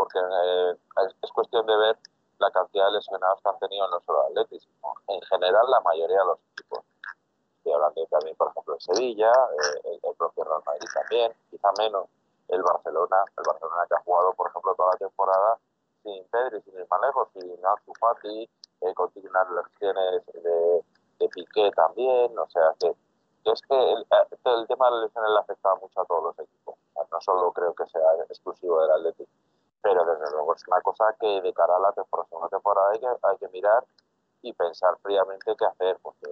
porque 0.00 0.18
eh, 0.18 0.76
es, 1.22 1.30
cuestión 1.32 1.66
de 1.66 1.76
ver 1.76 1.98
la 2.38 2.50
cantidad 2.50 2.86
de 2.86 2.92
lesionados 2.92 3.38
que 3.42 3.48
han 3.50 3.58
tenido 3.58 3.86
no 3.88 4.00
solo 4.00 4.28
el 4.28 4.38
atletismo, 4.38 4.94
en 5.08 5.20
general 5.28 5.70
la 5.70 5.80
mayoría 5.82 6.20
de 6.20 6.24
los 6.24 6.38
equipos. 6.52 6.80
Estoy 7.58 7.74
hablando 7.74 8.06
también, 8.06 8.34
por 8.36 8.48
ejemplo, 8.48 8.74
de 8.74 8.80
Sevilla, 8.80 9.30
eh, 9.30 10.00
el, 10.02 10.14
propio 10.16 10.44
Real 10.44 10.62
Madrid 10.64 10.88
también, 10.94 11.34
quizá 11.50 11.68
menos 11.78 12.06
el 12.48 12.62
Barcelona, 12.62 13.24
el 13.36 13.44
Barcelona 13.46 13.84
que 13.86 13.94
ha 13.94 14.00
jugado, 14.00 14.32
por 14.32 14.48
ejemplo, 14.48 14.74
toda 14.74 14.92
la 14.92 14.96
temporada 14.96 15.58
sin 16.02 16.24
Pedri, 16.28 16.62
sin 16.62 16.78
el 16.78 16.88
manejo, 16.88 17.28
sin 17.34 17.52
Ansu 17.62 17.92
Fati, 18.00 18.48
eh, 18.80 18.94
las 18.96 19.50
lesiones 19.50 20.24
de, 20.32 20.84
de, 21.18 21.28
Piqué 21.28 21.70
también, 21.72 22.38
o 22.38 22.48
sea 22.48 22.72
que, 22.80 22.88
es 22.88 23.60
que 23.68 23.92
el, 23.92 24.06
el, 24.08 24.66
tema 24.66 24.86
de 24.86 24.92
las 24.92 25.02
lesiones 25.04 25.30
le 25.30 25.38
afecta 25.40 25.74
mucho 25.74 26.00
a 26.00 26.06
todos 26.06 26.24
los 26.24 26.38
equipos, 26.38 26.74
no 27.12 27.20
solo 27.20 27.52
creo 27.52 27.74
que 27.74 27.86
sea 27.88 28.00
exclusivo 28.30 28.80
del 28.80 28.92
Atlético, 28.92 29.30
pero 29.82 30.04
desde 30.04 30.30
luego 30.32 30.54
es 30.54 30.66
una 30.68 30.80
cosa 30.80 31.04
que 31.18 31.40
de 31.40 31.52
cara 31.52 31.76
a 31.76 31.80
la 31.80 31.92
próxima 31.92 32.48
temporada 32.48 32.90
hay 32.92 33.00
que, 33.00 33.06
hay 33.06 33.36
que 33.38 33.48
mirar 33.48 33.84
y 34.42 34.52
pensar 34.52 34.96
fríamente 35.02 35.54
qué 35.56 35.64
hacer, 35.64 35.98
porque 36.02 36.30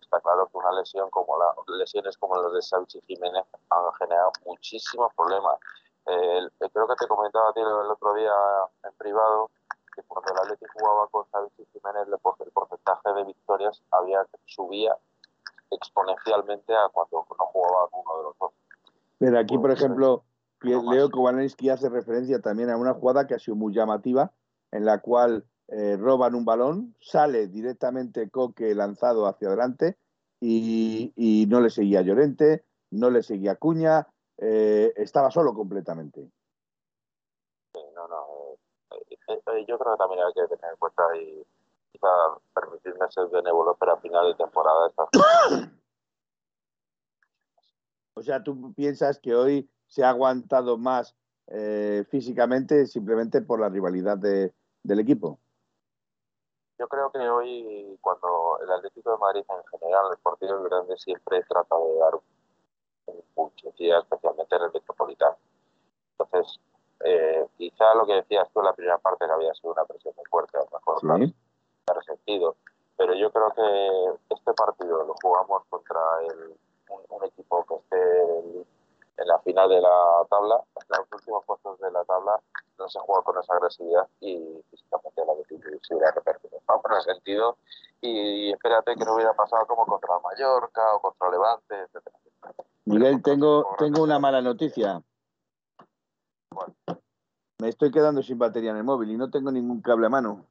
está 0.00 0.20
claro 0.20 0.46
que 0.46 0.58
una 0.58 0.72
lesión 0.72 1.10
como 1.10 1.38
la, 1.38 1.54
lesiones 1.76 2.16
como 2.18 2.36
las 2.36 2.52
de 2.52 2.98
y 2.98 3.00
Jiménez 3.02 3.44
han 3.70 3.92
generado 3.94 4.32
muchísimos 4.44 5.12
problemas. 5.14 5.58
Eh, 6.06 6.48
creo 6.72 6.86
que 6.86 6.96
te 6.96 7.08
comentaba 7.08 7.48
a 7.48 7.52
ti 7.52 7.60
el 7.60 7.66
otro 7.66 8.14
día 8.14 8.32
en 8.84 8.92
privado 8.94 9.50
que 9.94 10.02
cuando 10.02 10.32
el 10.32 10.38
Atleti 10.38 10.66
jugaba 10.74 11.06
con 11.08 11.24
y 11.58 11.64
Jiménez 11.66 12.08
el 12.08 12.50
porcentaje 12.52 13.12
de 13.14 13.24
victorias 13.24 13.82
había 13.90 14.26
subía 14.46 14.96
exponencialmente 15.70 16.76
a 16.76 16.88
cuando 16.88 17.26
no 17.38 17.46
jugaba 17.46 17.88
uno 17.92 18.16
de 18.18 18.22
los 18.24 18.38
dos. 18.38 18.52
Pero 19.18 19.38
aquí, 19.38 19.56
por 19.56 19.70
ejemplo, 19.70 20.24
Leo 20.62 21.10
Kowalski 21.10 21.68
hace 21.68 21.88
referencia 21.88 22.40
también 22.40 22.70
a 22.70 22.76
una 22.76 22.94
jugada 22.94 23.26
que 23.26 23.34
ha 23.34 23.38
sido 23.38 23.56
muy 23.56 23.74
llamativa, 23.74 24.32
en 24.70 24.84
la 24.84 25.00
cual 25.00 25.46
eh, 25.68 25.96
roban 25.96 26.34
un 26.34 26.44
balón, 26.44 26.94
sale 27.00 27.46
directamente 27.48 28.30
Coque 28.30 28.74
lanzado 28.74 29.26
hacia 29.26 29.48
adelante 29.48 29.96
y, 30.40 31.46
no 31.48 31.60
le 31.60 31.70
seguía 31.70 32.02
Llorente, 32.02 32.64
no 32.90 33.10
le 33.10 33.22
seguía 33.22 33.56
Cuña, 33.56 34.06
eh, 34.38 34.92
estaba 34.96 35.30
solo 35.30 35.54
completamente. 35.54 36.30
Sí, 37.72 37.80
no, 37.94 38.08
no. 38.08 38.26
Eh, 39.28 39.64
yo 39.66 39.78
creo 39.78 39.92
que 39.92 39.98
también 39.98 40.20
hay 40.20 40.32
que 40.34 40.54
tener 40.54 40.72
en 40.72 40.78
cuenta 40.78 41.02
y 41.16 41.46
quizá 41.92 42.08
permitirme 42.54 43.10
ser 43.10 43.28
benévolo, 43.28 43.76
pero 43.78 43.92
a 43.92 44.00
final 44.00 44.26
de 44.26 44.34
temporada 44.34 44.88
estas 44.88 45.08
O 48.16 48.22
sea, 48.22 48.42
tú 48.44 48.72
piensas 48.74 49.18
que 49.18 49.34
hoy 49.34 49.68
se 49.94 50.02
ha 50.02 50.10
aguantado 50.10 50.76
más 50.76 51.14
físicamente 52.08 52.86
simplemente 52.86 53.42
por 53.42 53.60
la 53.60 53.68
rivalidad 53.68 54.18
del 54.18 54.98
equipo. 54.98 55.38
Yo 56.78 56.88
creo 56.88 57.12
que 57.12 57.18
hoy, 57.20 57.96
cuando 58.00 58.58
el 58.62 58.72
Atlético 58.72 59.12
de 59.12 59.18
Madrid 59.18 59.44
en 59.48 59.78
general, 59.78 60.06
el 60.10 60.18
partido 60.18 60.60
grande 60.64 60.96
siempre 60.96 61.44
trata 61.48 61.76
de 61.78 61.98
dar 61.98 62.14
un 62.14 63.22
punch, 63.34 63.64
especialmente 63.66 64.56
en 64.56 64.62
el 64.62 64.72
Metropolitano. 64.72 65.36
Entonces, 66.18 66.58
eh, 67.04 67.46
quizá 67.56 67.94
lo 67.94 68.06
que 68.06 68.14
decías 68.14 68.48
tú 68.52 68.60
en 68.60 68.66
la 68.66 68.72
primera 68.72 68.98
parte 68.98 69.26
que 69.26 69.32
había 69.32 69.54
sido 69.54 69.72
una 69.72 69.84
presión 69.84 70.14
muy 70.16 70.24
fuerte, 70.26 70.58
a 70.58 70.64
lo 70.64 70.70
mejor 70.72 71.26
¿Sí? 71.28 71.34
resentido, 71.86 72.56
pero 72.96 73.14
yo 73.14 73.30
creo 73.30 73.52
que 73.54 74.34
este 74.34 74.52
partido 74.54 75.04
lo 75.04 75.14
jugamos 75.22 75.62
contra 75.68 76.00
el, 76.28 76.56
un, 76.88 77.24
equipo 77.24 77.64
que 77.66 77.74
esté 77.74 78.66
en 79.16 79.28
la 79.28 79.38
final 79.40 79.68
de 79.68 79.80
la 79.80 80.26
tabla, 80.28 80.62
en 80.76 80.98
los 80.98 81.12
últimos 81.12 81.44
puestos 81.44 81.78
de 81.80 81.90
la 81.90 82.04
tabla, 82.04 82.40
no 82.78 82.88
se 82.88 82.98
juega 83.00 83.22
con 83.22 83.38
esa 83.38 83.54
agresividad 83.54 84.08
y 84.20 84.62
físicamente 84.70 85.24
la 85.24 85.34
Betis 85.34 85.60
se 85.82 85.94
hubiera 85.94 86.12
repercutido 86.12 86.60
por 86.66 86.94
el 86.94 87.02
sentido 87.02 87.58
y 88.00 88.52
espérate 88.52 88.96
que 88.96 89.04
no 89.04 89.14
hubiera 89.14 89.32
pasado 89.34 89.66
como 89.66 89.86
contra 89.86 90.18
Mallorca 90.20 90.94
o 90.94 91.00
contra 91.00 91.30
Levante, 91.30 91.74
etcétera. 91.80 92.18
Miguel, 92.86 93.22
tengo, 93.22 93.74
tengo 93.78 94.02
una 94.02 94.18
mala 94.18 94.42
noticia. 94.42 95.02
Me 97.58 97.68
estoy 97.68 97.90
quedando 97.90 98.22
sin 98.22 98.38
batería 98.38 98.72
en 98.72 98.76
el 98.76 98.84
móvil 98.84 99.10
y 99.10 99.16
no 99.16 99.30
tengo 99.30 99.50
ningún 99.50 99.80
cable 99.80 100.06
a 100.06 100.10
mano. 100.10 100.44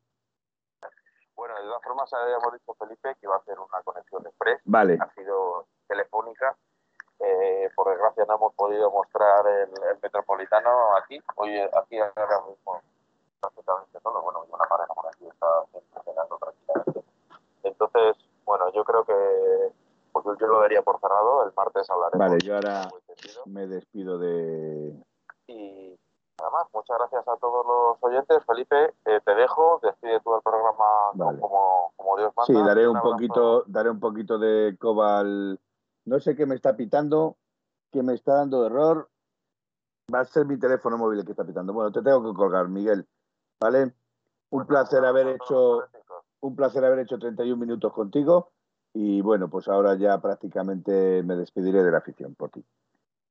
Bueno, 1.36 1.56
de 1.56 1.64
todas 1.64 1.84
formas 1.84 2.14
habíamos 2.14 2.54
dicho 2.54 2.74
Felipe 2.74 3.14
que 3.16 3.26
iba 3.28 3.36
a 3.36 3.40
hacer 3.40 3.60
una 3.60 3.82
conexión 3.84 4.26
express. 4.26 4.62
Vale. 4.66 4.98
Ha 5.00 5.14
sido 5.14 5.68
telefónica. 5.88 6.58
Eh, 7.26 7.70
por 7.76 7.90
desgracia 7.90 8.26
no 8.28 8.36
hemos 8.36 8.54
podido 8.54 8.92
mostrar 8.92 9.48
el, 9.48 9.70
el 9.70 9.98
metropolitano 10.02 10.98
aquí. 10.98 11.22
Hoy 11.36 11.58
aquí 11.60 11.98
ahora 12.00 12.42
mismo 12.48 12.82
prácticamente 13.40 14.00
todo. 14.02 14.22
Bueno, 14.22 14.46
una 14.50 14.66
pareja 14.66 14.94
por 14.94 15.08
aquí 15.08 15.26
está 15.26 15.48
funcionando 15.94 16.38
tranquilamente. 16.38 17.04
Entonces, 17.64 18.18
bueno, 18.46 18.72
yo 18.74 18.84
creo 18.84 19.04
que 19.06 19.72
pues 20.14 20.40
yo 20.40 20.48
lo 20.48 20.60
daría 20.62 20.82
por 20.82 21.00
cerrado. 21.00 21.46
El 21.46 21.54
martes 21.56 21.90
hablaremos. 21.90 22.28
Vale, 22.28 22.40
yo 22.44 22.56
ahora 22.56 22.90
me 23.46 23.68
despido 23.68 24.18
de. 24.18 24.94
Y 25.48 25.98
nada 26.40 26.52
más, 26.52 26.68
muchas 26.74 26.98
gracias 26.98 27.28
a 27.28 27.38
todos 27.38 27.66
los 27.66 27.98
oyentes. 28.02 28.44
Felipe, 28.46 28.94
eh, 29.06 29.20
te 29.26 29.36
dejo, 29.36 29.80
despide 29.82 30.20
tú 30.22 30.36
el 30.36 30.42
programa 30.42 30.86
como, 31.40 31.94
como, 31.96 32.18
Dios 32.18 32.32
manda. 32.36 32.46
Sí, 32.46 32.68
daré 32.68 32.88
un, 32.88 33.02
poquito, 33.02 33.64
daré 33.68 33.90
un 33.90 34.00
poquito 34.00 34.38
de 34.38 34.78
cobal. 34.80 35.60
No 36.06 36.20
sé 36.20 36.36
qué 36.36 36.46
me 36.46 36.56
está 36.56 36.76
pitando, 36.76 37.38
que 37.92 38.04
me 38.04 38.14
está 38.14 38.36
dando 38.36 38.66
error. 38.66 39.10
Va 40.14 40.20
a 40.20 40.26
ser 40.26 40.46
mi 40.46 40.60
teléfono 40.60 40.98
móvil 40.98 41.20
el 41.20 41.26
que 41.26 41.32
está 41.32 41.46
pitando. 41.46 41.74
Bueno, 41.74 41.92
te 41.92 42.02
tengo 42.02 42.24
que 42.24 42.36
colgar, 42.36 42.68
Miguel. 42.68 43.08
¿Vale? 43.62 43.94
Un 44.50 44.66
placer 44.66 45.04
haber 45.06 45.28
hecho 45.28 45.84
un 46.44 46.56
placer 46.58 46.84
haber 46.84 47.00
hecho 47.00 47.18
31 47.18 47.58
minutos 47.58 47.94
contigo 47.94 48.52
y 48.94 49.22
bueno, 49.22 49.50
pues 49.50 49.68
ahora 49.70 49.96
ya 49.96 50.20
prácticamente 50.20 51.24
me 51.24 51.36
despediré 51.36 51.84
de 51.84 51.92
la 51.92 52.00
afición 52.00 52.36
por 52.36 52.50
ti. 52.52 52.64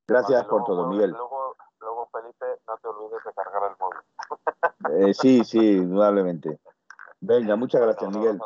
Gracias 0.08 0.44
por 0.46 0.64
todo, 0.64 0.88
Miguel. 0.88 1.10
Luego, 1.10 1.54
luego, 1.80 2.08
Felipe, 2.10 2.46
no 2.66 2.76
te 2.78 2.88
olvides 2.88 3.22
de 3.24 3.32
cargar 3.32 3.70
el 3.70 3.76
móvil. 3.78 5.08
Eh, 5.08 5.14
sí, 5.14 5.44
sí, 5.44 5.76
indudablemente. 5.76 6.58
Venga, 7.20 7.54
muchas 7.54 7.82
gracias, 7.82 8.16
Miguel. 8.16 8.40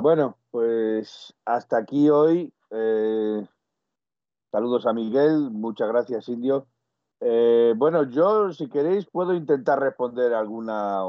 Bueno, 0.00 0.38
pues 0.50 1.34
hasta 1.44 1.76
aquí 1.76 2.08
hoy. 2.08 2.54
Eh, 2.70 3.46
saludos 4.50 4.86
a 4.86 4.94
Miguel, 4.94 5.50
muchas 5.50 5.88
gracias, 5.88 6.26
Indio. 6.30 6.66
Eh, 7.20 7.74
bueno, 7.76 8.04
yo, 8.04 8.50
si 8.52 8.70
queréis, 8.70 9.04
puedo 9.04 9.34
intentar 9.34 9.78
responder 9.78 10.32
alguna 10.32 11.02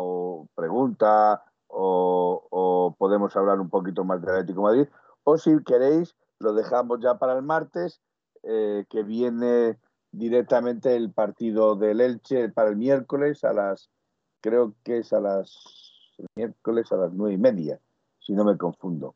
pregunta 0.55 1.41
o, 1.67 2.93
podemos 2.97 3.33
hablar 3.37 3.61
un 3.61 3.69
poquito 3.69 4.03
más 4.03 4.21
del 4.21 4.31
Atlético 4.31 4.59
de 4.59 4.77
Madrid. 4.77 4.93
O 5.23 5.37
si 5.37 5.51
queréis, 5.63 6.17
lo 6.39 6.53
dejamos 6.53 6.99
ya 6.99 7.17
para 7.17 7.37
el 7.37 7.43
martes, 7.43 8.01
eh, 8.43 8.85
que 8.89 9.03
viene 9.03 9.79
directamente 10.11 10.97
el 10.97 11.13
partido 11.13 11.77
del 11.77 12.01
Elche 12.01 12.49
para 12.49 12.69
el 12.69 12.75
miércoles 12.75 13.45
a 13.45 13.53
las, 13.53 13.89
creo 14.41 14.75
que 14.83 14.97
es 14.97 15.13
a 15.13 15.21
las, 15.21 15.95
miércoles 16.35 16.91
a 16.91 16.97
las 16.97 17.13
nueve 17.13 17.35
y 17.35 17.37
media, 17.37 17.79
si 18.21 18.33
no 18.33 18.45
me 18.45 18.57
confundo. 18.57 19.15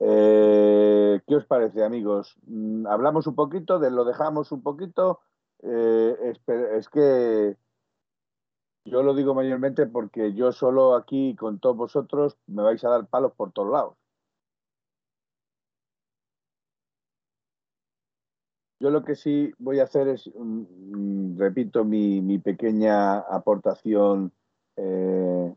Eh, 0.00 1.20
¿Qué 1.26 1.36
os 1.36 1.44
parece, 1.46 1.84
amigos? 1.84 2.36
Mm, 2.46 2.86
hablamos 2.86 3.26
un 3.26 3.34
poquito, 3.34 3.78
de 3.78 3.90
lo 3.90 4.04
dejamos 4.04 4.50
un 4.52 4.62
poquito. 4.62 5.20
Eh, 5.62 6.34
es, 6.76 6.88
que 6.88 7.56
yo 8.84 9.02
lo 9.02 9.14
digo 9.14 9.34
mayormente 9.34 9.86
porque 9.86 10.32
yo 10.32 10.52
solo 10.52 10.94
aquí 10.94 11.36
con 11.36 11.58
todos 11.60 11.76
vosotros 11.76 12.38
me 12.46 12.62
vais 12.62 12.82
a 12.84 12.88
dar 12.88 13.06
palos 13.06 13.32
por 13.32 13.52
todos 13.52 13.70
lados. 13.70 13.96
Yo 18.80 18.90
lo 18.90 19.04
que 19.04 19.14
sí 19.14 19.52
voy 19.58 19.78
a 19.80 19.84
hacer 19.84 20.08
es, 20.08 20.30
mm, 20.34 21.34
mm, 21.34 21.38
repito, 21.38 21.84
mi, 21.84 22.38
pequeña 22.38 23.18
aportación 23.18 24.32
eh, 24.76 25.54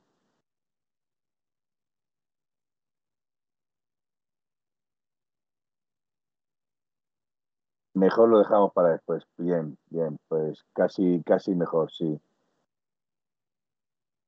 Mejor 8.04 8.28
lo 8.28 8.40
dejamos 8.40 8.74
para 8.74 8.90
después. 8.90 9.24
Bien, 9.38 9.78
bien, 9.90 10.20
pues 10.28 10.66
casi, 10.74 11.24
casi 11.26 11.56
mejor, 11.56 11.90
sí. 11.90 12.20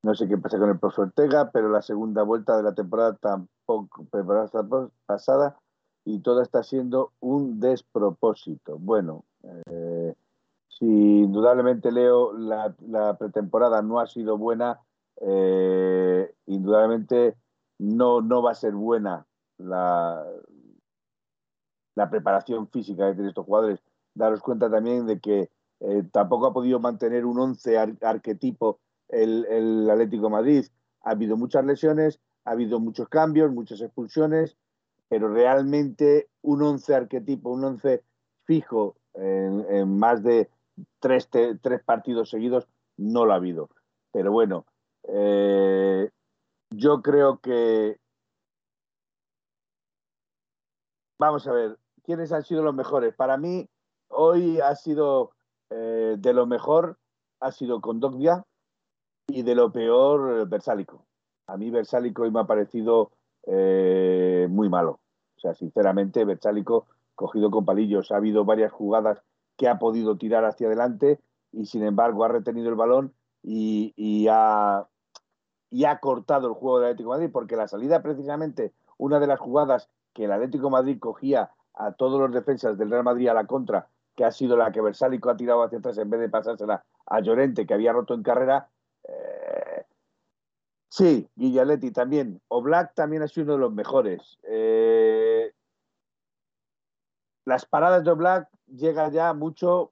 No 0.01 0.15
sé 0.15 0.29
qué 0.29 0.37
pasa 0.37 0.57
con 0.57 0.69
el 0.69 0.79
profesor 0.79 1.07
Ortega, 1.07 1.51
pero 1.51 1.67
la 1.67 1.81
segunda 1.81 2.23
vuelta 2.23 2.55
de 2.55 2.63
la 2.63 2.73
temporada 2.73 3.17
tampoco, 3.17 4.05
pasada, 5.05 5.57
y 6.05 6.19
todo 6.19 6.41
está 6.41 6.63
siendo 6.63 7.11
un 7.19 7.59
despropósito. 7.59 8.77
Bueno, 8.77 9.25
eh, 9.65 10.15
si 10.69 10.85
indudablemente 10.85 11.91
Leo, 11.91 12.31
la, 12.31 12.73
la, 12.87 13.17
pretemporada 13.17 13.81
no 13.81 13.99
ha 13.99 14.07
sido 14.07 14.37
buena, 14.37 14.79
eh, 15.19 16.33
indudablemente 16.45 17.35
no, 17.79 18.21
no 18.21 18.41
va 18.41 18.51
a 18.51 18.55
ser 18.55 18.71
buena 18.71 19.25
la, 19.57 20.25
la 21.95 22.09
preparación 22.09 22.67
física 22.67 23.07
que 23.07 23.13
tienen 23.13 23.29
estos 23.29 23.45
jugadores. 23.45 23.79
Daros 24.13 24.41
cuenta 24.41 24.69
también 24.69 25.05
de 25.05 25.19
que 25.19 25.49
eh, 25.79 26.03
tampoco 26.11 26.47
ha 26.47 26.53
podido 26.53 26.79
mantener 26.79 27.25
un 27.25 27.39
11 27.39 27.77
arquetipo 28.01 28.79
el, 29.09 29.45
el, 29.45 29.89
Atlético 29.89 30.29
Madrid. 30.29 30.65
Ha 31.03 31.11
habido 31.11 31.37
muchas 31.37 31.65
lesiones, 31.65 32.19
ha 32.45 32.51
habido 32.51 32.79
muchos 32.79 33.09
cambios, 33.09 33.51
muchas 33.51 33.81
expulsiones, 33.81 34.57
pero 35.09 35.29
realmente 35.29 36.29
un 36.41 36.61
11 36.61 36.95
arquetipo, 36.95 37.49
un 37.51 37.63
11 37.63 38.03
fijo 38.45 38.95
en, 39.13 39.97
más 39.97 40.23
de 40.23 40.49
tres, 40.99 41.29
tres, 41.29 41.83
partidos 41.83 42.29
seguidos 42.29 42.67
no 42.97 43.25
lo 43.25 43.33
ha 43.33 43.37
habido. 43.37 43.69
Pero 44.11 44.31
bueno, 44.31 44.65
eh, 45.03 46.09
yo 46.69 47.01
creo 47.01 47.39
que... 47.39 47.97
Vamos 51.17 51.47
a 51.47 51.53
ver, 51.53 51.77
quiénes 52.05 52.31
han 52.31 52.43
sido 52.43 52.63
los 52.63 52.75
mejores. 52.75 53.13
Para 53.15 53.37
mí, 53.37 53.67
hoy 54.09 54.59
ha 54.59 54.75
sido 54.75 55.31
eh, 55.69 56.15
de 56.17 56.33
lo 56.33 56.45
mejor, 56.45 56.97
ha 57.39 57.51
sido 57.51 57.81
Condogbia 57.81 58.45
y 59.27 59.41
de 59.43 59.55
lo 59.55 59.71
peor, 59.71 60.47
Versálico. 60.47 61.05
A 61.47 61.57
mí 61.57 61.69
Versálico 61.69 62.23
hoy 62.23 62.31
me 62.31 62.39
ha 62.39 62.45
parecido 62.45 63.11
eh, 63.47 64.47
muy 64.49 64.69
malo. 64.69 64.99
O 65.37 65.39
sea, 65.39 65.53
sinceramente, 65.53 66.25
Versálico 66.25 66.87
cogido 67.15 67.49
con 67.49 67.65
palillos. 67.65 68.11
Ha 68.11 68.17
habido 68.17 68.45
varias 68.45 68.71
jugadas 68.71 69.21
que 69.57 69.67
ha 69.67 69.79
podido 69.79 70.17
tirar 70.17 70.45
hacia 70.45 70.67
adelante 70.67 71.19
y 71.51 71.65
sin 71.65 71.83
embargo 71.83 72.23
ha 72.23 72.27
retenido 72.27 72.69
el 72.69 72.75
balón 72.75 73.13
y, 73.41 74.27
ha, 74.29 74.87
cortado 76.01 76.47
el 76.47 76.53
juego 76.53 76.79
del 76.79 76.89
Atlético 76.89 77.11
Madrid 77.11 77.29
porque 77.31 77.55
la 77.55 77.67
salida 77.67 78.01
precisamente, 78.01 78.73
una 78.97 79.19
de 79.19 79.27
las 79.27 79.39
jugadas 79.39 79.89
que 80.13 80.25
el 80.25 80.31
Atlético 80.31 80.69
Madrid 80.69 80.99
cogía 80.99 81.51
a 81.77 81.91
todos 81.91 82.19
los 82.19 82.31
defensas 82.31 82.77
del 82.77 82.89
Real 82.89 83.03
Madrid 83.03 83.27
a 83.27 83.33
la 83.33 83.45
contra, 83.45 83.89
que 84.15 84.23
ha 84.23 84.31
sido 84.31 84.55
la 84.55 84.71
que 84.71 84.81
Versálico 84.81 85.29
ha 85.29 85.37
tirado 85.37 85.63
hacia 85.63 85.79
atrás 85.79 85.97
en 85.97 86.09
vez 86.09 86.21
de 86.21 86.29
pasársela 86.29 86.85
a 87.05 87.19
Llorente, 87.19 87.65
que 87.65 87.73
había 87.73 87.93
roto 87.93 88.13
en 88.13 88.23
carrera. 88.23 88.69
Eh, 89.03 89.85
sí, 90.89 91.29
Guillaletti 91.35 91.91
también. 91.91 92.41
O 92.47 92.61
Black 92.61 92.93
también 92.95 93.23
ha 93.23 93.27
sido 93.27 93.45
uno 93.45 93.53
de 93.53 93.59
los 93.59 93.73
mejores. 93.73 94.37
Eh, 94.43 95.53
las 97.45 97.65
paradas 97.65 98.03
de 98.03 98.13
Black 98.13 98.49
llegan 98.67 99.11
ya 99.11 99.33
mucho, 99.33 99.91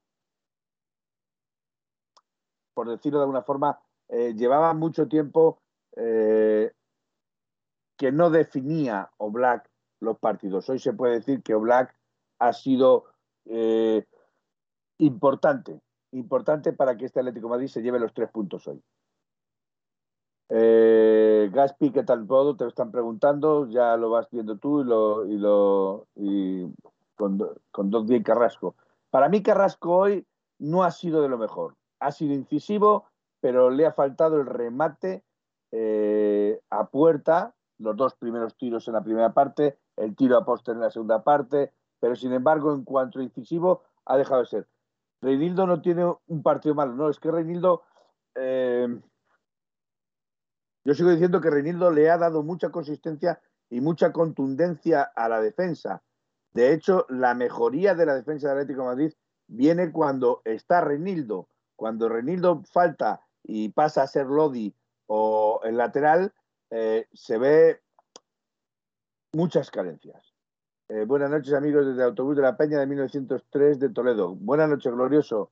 por 2.74 2.90
decirlo 2.90 3.20
de 3.20 3.24
alguna 3.24 3.44
forma, 3.44 3.80
eh, 4.08 4.34
llevaba 4.36 4.74
mucho 4.74 5.08
tiempo 5.08 5.60
que 5.96 6.74
no 8.12 8.32
definía 8.32 9.12
Black 9.20 9.70
los 10.04 10.20
partidos. 10.20 10.70
Hoy 10.70 10.80
se 10.80 10.94
puede 10.94 11.16
decir 11.16 11.42
que 11.42 11.56
Oblak 11.56 11.96
ha 12.40 12.54
sido 12.54 13.06
eh, 13.46 14.06
importante, 14.98 15.82
importante 16.12 16.74
para 16.74 16.98
que 16.98 17.06
este 17.06 17.20
Atlético 17.20 17.50
Madrid 17.50 17.68
se 17.68 17.82
lleve 17.82 18.00
los 18.00 18.14
tres 18.14 18.30
puntos 18.30 18.68
hoy. 18.68 18.82
Eh, 20.50 21.50
Gaspi, 21.52 21.92
¿qué 21.92 22.04
tal 22.04 22.28
todo? 22.28 22.56
Te 22.56 22.66
lo 22.66 22.70
están 22.70 22.92
preguntando, 22.92 23.68
ya 23.70 23.98
lo 23.98 24.10
vas 24.10 24.30
viendo 24.30 24.58
tú 24.58 24.82
y 24.82 24.84
lo, 24.84 25.26
y 25.26 25.38
lo 25.38 26.08
con, 27.16 27.40
con 27.72 27.90
Dos 27.90 28.10
y 28.12 28.22
Carrasco. 28.22 28.76
Para 29.10 29.30
mí 29.30 29.42
Carrasco 29.42 29.98
hoy 29.98 30.28
no 30.60 30.84
ha 30.84 30.92
sido 30.92 31.22
de 31.22 31.30
lo 31.30 31.38
mejor. 31.38 31.76
Ha 32.00 32.12
sido 32.12 32.34
incisivo, 32.34 33.06
pero 33.40 33.70
le 33.70 33.86
ha 33.86 33.94
faltado 33.94 34.40
el 34.40 34.46
remate 34.46 35.24
eh, 35.72 36.60
a 36.70 36.88
puerta, 36.88 37.56
los 37.80 37.96
dos 37.96 38.16
primeros 38.16 38.56
tiros 38.56 38.88
en 38.88 38.94
la 38.94 39.04
primera 39.04 39.34
parte, 39.34 39.78
el 39.98 40.16
tiro 40.16 40.38
a 40.38 40.46
poste 40.46 40.72
en 40.72 40.80
la 40.80 40.92
segunda 40.92 41.24
parte, 41.24 41.72
pero 42.00 42.16
sin 42.16 42.34
embargo, 42.34 42.74
en 42.74 42.84
cuanto 42.84 43.22
incisivo, 43.22 43.84
ha 44.06 44.18
dejado 44.18 44.42
de 44.42 44.48
ser. 44.48 44.68
Reinildo 45.22 45.66
no 45.66 45.82
tiene 45.82 46.04
un 46.28 46.44
partido 46.44 46.76
malo, 46.76 46.94
no, 46.94 47.10
es 47.10 47.20
que 47.20 47.32
Reinildo. 47.32 47.84
Eh, 48.36 49.00
yo 50.86 50.94
sigo 50.94 51.12
diciendo 51.12 51.40
que 51.40 51.50
Reinildo 51.50 51.92
le 51.92 52.10
ha 52.10 52.18
dado 52.18 52.44
mucha 52.44 52.70
consistencia 52.70 53.40
y 53.70 53.80
mucha 53.80 54.12
contundencia 54.12 55.04
a 55.04 55.30
la 55.30 55.40
defensa. 55.42 56.04
De 56.54 56.74
hecho, 56.74 57.06
la 57.10 57.34
mejoría 57.34 57.96
de 57.96 58.06
la 58.06 58.16
defensa 58.16 58.48
de 58.48 58.54
Atlético 58.54 58.84
Madrid 58.84 59.14
viene 59.48 59.92
cuando 59.92 60.42
está 60.44 60.82
Reinildo. 60.82 61.48
Cuando 61.76 62.10
Reinildo 62.10 62.64
falta 62.64 63.22
y 63.44 63.70
pasa 63.70 64.04
a 64.04 64.08
ser 64.08 64.28
Lodi 64.28 64.76
o 65.08 65.62
el 65.64 65.78
lateral, 65.78 66.34
eh, 66.70 67.08
se 67.14 67.38
ve 67.38 67.83
muchas 69.34 69.72
carencias. 69.72 70.34
Eh, 70.90 71.06
buenas 71.06 71.30
noches, 71.30 71.54
amigos 71.54 71.88
desde 71.88 72.04
Autobús 72.04 72.36
de 72.36 72.44
la 72.44 72.56
Peña 72.56 72.80
de 72.80 72.86
1903 72.86 73.80
de 73.80 73.90
Toledo. 73.90 74.36
Buenas 74.36 74.70
noches, 74.70 74.94
glorioso. 74.94 75.52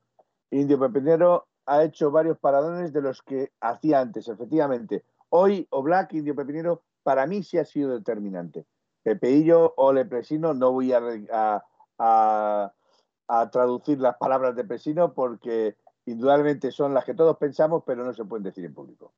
Indio 0.52 0.80
Pepinero 0.80 1.48
ha 1.66 1.84
hecho 1.84 2.12
varios 2.12 2.38
paradones 2.38 2.94
de 2.94 3.02
los 3.02 3.22
que 3.24 3.52
hacía 3.60 4.00
antes, 4.00 4.28
efectivamente. 4.28 5.04
Hoy, 5.30 5.68
o 5.72 5.82
Black, 5.82 6.14
Indio 6.14 6.36
Pepinero, 6.36 6.84
para 7.02 7.26
mí 7.26 7.42
sí 7.42 7.58
ha 7.58 7.66
sido 7.66 7.92
determinante. 7.92 8.66
Pepeillo 9.02 9.74
o 9.78 9.92
Lepresino, 9.92 10.54
no 10.54 10.72
voy 10.72 10.94
a, 10.94 11.64
a, 11.98 12.72
traducir 13.52 14.00
las 14.00 14.18
palabras 14.18 14.56
de 14.56 14.64
Presino 14.64 15.14
porque 15.14 15.76
indudablemente 16.06 16.72
son 16.72 16.94
las 16.94 17.06
que 17.06 17.16
todos 17.16 17.38
pensamos, 17.38 17.84
pero 17.86 18.06
no 18.06 18.14
se 18.14 18.26
pueden 18.26 18.44
decir 18.44 18.66
en 18.66 18.74
público. 18.76 19.14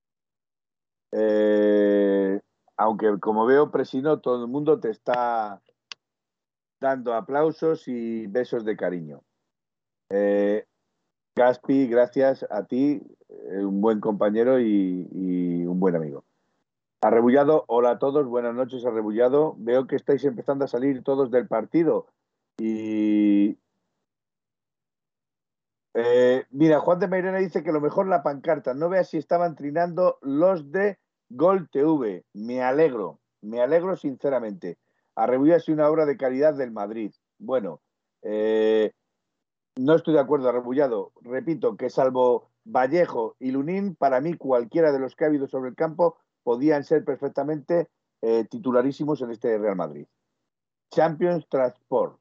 Eh, 1.11 2.39
aunque 2.77 3.19
como 3.19 3.45
veo, 3.45 3.71
Presino, 3.71 4.19
todo 4.19 4.43
el 4.43 4.49
mundo 4.49 4.79
te 4.79 4.89
está 4.89 5.61
dando 6.79 7.13
aplausos 7.13 7.87
y 7.87 8.27
besos 8.27 8.65
de 8.65 8.75
cariño. 8.75 9.21
Eh, 10.09 10.65
Gaspi, 11.35 11.87
gracias 11.87 12.45
a 12.49 12.65
ti, 12.65 13.01
eh, 13.29 13.65
un 13.65 13.81
buen 13.81 13.99
compañero 13.99 14.59
y, 14.59 15.65
un 15.65 15.79
buen 15.79 15.95
amigo. 15.95 16.23
Arrebullado, 17.01 17.65
hola 17.67 17.91
a 17.91 17.99
todos, 17.99 18.27
buenas 18.27 18.53
noches, 18.53 18.85
Arrebullado. 18.85 19.55
Veo 19.57 19.87
que 19.87 19.95
estáis 19.95 20.23
empezando 20.25 20.65
a 20.65 20.67
salir 20.67 21.03
todos 21.03 21.31
del 21.31 21.47
partido. 21.47 22.07
Y. 22.57 23.57
Eh, 25.95 26.45
mira, 26.51 26.79
Juan 26.79 26.99
de 26.99 27.07
Mairena 27.07 27.37
dice 27.37 27.63
que 27.63 27.71
lo 27.71 27.81
mejor 27.81 28.07
la 28.07 28.23
pancarta. 28.23 28.73
No 28.73 28.89
veas 28.89 29.09
si 29.09 29.17
estaban 29.17 29.55
trinando 29.55 30.17
los 30.21 30.71
de 30.71 30.97
Gol 31.35 31.67
TV, 31.69 32.23
me 32.33 32.61
alegro, 32.61 33.19
me 33.41 33.59
alegro 33.59 33.97
sinceramente. 33.97 34.77
Arrebulla 35.15 35.55
es 35.55 35.67
una 35.67 35.89
obra 35.89 36.05
de 36.05 36.15
calidad 36.15 36.53
del 36.53 36.71
Madrid. 36.71 37.11
Bueno, 37.39 37.81
eh, 38.21 38.91
no 39.75 39.95
estoy 39.95 40.13
de 40.13 40.19
acuerdo, 40.19 40.49
Arrebullado. 40.49 41.11
Repito 41.21 41.75
que 41.75 41.89
salvo 41.89 42.49
Vallejo 42.65 43.35
y 43.39 43.49
Lunín, 43.49 43.95
para 43.95 44.21
mí 44.21 44.35
cualquiera 44.35 44.91
de 44.91 44.99
los 44.99 45.15
que 45.15 45.25
ha 45.25 45.27
habido 45.27 45.47
sobre 45.47 45.69
el 45.71 45.75
campo 45.75 46.17
podían 46.43 46.83
ser 46.83 47.03
perfectamente 47.03 47.89
eh, 48.21 48.45
titularísimos 48.45 49.19
en 49.23 49.31
este 49.31 49.57
Real 49.57 49.75
Madrid. 49.75 50.05
Champions 50.91 51.47
Transport, 51.49 52.19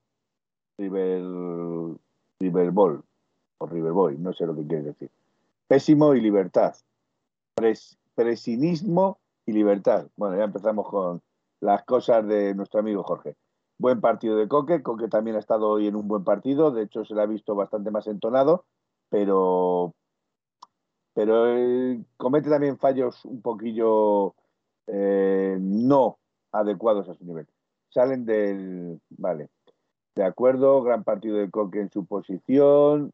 River, 0.78 1.98
River 2.40 2.70
Ball. 2.70 3.04
o 3.58 3.66
River 3.66 3.92
Boy, 3.92 4.16
no 4.16 4.32
sé 4.32 4.46
lo 4.46 4.54
que 4.54 4.66
quieres 4.66 4.86
decir. 4.86 5.10
Pésimo 5.68 6.14
y 6.14 6.20
libertad. 6.22 6.74
Presinismo 8.14 9.18
y 9.46 9.52
libertad. 9.52 10.08
Bueno, 10.16 10.36
ya 10.36 10.44
empezamos 10.44 10.88
con 10.88 11.22
las 11.60 11.84
cosas 11.84 12.26
de 12.26 12.54
nuestro 12.54 12.80
amigo 12.80 13.02
Jorge. 13.02 13.36
Buen 13.78 14.00
partido 14.00 14.36
de 14.36 14.48
Coque. 14.48 14.82
Coque 14.82 15.08
también 15.08 15.36
ha 15.36 15.40
estado 15.40 15.68
hoy 15.68 15.86
en 15.86 15.96
un 15.96 16.06
buen 16.06 16.24
partido. 16.24 16.70
De 16.70 16.82
hecho, 16.82 17.04
se 17.04 17.14
le 17.14 17.22
ha 17.22 17.26
visto 17.26 17.54
bastante 17.54 17.90
más 17.90 18.06
entonado, 18.06 18.64
pero, 19.08 19.94
pero 21.14 21.48
eh, 21.48 22.04
comete 22.16 22.50
también 22.50 22.78
fallos 22.78 23.24
un 23.24 23.42
poquillo 23.42 24.34
eh, 24.86 25.56
no 25.60 26.18
adecuados 26.52 27.08
a 27.08 27.14
su 27.14 27.24
nivel. 27.24 27.46
Salen 27.90 28.24
del. 28.24 29.00
Vale. 29.10 29.48
De 30.14 30.24
acuerdo, 30.24 30.82
gran 30.82 31.04
partido 31.04 31.38
de 31.38 31.50
Coque 31.50 31.80
en 31.80 31.90
su 31.90 32.04
posición. 32.06 33.12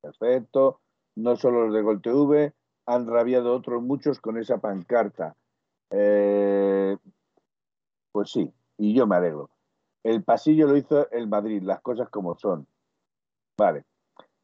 Perfecto. 0.00 0.80
No 1.16 1.36
solo 1.36 1.66
los 1.66 1.74
de 1.74 1.82
Gol 1.82 2.00
TV, 2.00 2.52
han 2.88 3.06
rabiado 3.06 3.54
otros 3.54 3.82
muchos 3.82 4.18
con 4.18 4.38
esa 4.38 4.58
pancarta. 4.58 5.36
Eh, 5.90 6.96
pues 8.12 8.30
sí, 8.30 8.50
y 8.78 8.94
yo 8.94 9.06
me 9.06 9.16
alegro. 9.16 9.50
El 10.02 10.24
pasillo 10.24 10.66
lo 10.66 10.76
hizo 10.76 11.10
el 11.10 11.28
Madrid, 11.28 11.62
las 11.62 11.80
cosas 11.82 12.08
como 12.08 12.34
son. 12.38 12.66
Vale. 13.58 13.84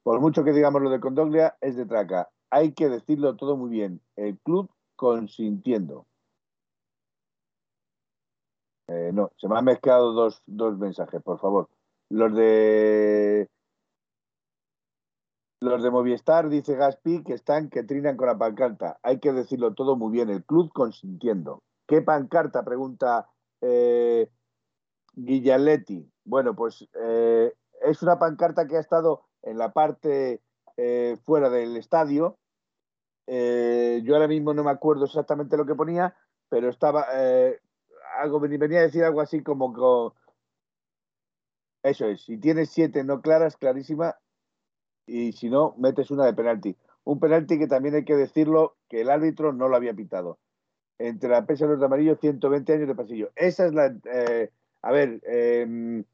Por 0.03 0.21
mucho 0.21 0.45
que 0.45 0.53
digamos 0.53 0.83
lo 0.83 0.91
de 0.91 1.01
Condoglia, 1.01 1.57
es 1.63 1.77
de 1.77 1.87
traca. 1.87 2.29
Hay 2.51 2.73
que 2.73 2.91
decirlo 2.91 3.35
todo 3.37 3.57
muy 3.57 3.71
bien. 3.71 4.03
El 4.15 4.39
club 4.41 4.71
consintiendo. 4.95 6.07
Eh, 8.89 9.11
no, 9.15 9.33
se 9.39 9.49
me 9.49 9.57
han 9.57 9.65
mezclado 9.65 10.13
dos, 10.13 10.43
dos 10.45 10.77
mensajes, 10.77 11.23
por 11.23 11.39
favor. 11.39 11.71
Los 12.11 12.35
de 12.37 13.49
los 15.61 15.83
de 15.83 15.91
Movistar, 15.91 16.49
dice 16.49 16.77
Gaspi, 16.77 17.23
que 17.23 17.35
están 17.35 17.71
que 17.71 17.83
trinan 17.83 18.17
con 18.17 18.27
la 18.27 18.37
pancarta. 18.39 18.99
Hay 19.03 19.19
que 19.19 19.33
decirlo 19.33 19.75
todo 19.75 19.97
muy 19.97 20.13
bien. 20.13 20.31
El 20.31 20.45
club 20.45 20.73
consintiendo. 20.73 21.63
¿Qué 21.87 22.03
pancarta? 22.03 22.65
Pregunta 22.65 23.29
eh, 23.61 24.31
Guillaletti. 25.15 26.11
Bueno, 26.25 26.55
pues 26.55 26.87
eh, 26.95 27.55
es 27.83 28.03
una 28.03 28.19
pancarta 28.19 28.67
que 28.67 28.77
ha 28.77 28.81
estado 28.81 29.23
en 29.43 29.59
la 29.59 29.73
parte 29.73 30.43
eh, 30.77 31.17
fuera 31.25 31.51
del 31.51 31.77
estadio. 31.77 32.37
Yo 33.27 34.15
ahora 34.15 34.29
mismo 34.29 34.53
no 34.53 34.65
me 34.65 34.71
acuerdo 34.71 35.07
exactamente 35.07 35.57
lo 35.57 35.65
que 35.65 35.75
ponía, 35.75 36.15
pero 36.51 36.69
estaba 36.69 37.07
algo 38.21 38.39
venía 38.39 38.81
a 38.81 38.83
decir 38.83 39.03
algo 39.03 39.23
así 39.23 39.43
como 39.43 39.73
eso 41.85 42.07
es, 42.07 42.23
si 42.23 42.39
tienes 42.39 42.71
siete 42.71 43.05
no 43.05 43.21
claras, 43.21 43.59
clarísima, 43.59 44.17
y 45.07 45.33
si 45.33 45.51
no, 45.51 45.75
metes 45.79 46.11
una 46.11 46.25
de 46.25 46.35
penalti. 46.35 46.77
Un 47.05 47.21
penalti 47.21 47.59
que 47.59 47.67
también 47.67 47.95
hay 47.95 48.05
que 48.05 48.17
decirlo 48.17 48.77
que 48.89 49.03
el 49.03 49.11
árbitro 49.11 49.53
no 49.53 49.69
lo 49.69 49.77
había 49.77 49.95
pitado. 49.95 50.39
Entre 50.99 51.29
la 51.29 51.45
pesa 51.45 51.65
y 51.65 51.69
los 51.69 51.81
de 51.81 51.87
amarillo, 51.87 52.17
120 52.17 52.73
años 52.73 52.89
de 52.89 52.95
pasillo. 52.95 53.31
Esa 53.37 53.67
es 53.67 53.75
la. 53.75 53.95
Eh, 54.05 54.51
a 54.83 54.93
ver, 54.93 55.21
eh, 55.27 56.05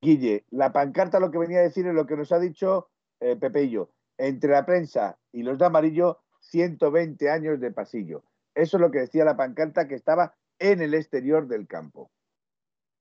Guille, 0.00 0.44
la 0.50 0.72
pancarta 0.72 1.18
lo 1.18 1.30
que 1.30 1.38
venía 1.38 1.58
a 1.58 1.62
decir 1.62 1.86
es 1.86 1.94
lo 1.94 2.06
que 2.06 2.16
nos 2.16 2.30
ha 2.32 2.38
dicho 2.38 2.88
eh. 3.20 3.38
Entre 4.18 4.50
la 4.50 4.64
prensa 4.64 5.18
y 5.32 5.42
los 5.42 5.58
de 5.58 5.66
amarillo, 5.66 6.18
120 6.40 7.30
años 7.30 7.60
de 7.60 7.72
pasillo. 7.72 8.22
Eso 8.54 8.76
es 8.76 8.80
lo 8.80 8.90
que 8.90 9.00
decía 9.00 9.24
la 9.24 9.36
pancarta 9.36 9.88
que 9.88 9.94
estaba 9.94 10.34
en 10.58 10.82
el 10.82 10.94
exterior 10.94 11.46
del 11.46 11.66
campo. 11.66 12.10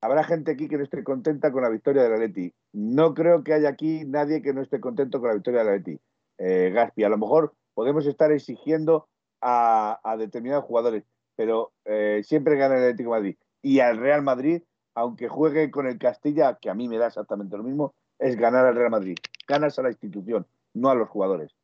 Habrá 0.02 0.24
gente 0.24 0.52
aquí 0.52 0.68
que 0.68 0.78
no 0.78 0.84
esté 0.84 1.04
contenta 1.04 1.52
con 1.52 1.64
la 1.64 1.70
victoria 1.70 2.04
de 2.04 2.10
la 2.10 2.18
Leti. 2.18 2.54
No 2.74 3.14
creo 3.14 3.44
que 3.44 3.54
haya 3.54 3.70
aquí 3.70 4.06
nadie 4.06 4.42
que 4.42 4.54
no 4.54 4.62
esté 4.62 4.80
contento 4.80 5.20
con 5.20 5.30
la 5.30 5.36
victoria 5.36 5.62
de 5.62 5.66
la 5.66 5.72
Leti. 5.78 6.00
Eh, 6.38 6.72
Gaspi, 6.74 7.04
a 7.04 7.10
lo 7.10 7.18
mejor 7.18 7.54
podemos 7.74 8.06
estar 8.06 8.32
exigiendo 8.32 9.08
a, 9.42 10.16
determinados 10.18 10.66
jugadores, 10.66 11.04
pero 11.36 11.72
eh, 11.86 12.22
siempre 12.24 12.58
gana 12.58 12.76
el 12.76 12.84
Atlético 12.84 13.12
Madrid. 13.12 13.36
Y 13.62 13.80
al 13.80 13.98
Real 13.98 14.22
Madrid, 14.22 14.62
aunque 14.96 15.28
juegue 15.28 15.72
con 15.72 15.88
el 15.88 15.98
Castilla, 15.98 16.58
que 16.62 16.70
a 16.70 16.76
mí 16.76 16.88
me 16.88 16.98
da 16.98 17.08
exactamente 17.08 17.58
lo 17.58 17.64
mismo, 17.64 17.94
es 18.20 18.36
ganar 18.36 18.66
al 18.66 18.76
Real 18.76 18.92
Madrid. 18.92 19.18
Ganas 19.48 19.78
a 19.80 19.84
la 19.84 19.90
institución, 19.90 20.46
no 20.74 20.90
a 20.90 20.96
los 20.96 21.10
jugadores. 21.10 21.56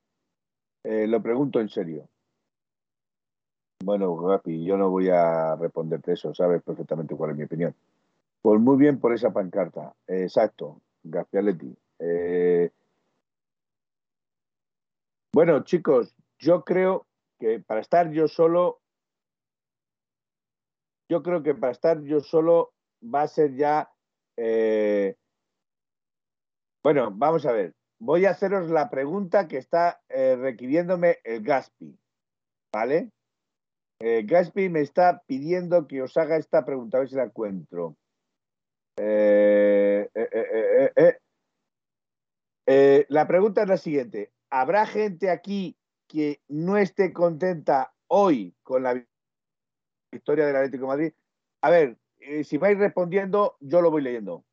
Eh, 0.83 1.07
lo 1.07 1.21
pregunto 1.21 1.59
en 1.59 1.69
serio. 1.69 2.09
Bueno, 3.83 4.15
Gaspi, 4.15 4.63
yo 4.63 4.77
no 4.77 4.89
voy 4.89 5.09
a 5.09 5.55
responderte 5.55 6.13
eso, 6.13 6.33
sabes 6.33 6.63
perfectamente 6.63 7.15
cuál 7.15 7.31
es 7.31 7.37
mi 7.37 7.43
opinión. 7.43 7.75
Pues 8.43 8.59
muy 8.59 8.75
bien 8.75 8.99
por 8.99 9.13
esa 9.13 9.31
pancarta. 9.31 9.95
exacto, 10.05 10.81
Gaspialetti. 11.01 11.77
Eh, 11.99 12.69
bueno, 15.33 15.63
chicos, 15.63 16.13
yo 16.39 16.65
creo 16.65 17.07
que 17.39 17.61
para 17.61 17.79
estar 17.79 18.11
yo 18.11 18.27
solo, 18.27 18.81
yo 21.09 21.23
creo 21.23 21.41
que 21.41 21.55
para 21.55 21.71
estar 21.71 22.01
yo 22.01 22.19
solo 22.19 22.73
va 23.01 23.21
a 23.21 23.29
ser 23.29 23.55
ya. 23.55 23.89
Eh, 24.35 25.15
bueno, 26.83 27.11
vamos 27.13 27.45
a 27.45 27.53
ver. 27.53 27.73
Voy 27.97 28.25
a 28.25 28.31
haceros 28.31 28.69
la 28.69 28.89
pregunta 28.89 29.47
que 29.47 29.57
está 29.57 30.01
eh, 30.09 30.35
requiriéndome 30.35 31.19
el 31.23 31.41
Gaspi. 31.43 31.97
¿Vale? 32.73 33.09
Gaspi 34.01 34.67
me 34.67 34.81
está 34.81 35.23
pidiendo 35.27 35.87
que 35.87 36.01
os 36.01 36.17
haga 36.17 36.35
esta 36.35 36.65
pregunta, 36.65 36.97
a 36.97 36.99
ver 36.99 37.09
si 37.09 37.15
la 37.15 37.23
encuentro. 37.23 37.95
Eh, 38.95 40.09
eh, 40.95 41.17
eh, 42.67 43.05
la 43.09 43.27
pregunta 43.27 43.63
es 43.63 43.67
la 43.67 43.77
siguiente. 43.77 44.31
¿Habrá 44.49 44.85
gente 44.85 45.29
aquí 45.29 45.77
que 46.07 46.41
no 46.47 46.77
esté 46.77 47.11
contenta 47.11 47.93
hoy 48.07 48.55
con 48.63 48.83
la 48.83 49.03
victoria 50.11 50.45
del 50.45 50.55
Atlético 50.55 50.83
de 50.83 50.87
Madrid? 50.87 51.13
A 51.61 51.69
ver, 51.69 51.97
si 52.43 52.57
vais 52.57 52.77
respondiendo, 52.77 53.57
yo 53.59 53.81
lo 53.81 53.89
voy 53.89 54.03
leyendo. 54.03 54.45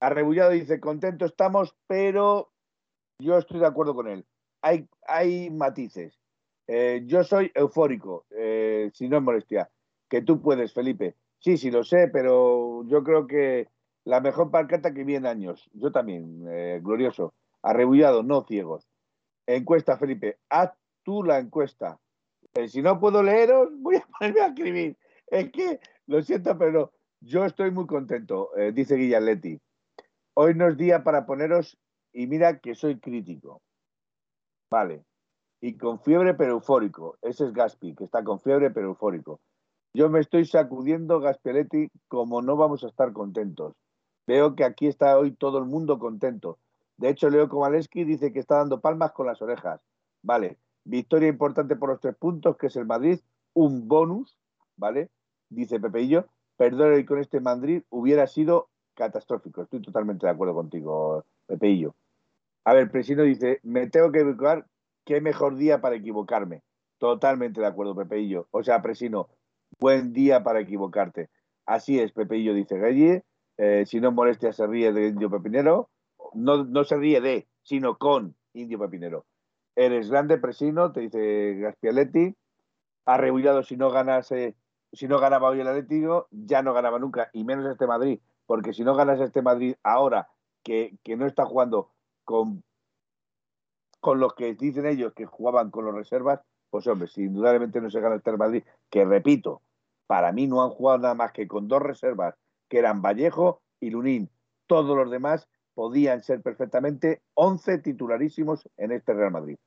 Arrebullado 0.00 0.50
dice, 0.50 0.80
contento 0.80 1.24
estamos, 1.24 1.76
pero 1.86 2.52
yo 3.18 3.38
estoy 3.38 3.60
de 3.60 3.66
acuerdo 3.66 3.94
con 3.94 4.08
él. 4.08 4.26
Hay, 4.62 4.88
hay 5.06 5.50
matices. 5.50 6.18
yo 7.04 7.22
soy 7.24 7.52
eufórico, 7.54 8.26
si 8.92 9.08
no 9.08 9.18
es 9.18 9.22
molestia. 9.22 9.70
Que 10.10 10.20
tú 10.20 10.42
puedes, 10.42 10.74
Felipe. 10.74 11.16
Sí, 11.44 11.58
sí, 11.58 11.70
lo 11.70 11.84
sé, 11.84 12.08
pero 12.08 12.84
yo 12.86 13.04
creo 13.04 13.26
que 13.26 13.68
la 14.04 14.22
mejor 14.22 14.50
pancarta 14.50 14.94
que 14.94 15.04
vi 15.04 15.16
en 15.16 15.26
años. 15.26 15.68
Yo 15.74 15.92
también, 15.92 16.42
eh, 16.48 16.80
glorioso. 16.82 17.34
Arrebullado, 17.60 18.22
no 18.22 18.44
ciegos. 18.44 18.88
Encuesta, 19.46 19.98
Felipe. 19.98 20.38
Haz 20.48 20.70
tú 21.02 21.22
la 21.22 21.38
encuesta. 21.38 22.00
Eh, 22.54 22.66
si 22.68 22.80
no 22.80 22.98
puedo 22.98 23.22
leeros, 23.22 23.68
voy 23.76 23.96
a 23.96 24.06
ponerme 24.18 24.40
a 24.40 24.46
escribir. 24.46 24.96
Es 25.26 25.52
que, 25.52 25.80
lo 26.06 26.22
siento, 26.22 26.56
pero 26.56 26.92
yo 27.20 27.44
estoy 27.44 27.70
muy 27.70 27.86
contento, 27.86 28.56
eh, 28.56 28.72
dice 28.72 28.96
Guillaletti. 28.96 29.60
Hoy 30.32 30.54
no 30.54 30.68
es 30.68 30.78
día 30.78 31.04
para 31.04 31.26
poneros, 31.26 31.76
y 32.14 32.26
mira 32.26 32.58
que 32.58 32.74
soy 32.74 32.98
crítico. 32.98 33.60
Vale. 34.70 35.04
Y 35.60 35.76
con 35.76 36.00
fiebre 36.00 36.32
pero 36.32 36.52
eufórico. 36.52 37.18
Ese 37.20 37.44
es 37.44 37.52
Gaspi, 37.52 37.94
que 37.94 38.04
está 38.04 38.24
con 38.24 38.40
fiebre 38.40 38.70
pero 38.70 38.88
eufórico. 38.88 39.42
Yo 39.96 40.10
me 40.10 40.18
estoy 40.18 40.44
sacudiendo, 40.44 41.20
Gaspeletti, 41.20 41.88
como 42.08 42.42
no 42.42 42.56
vamos 42.56 42.82
a 42.82 42.88
estar 42.88 43.12
contentos. 43.12 43.74
Veo 44.26 44.56
que 44.56 44.64
aquí 44.64 44.88
está 44.88 45.16
hoy 45.16 45.30
todo 45.30 45.58
el 45.58 45.66
mundo 45.66 46.00
contento. 46.00 46.58
De 46.96 47.10
hecho, 47.10 47.30
Leo 47.30 47.48
Komaleski 47.48 48.02
dice 48.02 48.32
que 48.32 48.40
está 48.40 48.56
dando 48.56 48.80
palmas 48.80 49.12
con 49.12 49.26
las 49.28 49.40
orejas. 49.40 49.80
Vale, 50.20 50.58
victoria 50.82 51.28
importante 51.28 51.76
por 51.76 51.90
los 51.90 52.00
tres 52.00 52.16
puntos, 52.16 52.56
que 52.56 52.66
es 52.66 52.74
el 52.74 52.86
Madrid, 52.86 53.20
un 53.52 53.86
bonus, 53.86 54.36
¿vale? 54.76 55.10
Dice 55.48 55.78
Pepeillo, 55.78 56.26
perdón, 56.56 56.98
y 56.98 57.04
con 57.04 57.20
este 57.20 57.38
Madrid 57.38 57.84
hubiera 57.88 58.26
sido 58.26 58.70
catastrófico. 58.94 59.62
Estoy 59.62 59.80
totalmente 59.80 60.26
de 60.26 60.32
acuerdo 60.32 60.54
contigo, 60.54 61.24
Pepeillo. 61.46 61.94
A 62.64 62.74
ver, 62.74 62.90
Presino 62.90 63.22
dice, 63.22 63.60
me 63.62 63.88
tengo 63.90 64.10
que 64.10 64.20
equivocar, 64.20 64.66
qué 65.04 65.20
mejor 65.20 65.54
día 65.54 65.80
para 65.80 65.94
equivocarme. 65.94 66.62
Totalmente 66.98 67.60
de 67.60 67.66
acuerdo, 67.68 67.94
Pepeillo. 67.94 68.48
O 68.50 68.64
sea, 68.64 68.82
Presino, 68.82 69.28
Buen 69.80 70.12
día 70.12 70.42
para 70.42 70.60
equivocarte. 70.60 71.30
Así 71.66 71.98
es, 71.98 72.12
Pepeillo, 72.12 72.54
dice 72.54 72.78
Galle. 72.78 73.24
Eh, 73.56 73.84
si 73.86 74.00
no 74.00 74.12
molestia, 74.12 74.52
se 74.52 74.66
ríe 74.66 74.92
de 74.92 75.08
Indio 75.08 75.30
Pepinero. 75.30 75.90
No, 76.34 76.64
no 76.64 76.84
se 76.84 76.96
ríe 76.96 77.20
de, 77.20 77.48
sino 77.62 77.98
con 77.98 78.36
Indio 78.52 78.78
Pepinero. 78.78 79.26
Eres 79.76 80.10
grande, 80.10 80.38
Presino, 80.38 80.92
te 80.92 81.00
dice 81.00 81.54
Gaspialetti. 81.56 82.34
Arrebullado 83.06 83.62
si 83.62 83.76
no 83.76 83.90
ganase, 83.90 84.56
si 84.92 85.08
no 85.08 85.18
ganaba 85.18 85.48
hoy 85.48 85.60
el 85.60 85.68
Atlético, 85.68 86.28
ya 86.30 86.62
no 86.62 86.72
ganaba 86.72 86.98
nunca, 86.98 87.28
y 87.32 87.44
menos 87.44 87.70
este 87.70 87.86
Madrid, 87.86 88.20
porque 88.46 88.72
si 88.72 88.82
no 88.82 88.94
ganas 88.94 89.20
este 89.20 89.42
Madrid 89.42 89.74
ahora, 89.82 90.28
que, 90.62 90.96
que 91.02 91.16
no 91.16 91.26
está 91.26 91.44
jugando 91.44 91.90
con, 92.24 92.62
con 94.00 94.20
los 94.20 94.34
que 94.34 94.54
dicen 94.54 94.86
ellos 94.86 95.12
que 95.12 95.26
jugaban 95.26 95.70
con 95.70 95.84
los 95.84 95.94
reservas, 95.94 96.40
pues 96.70 96.86
hombre, 96.86 97.08
si 97.08 97.24
indudablemente 97.24 97.80
no 97.80 97.90
se 97.90 98.00
gana 98.00 98.20
el 98.24 98.38
Madrid, 98.38 98.64
que 98.88 99.04
repito, 99.04 99.62
para 100.06 100.32
mí 100.32 100.46
no 100.46 100.62
han 100.62 100.70
jugado 100.70 100.98
nada 100.98 101.14
más 101.14 101.32
que 101.32 101.48
con 101.48 101.68
dos 101.68 101.82
reservas, 101.82 102.34
que 102.68 102.78
eran 102.78 103.02
Vallejo 103.02 103.62
y 103.80 103.90
Lunín. 103.90 104.30
todos 104.66 104.96
los 104.96 105.10
demás 105.10 105.48
podían 105.74 106.22
ser 106.22 106.40
perfectamente 106.40 107.22
11 107.34 107.78
titularísimos 107.78 108.68
en 108.76 108.92
este 108.92 109.12
Real 109.12 109.32
Madrid. 109.32 109.58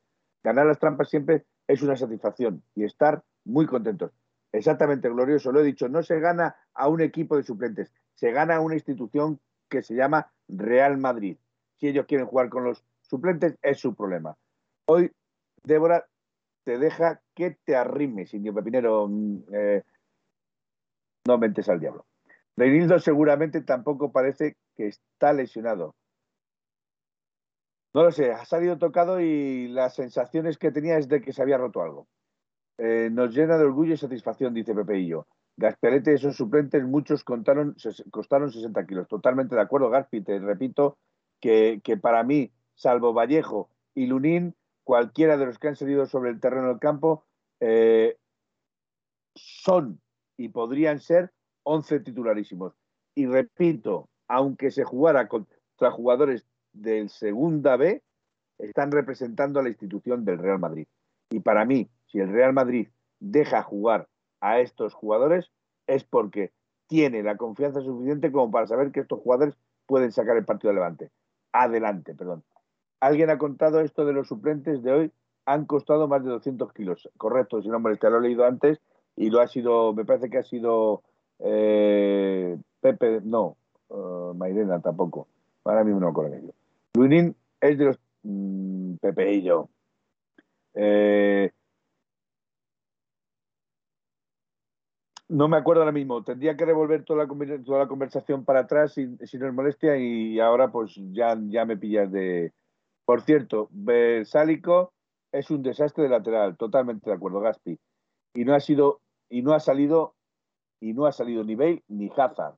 Ganar 0.43 0.65
las 0.65 0.79
trampas 0.79 1.09
siempre 1.09 1.45
es 1.67 1.81
una 1.81 1.95
satisfacción 1.95 2.63
y 2.73 2.85
estar 2.85 3.23
muy 3.43 3.65
contentos. 3.65 4.11
Exactamente, 4.51 5.09
glorioso, 5.09 5.51
lo 5.51 5.59
he 5.59 5.63
dicho, 5.63 5.89
no 5.89 6.01
se 6.01 6.19
gana 6.19 6.55
a 6.73 6.87
un 6.87 7.01
equipo 7.01 7.35
de 7.35 7.43
suplentes, 7.43 7.93
se 8.15 8.31
gana 8.31 8.55
a 8.55 8.61
una 8.61 8.75
institución 8.75 9.39
que 9.69 9.83
se 9.83 9.95
llama 9.95 10.31
Real 10.47 10.97
Madrid. 10.97 11.37
Si 11.75 11.87
ellos 11.87 12.05
quieren 12.05 12.27
jugar 12.27 12.49
con 12.49 12.63
los 12.63 12.83
suplentes, 13.01 13.57
es 13.61 13.79
su 13.79 13.93
problema. 13.93 14.37
Hoy, 14.85 15.11
Débora, 15.63 16.07
te 16.63 16.77
deja 16.77 17.21
que 17.35 17.57
te 17.63 17.75
arrimes, 17.75 18.33
Indio 18.33 18.53
Pepinero. 18.53 19.07
Mm, 19.07 19.43
eh, 19.53 19.83
no 21.27 21.37
mentes 21.37 21.69
al 21.69 21.79
diablo. 21.79 22.05
Reinildo 22.55 22.97
seguramente 22.99 23.61
tampoco 23.61 24.11
parece 24.11 24.55
que 24.75 24.87
está 24.87 25.33
lesionado. 25.33 25.93
No 27.93 28.03
lo 28.03 28.11
sé, 28.11 28.31
ha 28.31 28.45
salido 28.45 28.77
tocado 28.77 29.19
y 29.19 29.67
las 29.67 29.95
sensaciones 29.95 30.57
que 30.57 30.71
tenía 30.71 30.97
es 30.97 31.07
de 31.07 31.21
que 31.21 31.33
se 31.33 31.41
había 31.41 31.57
roto 31.57 31.81
algo. 31.81 32.07
Eh, 32.77 33.09
nos 33.11 33.35
llena 33.35 33.57
de 33.57 33.65
orgullo 33.65 33.93
y 33.93 33.97
satisfacción, 33.97 34.53
dice 34.53 34.73
Pepe 34.73 34.99
y 34.99 35.07
yo. 35.07 35.27
Gasperete 35.57 36.13
esos 36.13 36.35
suplentes, 36.35 36.83
muchos 36.83 37.23
costaron 37.23 37.75
60 37.77 38.85
kilos. 38.85 39.07
Totalmente 39.07 39.55
de 39.55 39.61
acuerdo, 39.61 39.89
Gaspi. 39.89 40.21
Te 40.21 40.37
repito 40.39 40.97
que, 41.39 41.81
para 41.99 42.23
mí, 42.23 42.51
salvo 42.75 43.13
Vallejo 43.13 43.69
y 43.95 44.05
Lunín, 44.05 44.55
cualquiera 44.83 45.37
de 45.37 45.47
los 45.47 45.57
que 45.57 45.69
han 45.69 45.75
salido 45.75 46.05
sobre 46.05 46.29
el 46.29 46.39
terreno 46.39 46.67
del 46.67 46.79
campo 46.79 47.25
eh, 47.59 48.17
son 49.33 49.99
y 50.37 50.49
podrían 50.49 50.99
ser 50.99 51.31
11 51.63 51.99
titularísimos. 52.01 52.73
Y 53.15 53.25
repito, 53.25 54.09
aunque 54.27 54.71
se 54.71 54.83
jugara 54.83 55.27
contra 55.27 55.91
jugadores 55.91 56.45
del 56.71 57.09
Segunda 57.09 57.75
B, 57.75 58.03
están 58.59 58.91
representando 58.91 59.59
a 59.59 59.63
la 59.63 59.69
institución 59.69 60.23
del 60.23 60.37
Real 60.37 60.59
Madrid. 60.59 60.87
Y 61.29 61.39
para 61.39 61.65
mí, 61.65 61.89
si 62.05 62.19
el 62.19 62.31
Real 62.31 62.53
Madrid 62.53 62.87
deja 63.19 63.63
jugar 63.63 64.07
a 64.39 64.59
estos 64.59 64.93
jugadores, 64.93 65.51
es 65.87 66.03
porque 66.03 66.51
tiene 66.87 67.23
la 67.23 67.37
confianza 67.37 67.81
suficiente 67.81 68.31
como 68.31 68.51
para 68.51 68.67
saber 68.67 68.91
que 68.91 69.01
estos 69.01 69.19
jugadores 69.19 69.57
pueden 69.85 70.11
sacar 70.11 70.37
el 70.37 70.45
partido 70.45 70.71
adelante. 70.71 71.11
Adelante, 71.51 72.13
perdón. 72.13 72.43
Alguien 72.99 73.29
ha 73.29 73.37
contado 73.37 73.81
esto 73.81 74.05
de 74.05 74.13
los 74.13 74.27
suplentes 74.27 74.81
de 74.83 74.91
hoy, 74.91 75.11
han 75.45 75.65
costado 75.65 76.07
más 76.07 76.23
de 76.23 76.29
200 76.31 76.73
kilos. 76.73 77.09
Correcto, 77.17 77.61
si 77.61 77.69
no 77.69 77.79
me 77.79 77.95
lo 77.95 78.17
he 78.17 78.21
leído 78.21 78.45
antes 78.45 78.79
y 79.17 79.31
lo 79.31 79.41
ha 79.41 79.47
sido, 79.47 79.93
me 79.93 80.05
parece 80.05 80.29
que 80.29 80.37
ha 80.37 80.43
sido 80.43 81.01
eh, 81.39 82.57
Pepe, 82.79 83.19
no, 83.23 83.57
uh, 83.89 84.33
tampoco. 84.81 85.27
Ahora 85.65 85.83
mismo 85.83 85.99
no 85.99 86.13
con 86.13 86.33
ello. 86.33 86.53
Luinin 86.95 87.35
es 87.59 87.77
de 87.77 87.85
los 87.85 87.99
mm, 88.23 88.95
Pepe 89.01 89.33
y 89.33 89.41
yo. 89.41 89.69
Eh, 90.75 91.51
no 95.29 95.47
me 95.47 95.57
acuerdo 95.57 95.81
ahora 95.81 95.91
mismo. 95.91 96.23
Tendría 96.23 96.55
que 96.55 96.65
revolver 96.65 97.03
toda 97.03 97.25
la, 97.25 97.63
toda 97.65 97.79
la 97.79 97.87
conversación 97.87 98.45
para 98.45 98.61
atrás 98.61 98.93
si, 98.93 99.07
no 99.07 99.47
es 99.47 99.53
molestia 99.53 99.97
y 99.97 100.39
ahora 100.39 100.71
pues 100.71 100.93
ya, 101.11 101.37
ya 101.49 101.65
me 101.65 101.75
pillas 101.75 102.11
de... 102.11 102.53
Por 103.03 103.21
cierto, 103.21 103.69
Bersálico 103.71 104.93
es 105.31 105.49
un 105.49 105.63
desastre 105.63 106.03
de 106.03 106.09
lateral, 106.09 106.55
totalmente 106.57 107.09
de 107.09 107.15
acuerdo, 107.15 107.39
Gaspi. 107.39 107.79
Y 108.33 108.45
no 108.45 108.53
ha 108.53 108.59
sido 108.59 109.01
y 109.29 109.41
no 109.41 109.53
ha 109.53 109.59
salido 109.59 110.15
y 110.79 110.93
no 110.93 111.05
ha 111.05 111.11
salido 111.11 111.43
ni 111.43 111.55
Bale 111.55 111.83
ni 111.87 112.09
Hazard. 112.15 112.55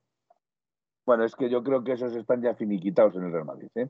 Bueno, 1.05 1.23
es 1.23 1.35
que 1.35 1.49
yo 1.49 1.63
creo 1.63 1.83
que 1.83 1.93
esos 1.93 2.15
están 2.15 2.41
ya 2.41 2.53
finiquitados 2.55 3.15
en 3.15 3.23
el 3.23 3.31
Real 3.31 3.45
Madrid. 3.45 3.69
¿eh? 3.75 3.89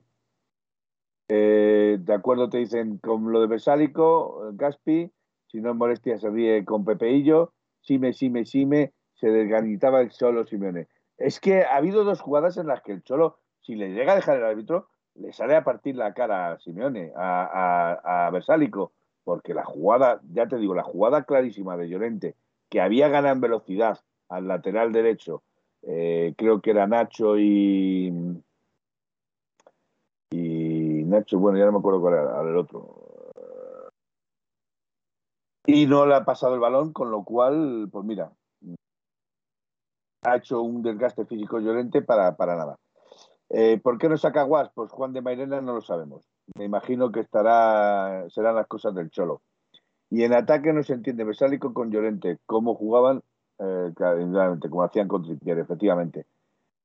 Eh, 1.28 1.98
de 2.00 2.14
acuerdo, 2.14 2.48
te 2.48 2.58
dicen 2.58 2.98
con 2.98 3.30
lo 3.30 3.40
de 3.40 3.46
Besálico, 3.46 4.50
Gaspi, 4.54 5.10
si 5.46 5.60
no 5.60 5.70
es 5.70 5.76
molestia 5.76 6.18
se 6.18 6.30
ríe 6.30 6.64
con 6.64 6.84
Pepeillo, 6.84 7.52
Sime, 7.82 8.12
Sime, 8.12 8.44
Sime, 8.44 8.92
se 9.14 9.28
desganitaba 9.28 10.00
el 10.00 10.10
Cholo 10.10 10.44
Simeone. 10.44 10.88
Es 11.18 11.40
que 11.40 11.62
ha 11.64 11.76
habido 11.76 12.04
dos 12.04 12.20
jugadas 12.20 12.56
en 12.56 12.66
las 12.66 12.82
que 12.82 12.92
el 12.92 13.02
Cholo, 13.02 13.38
si 13.60 13.74
le 13.74 13.90
llega 13.90 14.12
a 14.12 14.16
dejar 14.16 14.38
el 14.38 14.44
árbitro, 14.44 14.88
le 15.14 15.32
sale 15.32 15.56
a 15.56 15.64
partir 15.64 15.96
la 15.96 16.14
cara 16.14 16.52
a 16.52 16.58
Simeone, 16.58 17.12
a, 17.16 18.26
a, 18.26 18.30
Bersálico, 18.30 18.92
porque 19.24 19.52
la 19.52 19.64
jugada, 19.64 20.20
ya 20.32 20.46
te 20.46 20.56
digo, 20.56 20.74
la 20.74 20.82
jugada 20.82 21.24
clarísima 21.24 21.76
de 21.76 21.88
Llorente, 21.88 22.36
que 22.70 22.80
había 22.80 23.08
ganado 23.08 23.34
en 23.34 23.40
velocidad 23.40 23.98
al 24.28 24.48
lateral 24.48 24.92
derecho, 24.92 25.42
eh, 25.82 26.34
creo 26.38 26.60
que 26.60 26.70
era 26.70 26.86
Nacho 26.86 27.38
y. 27.38 28.42
Y 30.32 31.04
Nacho, 31.04 31.38
bueno, 31.40 31.58
ya 31.58 31.66
no 31.66 31.72
me 31.72 31.78
acuerdo 31.78 32.00
cuál 32.00 32.14
era, 32.14 32.40
el 32.40 32.56
otro. 32.56 32.96
Y 35.66 35.86
no 35.86 36.06
le 36.06 36.14
ha 36.14 36.24
pasado 36.24 36.54
el 36.54 36.60
balón, 36.60 36.92
con 36.92 37.10
lo 37.10 37.24
cual, 37.24 37.88
pues 37.92 38.04
mira, 38.04 38.32
ha 40.22 40.36
hecho 40.36 40.62
un 40.62 40.82
desgaste 40.82 41.26
físico 41.26 41.58
violente 41.58 42.02
para, 42.02 42.36
para 42.36 42.56
nada. 42.56 42.76
Eh, 43.48 43.80
¿Por 43.82 43.98
qué 43.98 44.08
no 44.08 44.16
saca 44.16 44.44
Guas? 44.44 44.70
Pues 44.74 44.92
Juan 44.92 45.12
de 45.12 45.22
Mairena 45.22 45.60
no 45.60 45.74
lo 45.74 45.80
sabemos. 45.80 46.24
Me 46.56 46.64
imagino 46.64 47.10
que 47.10 47.20
estará, 47.20 48.28
serán 48.30 48.54
las 48.54 48.68
cosas 48.68 48.94
del 48.94 49.10
Cholo. 49.10 49.42
Y 50.10 50.24
en 50.24 50.34
ataque 50.34 50.72
no 50.72 50.82
se 50.82 50.94
entiende 50.94 51.24
Besálico 51.24 51.72
con 51.72 51.90
Llorente, 51.90 52.38
cómo 52.46 52.74
jugaban, 52.74 53.22
eh, 53.60 53.92
como 54.68 54.82
hacían 54.82 55.06
con 55.06 55.22
Trippier, 55.22 55.58
efectivamente. 55.58 56.26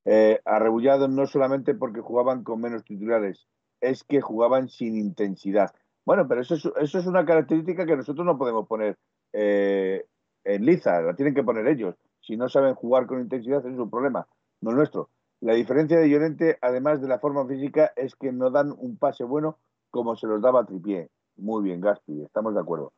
Eh, 0.05 0.39
arrebullados 0.45 1.09
no 1.09 1.25
solamente 1.25 1.73
porque 1.73 2.01
jugaban 2.01 2.43
con 2.43 2.61
menos 2.61 2.83
titulares, 2.83 3.47
es 3.81 4.03
que 4.03 4.21
jugaban 4.21 4.69
sin 4.69 4.95
intensidad. 4.95 5.73
Bueno, 6.05 6.27
pero 6.27 6.41
eso 6.41 6.53
es, 6.53 6.65
eso 6.79 6.99
es 6.99 7.07
una 7.07 7.25
característica 7.25 7.87
que 7.87 7.95
nosotros 7.97 8.23
no 8.23 8.37
podemos 8.37 8.67
poner 8.67 8.97
eh, 9.33 10.05
en 10.43 10.65
liza, 10.65 11.01
la 11.01 11.15
tienen 11.15 11.33
que 11.33 11.43
poner 11.43 11.67
ellos. 11.67 11.95
Si 12.21 12.37
no 12.37 12.47
saben 12.47 12.75
jugar 12.75 13.07
con 13.07 13.19
intensidad, 13.19 13.65
es 13.65 13.77
un 13.77 13.89
problema, 13.89 14.27
no 14.61 14.71
nuestro. 14.71 15.09
La 15.41 15.53
diferencia 15.53 15.97
de 15.97 16.09
Llorente, 16.09 16.57
además 16.61 17.01
de 17.01 17.07
la 17.07 17.19
forma 17.19 17.45
física, 17.47 17.91
es 17.95 18.15
que 18.15 18.31
no 18.31 18.51
dan 18.51 18.71
un 18.77 18.97
pase 18.97 19.23
bueno 19.23 19.57
como 19.89 20.15
se 20.15 20.27
los 20.27 20.41
daba 20.41 20.65
Tripié. 20.65 21.09
Muy 21.37 21.63
bien, 21.63 21.81
Gaspi, 21.81 22.21
estamos 22.21 22.53
de 22.53 22.61
acuerdo. 22.61 22.93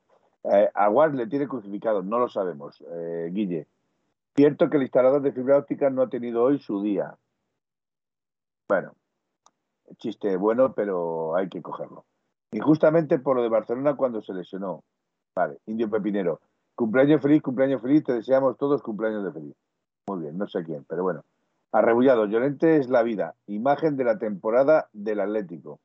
Eh, 0.52 0.70
Aguas 0.74 1.14
le 1.14 1.28
tiene 1.28 1.48
crucificado, 1.48 2.02
no 2.04 2.20
lo 2.20 2.30
sabemos, 2.30 2.82
eh, 2.90 3.30
Guille. 3.32 3.68
Cierto 4.36 4.70
que 4.70 4.78
el 4.78 4.84
instalador 4.84 5.22
de 5.22 5.32
fibra 5.32 5.58
óptica 5.58 5.90
no 5.90 6.04
ha 6.04 6.10
tenido 6.10 6.44
hoy 6.44 6.60
su 6.60 6.82
día. 6.82 7.18
Bueno, 8.70 8.94
chiste 9.98 10.38
bueno, 10.38 10.74
pero 10.74 11.36
hay 11.36 11.50
que 11.50 11.62
cogerlo. 11.62 12.06
Y 12.52 12.60
justamente 12.60 13.20
por 13.20 13.36
lo 13.36 13.44
de 13.44 13.50
Barcelona 13.50 13.96
cuando 13.96 14.22
se 14.22 14.34
lesionó. 14.34 14.84
Vale, 15.36 15.58
Indio 15.66 15.90
Pepinero. 15.90 16.40
Cumpleaños 16.76 17.22
feliz, 17.22 17.42
cumpleaños 17.42 17.82
feliz, 17.82 18.04
te 18.04 18.14
deseamos 18.14 18.58
todos 18.58 18.84
cumpleaños 18.84 19.24
de 19.24 19.32
feliz. 19.32 19.56
Muy 20.08 20.22
bien, 20.22 20.38
no 20.38 20.48
sé 20.48 20.64
quién, 20.64 20.86
pero 20.88 21.04
bueno. 21.04 21.24
Arrebullado, 21.72 22.26
Llorente 22.26 22.78
es 22.78 22.90
la 22.90 23.04
vida, 23.04 23.36
imagen 23.48 23.98
de 23.98 24.06
la 24.06 24.18
temporada 24.18 24.88
del 24.94 25.20
Atlético. 25.20 25.80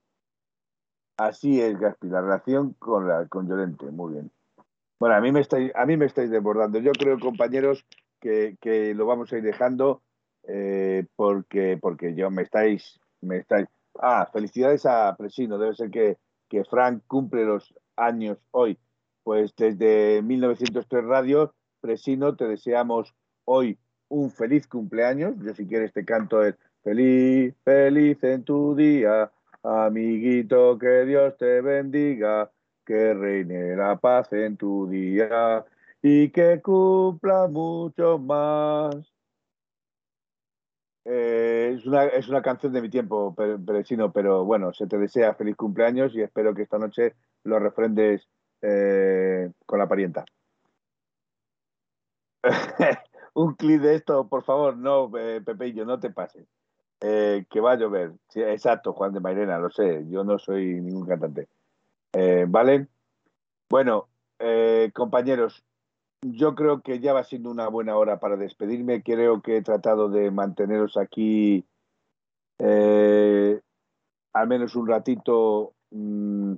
Así 1.17 1.61
es, 1.61 1.79
Gaspi, 1.79 2.09
la 2.09 2.21
relación 2.21 2.75
con, 2.79 3.09
la, 3.09 3.27
con 3.27 3.49
Llorente, 3.49 3.91
muy 3.91 4.13
bien. 4.13 4.31
Bueno, 5.03 5.17
a 5.17 5.21
mí 5.21 5.33
me 5.33 5.41
estáis, 5.41 5.73
a 5.75 5.85
mí 5.85 5.97
me 5.97 6.07
estáis 6.07 6.31
desbordando. 6.31 6.79
Yo 6.79 6.93
creo, 6.93 7.19
compañeros, 7.19 7.85
que, 8.21 8.57
lo 8.95 9.05
vamos 9.05 9.33
a 9.33 9.39
ir 9.39 9.43
dejando 9.43 10.01
eh, 10.45 11.07
porque, 11.17 11.77
porque 11.77 12.15
yo 12.15 12.31
me 12.31 12.43
estáis, 12.43 13.01
me 13.21 13.39
estáis. 13.39 13.67
Ah, 14.01 14.31
felicidades 14.33 14.87
a 14.87 15.17
Presino. 15.17 15.59
Debe 15.59 15.75
ser 15.75 15.91
que, 15.91 16.19
que 16.49 16.63
Frank 16.63 17.03
cumple 17.09 17.45
los 17.45 17.75
años 17.97 18.39
hoy. 18.53 18.79
Pues 19.25 19.53
desde 19.57 20.23
1903 20.23 21.05
Radio, 21.05 21.53
Presino, 21.81 22.37
te 22.37 22.45
deseamos 22.45 23.13
hoy 23.45 23.81
un 24.09 24.31
feliz 24.31 24.69
cumpleaños. 24.69 25.35
Yo 25.41 25.53
si 25.53 25.67
quieres 25.67 25.93
te 25.93 26.05
canto 26.05 26.45
el 26.45 26.55
feliz, 26.85 27.57
feliz 27.65 28.23
en 28.23 28.45
tu 28.45 28.77
día, 28.77 29.33
amiguito, 29.65 30.79
que 30.79 31.05
Dios 31.07 31.37
te 31.39 31.61
bendiga 31.61 32.53
que 32.85 33.15
reine 33.15 33.77
la 33.77 33.97
paz 33.97 34.33
en 34.33 34.57
tu 34.57 34.89
día 34.89 35.65
y 36.03 36.31
que 36.31 36.61
cumpla 36.61 37.49
mucho 37.49 38.19
más. 38.19 38.97
Eh, 41.05 41.75
es, 41.77 41.87
una, 41.87 42.05
es 42.07 42.29
una 42.29 42.43
canción 42.43 42.73
de 42.73 42.81
mi 42.81 42.89
tiempo, 42.89 43.35
pero, 43.37 43.59
pero 44.13 44.45
bueno, 44.45 44.73
se 44.73 44.87
te 44.87 44.99
desea 44.99 45.35
feliz 45.35 45.57
cumpleaños 45.57 46.15
y 46.15 46.23
espero 46.23 46.55
que 46.55 46.63
esta 46.63 46.79
noche 46.79 47.15
lo 47.45 47.59
refrendes 47.59 48.29
eh, 48.61 49.51
con 49.67 49.79
la 49.79 49.89
parienta. 49.89 50.25
Un 53.35 53.55
clip 53.55 53.81
de 53.81 53.95
esto, 53.97 54.29
por 54.29 54.45
favor, 54.45 54.77
no, 54.77 55.11
eh, 55.17 55.41
Pepeillo, 55.45 55.85
no 55.85 55.99
te 55.99 56.11
pases. 56.11 56.47
que 57.01 57.61
va 57.61 57.73
a 57.73 57.77
llover. 57.77 58.13
exacto, 58.35 58.93
Juan 58.93 59.13
de 59.13 59.21
Mairena, 59.21 59.59
lo 59.59 59.71
sé, 59.71 60.05
yo 60.09 60.25
no 60.25 60.39
soy 60.39 60.81
ningún 60.81 61.07
cantante. 61.07 61.49
Eh, 62.13 62.47
¿Vale? 62.49 62.89
Bueno, 63.71 64.09
eh, 64.39 64.91
compañeros, 64.95 65.65
yo 66.21 66.55
creo 66.55 66.83
que 66.83 67.01
ya 67.01 67.13
va 67.13 67.25
siendo 67.25 67.51
una 67.51 67.69
buena 67.69 67.97
hora 67.97 68.21
para 68.21 68.37
despedirme. 68.37 69.03
Creo 69.03 69.41
que 69.41 69.57
he 69.57 69.63
tratado 69.63 70.09
de 70.09 70.31
manteneros 70.31 70.97
aquí 70.97 71.65
eh, 72.59 73.61
al 74.35 74.49
menos 74.49 74.77
un 74.77 74.87
ratito 74.89 75.75
mm, 75.91 76.55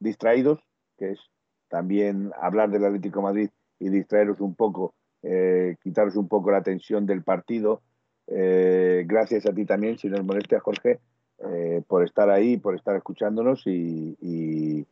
distraídos, 0.00 0.60
que 0.98 1.12
es 1.12 1.20
también 1.68 2.30
hablar 2.40 2.70
del 2.70 2.84
Atlético 2.84 3.22
Madrid 3.22 3.48
y 3.78 3.88
distraeros 3.88 4.40
un 4.40 4.54
poco, 4.54 4.94
eh, 5.22 5.76
quitaros 5.82 6.16
un 6.16 6.28
poco 6.28 6.50
la 6.50 6.62
tensión 6.62 7.06
del 7.06 7.22
partido. 7.22 7.82
Gracias 8.26 9.46
a 9.46 9.52
ti 9.52 9.66
también, 9.66 9.98
si 9.98 10.08
nos 10.08 10.24
molestia, 10.24 10.60
Jorge, 10.60 11.00
eh, 11.44 11.82
por 11.88 12.04
estar 12.04 12.30
ahí, 12.30 12.56
por 12.56 12.74
estar 12.74 12.94
escuchándonos 12.94 13.66
y, 13.66 14.86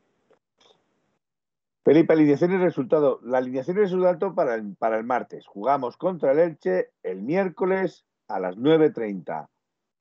Felipe, 1.84 2.12
alineación 2.12 2.52
y 2.52 2.58
resultado. 2.58 3.20
La 3.22 3.38
alineación 3.38 3.76
y 3.78 3.80
resultado 3.80 4.34
para 4.34 4.54
el, 4.54 4.74
para 4.76 4.98
el 4.98 5.04
martes. 5.04 5.46
Jugamos 5.46 5.96
contra 5.96 6.32
el 6.32 6.38
Elche 6.40 6.90
el 7.02 7.22
miércoles 7.22 8.04
a 8.28 8.40
las 8.40 8.56
9.30. 8.56 9.48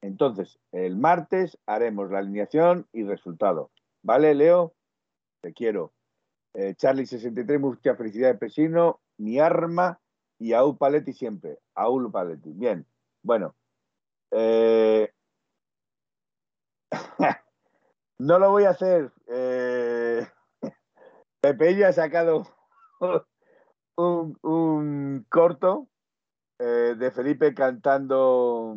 Entonces, 0.01 0.59
el 0.71 0.97
martes 0.97 1.57
haremos 1.65 2.09
la 2.11 2.19
alineación 2.19 2.87
y 2.93 3.03
resultado. 3.03 3.71
¿Vale, 4.01 4.33
Leo? 4.33 4.73
Te 5.41 5.53
quiero. 5.53 5.93
Eh, 6.53 6.75
Charlie63, 6.75 7.59
mucha 7.59 7.95
felicidad 7.95 8.29
de 8.29 8.37
Pesino, 8.37 8.99
mi 9.17 9.39
arma 9.39 9.99
y 10.39 10.53
Aul 10.53 10.77
Paletti 10.77 11.13
siempre. 11.13 11.59
Aul 11.75 12.11
Paletti. 12.11 12.51
Bien. 12.53 12.85
Bueno. 13.21 13.55
Eh, 14.31 15.11
no 18.19 18.39
lo 18.39 18.51
voy 18.51 18.65
a 18.65 18.71
hacer. 18.71 19.11
Eh... 19.27 20.27
Ha 21.41 21.93
sacado 21.93 22.45
un, 23.95 25.25
corto 25.29 25.87
eh, 26.59 26.95
de 26.97 27.11
Felipe 27.11 27.53
cantando 27.53 28.75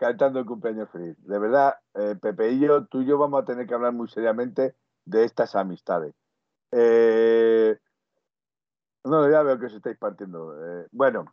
cantando 0.00 0.40
el 0.40 0.46
cumpleaños 0.46 0.88
feliz. 0.90 1.14
De 1.26 1.38
verdad, 1.38 1.74
eh, 1.94 2.16
Pepe 2.20 2.52
y 2.52 2.60
yo, 2.60 2.86
tú 2.86 3.02
y 3.02 3.06
yo 3.06 3.18
vamos 3.18 3.42
a 3.42 3.44
tener 3.44 3.66
que 3.66 3.74
hablar 3.74 3.92
muy 3.92 4.08
seriamente 4.08 4.74
de 5.04 5.24
estas 5.24 5.54
amistades. 5.54 6.14
Eh, 6.72 7.78
no, 9.04 9.30
ya 9.30 9.42
veo 9.42 9.58
que 9.58 9.66
os 9.66 9.74
estáis 9.74 9.98
partiendo. 9.98 10.54
Eh, 10.56 10.86
bueno, 10.90 11.26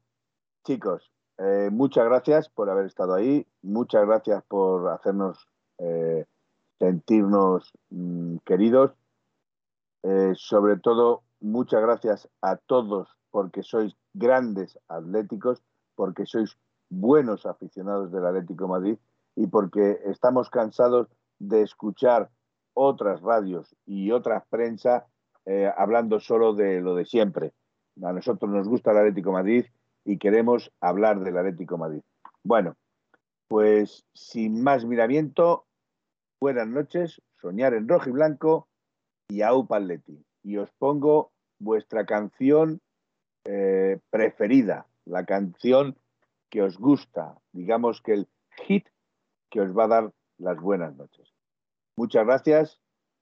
chicos, 0.66 1.10
muchas 1.72 2.06
gracias 2.06 2.50
por 2.50 2.70
haber 2.70 2.88
estado 2.88 3.14
ahí, 3.14 3.46
muchas 3.62 4.06
gracias 4.06 4.44
por 4.48 4.90
hacernos 4.90 5.48
sentirnos 6.80 7.72
mm, 7.90 8.38
queridos. 8.46 8.92
sobre 10.36 10.78
todo, 10.78 11.22
muchas 11.40 11.82
gracias 11.82 12.30
a 12.42 12.56
todos 12.56 13.08
porque 13.30 13.62
sois 13.62 13.96
grandes 14.14 14.80
atléticos, 14.88 15.62
porque 15.96 16.26
sois 16.26 16.58
buenos 16.90 17.46
aficionados 17.46 18.12
del 18.12 18.26
Atlético 18.26 18.68
Madrid 18.68 18.98
y 19.36 19.48
porque 19.48 20.00
estamos 20.06 20.50
cansados 20.50 21.08
de 21.40 21.62
escuchar 21.62 22.30
otras 22.74 23.22
radios 23.22 23.76
y 23.86 24.12
otras 24.12 24.44
prensa 24.50 25.06
eh, 25.46 25.72
hablando 25.78 26.20
solo 26.20 26.54
de 26.54 26.82
lo 26.82 26.96
de 26.96 27.06
siempre. 27.06 27.54
A 28.04 28.14
nosotros 28.14 28.52
nos 28.52 28.68
gusta 28.68 28.92
el 28.92 28.98
Atlético 28.98 29.32
Madrid 29.32 29.66
y 30.08 30.18
queremos 30.18 30.72
hablar 30.80 31.20
del 31.20 31.38
Atlético 31.38 31.78
Madrid. 31.78 32.02
Bueno, 32.42 32.78
pues 33.50 34.06
sin 34.14 34.64
más 34.64 34.86
miramiento, 34.86 35.66
buenas 36.40 36.68
noches, 36.68 37.22
soñar 37.42 37.74
en 37.74 37.90
rojo 37.90 38.10
y 38.10 38.14
blanco 38.14 38.70
y 39.28 39.42
aupa 39.42 39.78
Atleti. 39.78 40.24
Y 40.44 40.58
os 40.58 40.72
pongo 40.80 41.32
vuestra 41.60 42.06
canción 42.06 42.80
eh, 43.44 44.00
preferida, 44.10 44.88
la 45.04 45.26
canción 45.26 45.98
que 46.50 46.62
os 46.62 46.78
gusta, 46.78 47.36
digamos 47.52 48.02
que 48.02 48.14
el 48.14 48.30
hit 48.66 48.88
que 49.50 49.60
os 49.60 49.78
va 49.78 49.84
a 49.84 49.90
dar 49.90 50.14
las 50.38 50.58
buenas 50.58 50.96
noches. 50.96 51.34
Muchas 51.98 52.26
gracias 52.26 52.80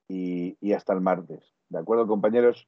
y, 0.07 0.55
y 0.61 0.73
hasta 0.73 0.93
el 0.93 1.01
martes. 1.01 1.51
¿De 1.69 1.79
acuerdo, 1.79 2.05
compañeros? 2.05 2.67